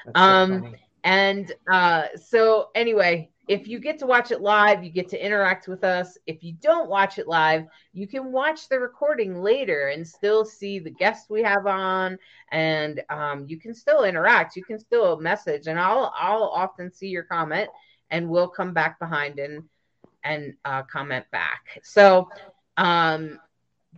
that's 0.05 0.19
so 0.19 0.23
Um, 0.23 0.61
funny. 0.63 0.77
And 1.05 1.53
uh, 1.73 2.09
so, 2.17 2.69
anyway, 2.75 3.31
if 3.51 3.67
you 3.67 3.81
get 3.81 3.99
to 3.99 4.07
watch 4.07 4.31
it 4.31 4.41
live, 4.41 4.85
you 4.85 4.91
get 4.91 5.09
to 5.09 5.23
interact 5.23 5.67
with 5.67 5.83
us. 5.83 6.17
If 6.25 6.45
you 6.45 6.53
don't 6.53 6.89
watch 6.89 7.19
it 7.19 7.27
live, 7.27 7.65
you 7.93 8.07
can 8.07 8.31
watch 8.31 8.69
the 8.69 8.79
recording 8.79 9.43
later 9.43 9.89
and 9.89 10.07
still 10.07 10.45
see 10.45 10.79
the 10.79 10.93
guests 10.93 11.29
we 11.29 11.43
have 11.43 11.67
on, 11.67 12.17
and 12.53 13.03
um, 13.11 13.47
you 13.49 13.59
can 13.59 13.75
still 13.75 14.05
interact. 14.05 14.55
You 14.55 14.63
can 14.63 14.79
still 14.79 15.19
message, 15.19 15.67
and 15.67 15.81
I'll 15.81 16.13
I'll 16.17 16.45
often 16.45 16.93
see 16.93 17.09
your 17.09 17.25
comment, 17.25 17.69
and 18.13 18.29
we'll 18.29 18.47
come 18.47 18.73
back 18.73 19.01
behind 19.01 19.41
and 19.41 19.65
and 20.23 20.55
uh, 20.65 20.85
comment 20.85 21.25
back. 21.33 21.81
So. 21.83 22.29
Um, 22.77 23.41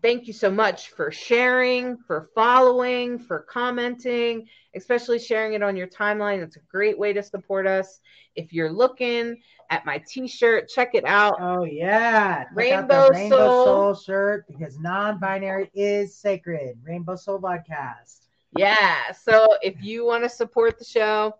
thank 0.02 0.26
you 0.26 0.32
so 0.32 0.50
much 0.50 0.90
for 0.90 1.10
sharing, 1.10 1.96
for 1.96 2.28
following, 2.34 3.18
for 3.18 3.40
commenting, 3.40 4.48
especially 4.74 5.18
sharing 5.18 5.54
it 5.54 5.62
on 5.62 5.76
your 5.76 5.86
timeline. 5.86 6.42
It's 6.42 6.56
a 6.56 6.62
great 6.70 6.98
way 6.98 7.12
to 7.12 7.22
support 7.22 7.66
us. 7.66 8.00
If 8.34 8.52
you're 8.52 8.72
looking 8.72 9.40
at 9.70 9.86
my 9.86 10.02
t-shirt, 10.06 10.68
check 10.68 10.94
it 10.94 11.04
out. 11.06 11.36
Oh 11.40 11.64
yeah, 11.64 12.40
Check 12.40 12.48
out 12.48 12.56
Rainbow 12.56 13.08
Rainbow 13.08 13.36
Soul. 13.36 13.64
Soul 13.64 13.94
shirt 13.94 14.46
because 14.48 14.78
non-binary 14.78 15.70
is 15.74 16.16
sacred. 16.16 16.78
Rainbow 16.82 17.16
Soul 17.16 17.40
podcast. 17.40 18.26
Yeah. 18.56 19.12
So 19.12 19.46
if 19.62 19.82
you 19.82 20.04
want 20.04 20.24
to 20.24 20.28
support 20.28 20.78
the 20.78 20.84
show, 20.84 21.34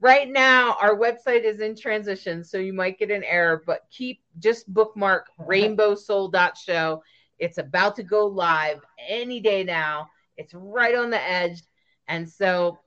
right 0.00 0.28
now 0.28 0.76
our 0.80 0.96
website 0.96 1.44
is 1.44 1.60
in 1.60 1.76
transition, 1.76 2.42
so 2.42 2.58
you 2.58 2.72
might 2.72 2.98
get 2.98 3.10
an 3.10 3.24
error, 3.24 3.62
but 3.66 3.82
keep 3.90 4.20
just 4.38 4.72
bookmark 4.72 5.26
rainbowsoul.show. 5.40 7.02
It's 7.38 7.58
about 7.58 7.96
to 7.96 8.02
go 8.02 8.26
live 8.26 8.80
any 9.08 9.40
day 9.40 9.64
now. 9.64 10.08
It's 10.36 10.54
right 10.54 10.94
on 10.94 11.10
the 11.10 11.20
edge. 11.20 11.62
And 12.08 12.28
so 12.28 12.78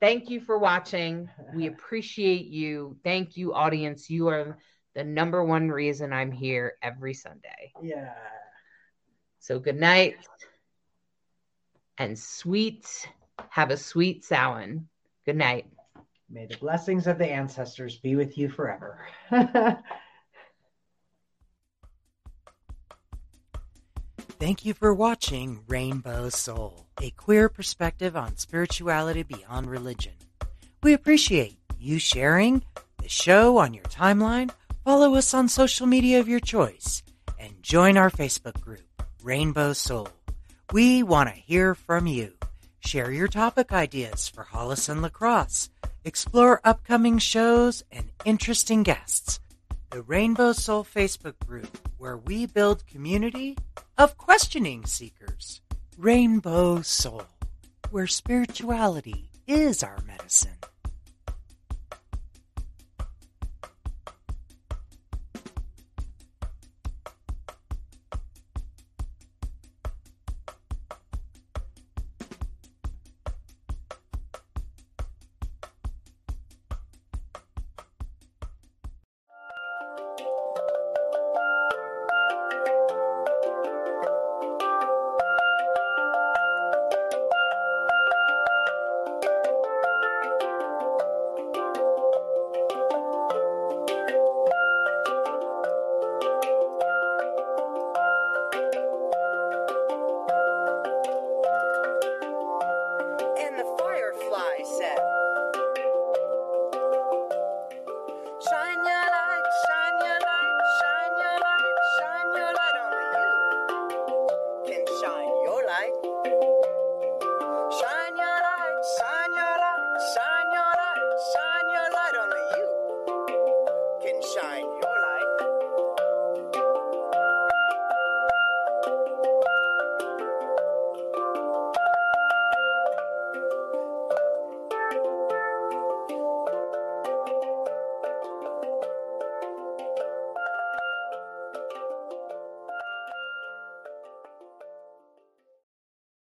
thank 0.00 0.30
you 0.30 0.40
for 0.40 0.58
watching. 0.58 1.28
We 1.54 1.66
appreciate 1.68 2.46
you. 2.46 2.96
Thank 3.04 3.36
you, 3.36 3.54
audience. 3.54 4.10
You 4.10 4.28
are 4.28 4.58
the 4.94 5.04
number 5.04 5.44
one 5.44 5.68
reason 5.70 6.12
I'm 6.12 6.32
here 6.32 6.74
every 6.82 7.14
Sunday. 7.14 7.72
Yeah. 7.82 8.14
So 9.38 9.58
good 9.58 9.76
night 9.76 10.16
and 11.98 12.18
sweet. 12.18 13.08
Have 13.50 13.70
a 13.70 13.76
sweet 13.76 14.24
Samhain. 14.24 14.88
Good 15.24 15.36
night. 15.36 15.66
May 16.30 16.46
the 16.46 16.56
blessings 16.56 17.06
of 17.06 17.18
the 17.18 17.26
ancestors 17.26 17.96
be 17.98 18.16
with 18.16 18.36
you 18.36 18.48
forever. 18.48 19.06
Thank 24.40 24.64
you 24.64 24.72
for 24.72 24.94
watching 24.94 25.64
Rainbow 25.66 26.28
Soul, 26.28 26.86
a 27.02 27.10
queer 27.10 27.48
perspective 27.48 28.16
on 28.16 28.36
spirituality 28.36 29.24
beyond 29.24 29.68
religion. 29.68 30.12
We 30.80 30.92
appreciate 30.92 31.58
you 31.76 31.98
sharing 31.98 32.62
the 33.02 33.08
show 33.08 33.58
on 33.58 33.74
your 33.74 33.82
timeline, 33.86 34.52
follow 34.84 35.16
us 35.16 35.34
on 35.34 35.48
social 35.48 35.88
media 35.88 36.20
of 36.20 36.28
your 36.28 36.38
choice, 36.38 37.02
and 37.36 37.60
join 37.64 37.96
our 37.96 38.10
Facebook 38.10 38.60
group, 38.60 39.02
Rainbow 39.24 39.72
Soul. 39.72 40.08
We 40.72 41.02
want 41.02 41.30
to 41.30 41.34
hear 41.34 41.74
from 41.74 42.06
you. 42.06 42.34
Share 42.78 43.10
your 43.10 43.26
topic 43.26 43.72
ideas 43.72 44.28
for 44.28 44.44
Hollis 44.44 44.88
and 44.88 45.02
Lacrosse, 45.02 45.68
explore 46.04 46.60
upcoming 46.62 47.18
shows 47.18 47.82
and 47.90 48.12
interesting 48.24 48.84
guests. 48.84 49.40
The 49.90 50.02
Rainbow 50.02 50.52
Soul 50.52 50.84
Facebook 50.84 51.34
group, 51.44 51.87
where 51.98 52.16
we 52.16 52.46
build 52.46 52.86
community 52.86 53.56
of 53.96 54.16
questioning 54.16 54.86
seekers. 54.86 55.60
Rainbow 55.96 56.82
Soul, 56.82 57.24
where 57.90 58.06
spirituality 58.06 59.30
is 59.46 59.82
our 59.82 59.98
medicine. 60.06 60.56